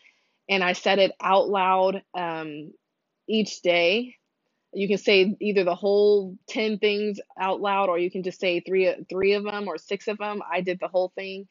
and 0.50 0.64
I 0.64 0.74
said 0.74 1.00
it 1.00 1.12
out 1.22 1.50
loud 1.50 2.04
um, 2.14 2.72
each 3.28 3.62
day. 3.62 4.16
You 4.74 4.88
can 4.88 4.98
say 4.98 5.36
either 5.40 5.64
the 5.64 5.76
whole 5.76 6.38
10 6.50 6.80
things 6.80 7.20
out 7.40 7.62
loud, 7.62 7.90
or 7.90 7.98
you 7.98 8.12
can 8.12 8.24
just 8.24 8.40
say 8.40 8.60
three, 8.60 8.94
three 9.10 9.34
of 9.34 9.44
them 9.44 9.68
or 9.68 9.78
six 9.78 10.08
of 10.08 10.18
them. 10.18 10.42
I 10.52 10.62
did 10.62 10.80
the 10.80 10.90
whole 10.90 11.12
thing. 11.16 11.48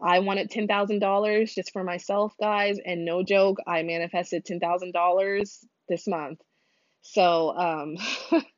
I 0.00 0.18
wanted 0.18 0.50
$10,000 0.50 1.54
just 1.54 1.72
for 1.72 1.82
myself, 1.82 2.34
guys. 2.38 2.78
And 2.84 3.04
no 3.04 3.22
joke, 3.22 3.58
I 3.66 3.82
manifested 3.82 4.44
$10,000 4.44 5.64
this 5.88 6.06
month. 6.06 6.40
So, 7.02 7.56
um, 7.56 7.96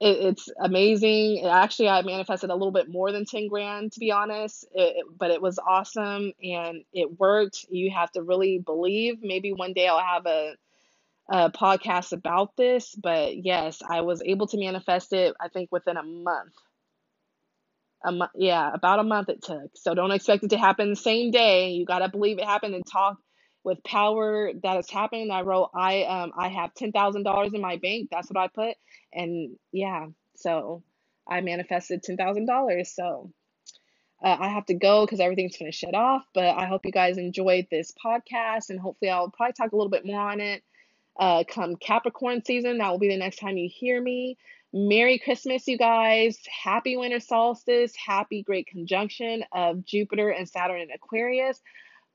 it, 0.00 0.18
it's 0.26 0.48
amazing. 0.60 1.44
Actually, 1.46 1.88
I 1.90 2.02
manifested 2.02 2.50
a 2.50 2.54
little 2.54 2.72
bit 2.72 2.88
more 2.90 3.12
than 3.12 3.24
10 3.26 3.48
grand, 3.48 3.92
to 3.92 4.00
be 4.00 4.12
honest, 4.12 4.64
it, 4.74 4.96
it- 4.98 5.06
but 5.18 5.30
it 5.30 5.42
was 5.42 5.58
awesome 5.58 6.32
and 6.42 6.84
it 6.92 7.18
worked. 7.18 7.66
You 7.70 7.90
have 7.90 8.10
to 8.12 8.22
really 8.22 8.58
believe. 8.58 9.18
Maybe 9.22 9.52
one 9.52 9.72
day 9.74 9.88
I'll 9.88 9.98
have 10.00 10.26
a, 10.26 10.54
a 11.30 11.50
podcast 11.50 12.12
about 12.12 12.56
this, 12.56 12.94
but 12.94 13.36
yes, 13.44 13.82
I 13.88 14.02
was 14.02 14.22
able 14.24 14.48
to 14.48 14.58
manifest 14.58 15.12
it, 15.12 15.34
I 15.40 15.48
think, 15.48 15.70
within 15.72 15.96
a 15.96 16.02
month. 16.04 16.54
A 18.04 18.12
month, 18.12 18.32
yeah, 18.34 18.70
about 18.72 18.98
a 18.98 19.02
month 19.02 19.28
it 19.28 19.42
took. 19.42 19.76
So 19.76 19.94
don't 19.94 20.10
expect 20.10 20.42
it 20.44 20.50
to 20.50 20.58
happen 20.58 20.88
the 20.90 20.96
same 20.96 21.30
day. 21.30 21.70
You 21.72 21.84
gotta 21.84 22.08
believe 22.08 22.38
it 22.38 22.44
happened 22.46 22.74
and 22.74 22.84
talk 22.86 23.18
with 23.64 23.82
power 23.84 24.52
that 24.62 24.76
has 24.76 24.90
happened. 24.90 25.32
I 25.32 25.42
wrote, 25.42 25.70
I 25.74 26.04
um, 26.04 26.32
I 26.36 26.48
have 26.48 26.74
ten 26.74 26.92
thousand 26.92 27.24
dollars 27.24 27.52
in 27.54 27.60
my 27.60 27.76
bank. 27.76 28.08
That's 28.10 28.30
what 28.30 28.42
I 28.42 28.48
put, 28.48 28.76
and 29.12 29.56
yeah, 29.72 30.06
so 30.36 30.82
I 31.28 31.40
manifested 31.40 32.02
ten 32.02 32.16
thousand 32.16 32.46
dollars. 32.46 32.92
So 32.94 33.30
uh, 34.24 34.36
I 34.38 34.48
have 34.48 34.66
to 34.66 34.74
go 34.74 35.04
because 35.04 35.20
everything's 35.20 35.56
gonna 35.56 35.72
shut 35.72 35.94
off. 35.94 36.24
But 36.34 36.56
I 36.56 36.66
hope 36.66 36.84
you 36.84 36.92
guys 36.92 37.18
enjoyed 37.18 37.66
this 37.70 37.92
podcast, 38.04 38.70
and 38.70 38.80
hopefully 38.80 39.10
I'll 39.10 39.30
probably 39.30 39.54
talk 39.54 39.72
a 39.72 39.76
little 39.76 39.90
bit 39.90 40.06
more 40.06 40.20
on 40.20 40.40
it. 40.40 40.62
Uh, 41.18 41.44
come 41.46 41.76
Capricorn 41.76 42.42
season, 42.44 42.78
that 42.78 42.90
will 42.90 42.98
be 42.98 43.08
the 43.08 43.16
next 43.16 43.36
time 43.36 43.56
you 43.58 43.68
hear 43.70 44.00
me. 44.00 44.38
Merry 44.72 45.18
Christmas, 45.18 45.66
you 45.66 45.76
guys. 45.76 46.38
Happy 46.62 46.96
winter 46.96 47.20
solstice. 47.20 47.92
Happy 48.06 48.42
great 48.42 48.68
conjunction 48.68 49.44
of 49.52 49.84
Jupiter 49.84 50.30
and 50.30 50.48
Saturn 50.48 50.80
in 50.80 50.90
Aquarius. 50.92 51.60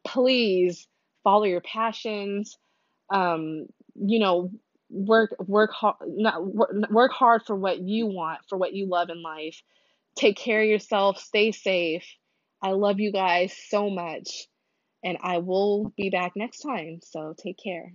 Please 0.06 0.88
follow 1.26 1.46
your 1.46 1.62
passions. 1.62 2.58
Um, 3.14 3.68
you 3.96 4.20
know, 4.20 4.52
work 4.92 5.36
work 5.40 5.74
hard 5.74 5.98
not 6.08 6.46
work, 6.46 6.72
work 6.92 7.14
hard 7.14 7.44
for 7.48 7.58
what 7.58 7.82
you 7.82 8.08
want, 8.08 8.42
for 8.50 8.58
what 8.58 8.74
you 8.74 8.88
love 8.88 9.10
in 9.10 9.24
life. 9.24 9.62
Take 10.18 10.38
care 10.38 10.62
of 10.62 10.70
yourself, 10.70 11.20
stay 11.20 11.52
safe. 11.52 12.06
I 12.64 12.72
love 12.72 13.02
you 13.02 13.12
guys 13.14 13.56
so 13.70 13.90
much 13.90 14.48
and 15.04 15.18
I 15.22 15.40
will 15.40 15.94
be 15.98 16.10
back 16.10 16.34
next 16.38 16.60
time. 16.62 17.00
So 17.04 17.36
take 17.38 17.58
care. 17.64 17.94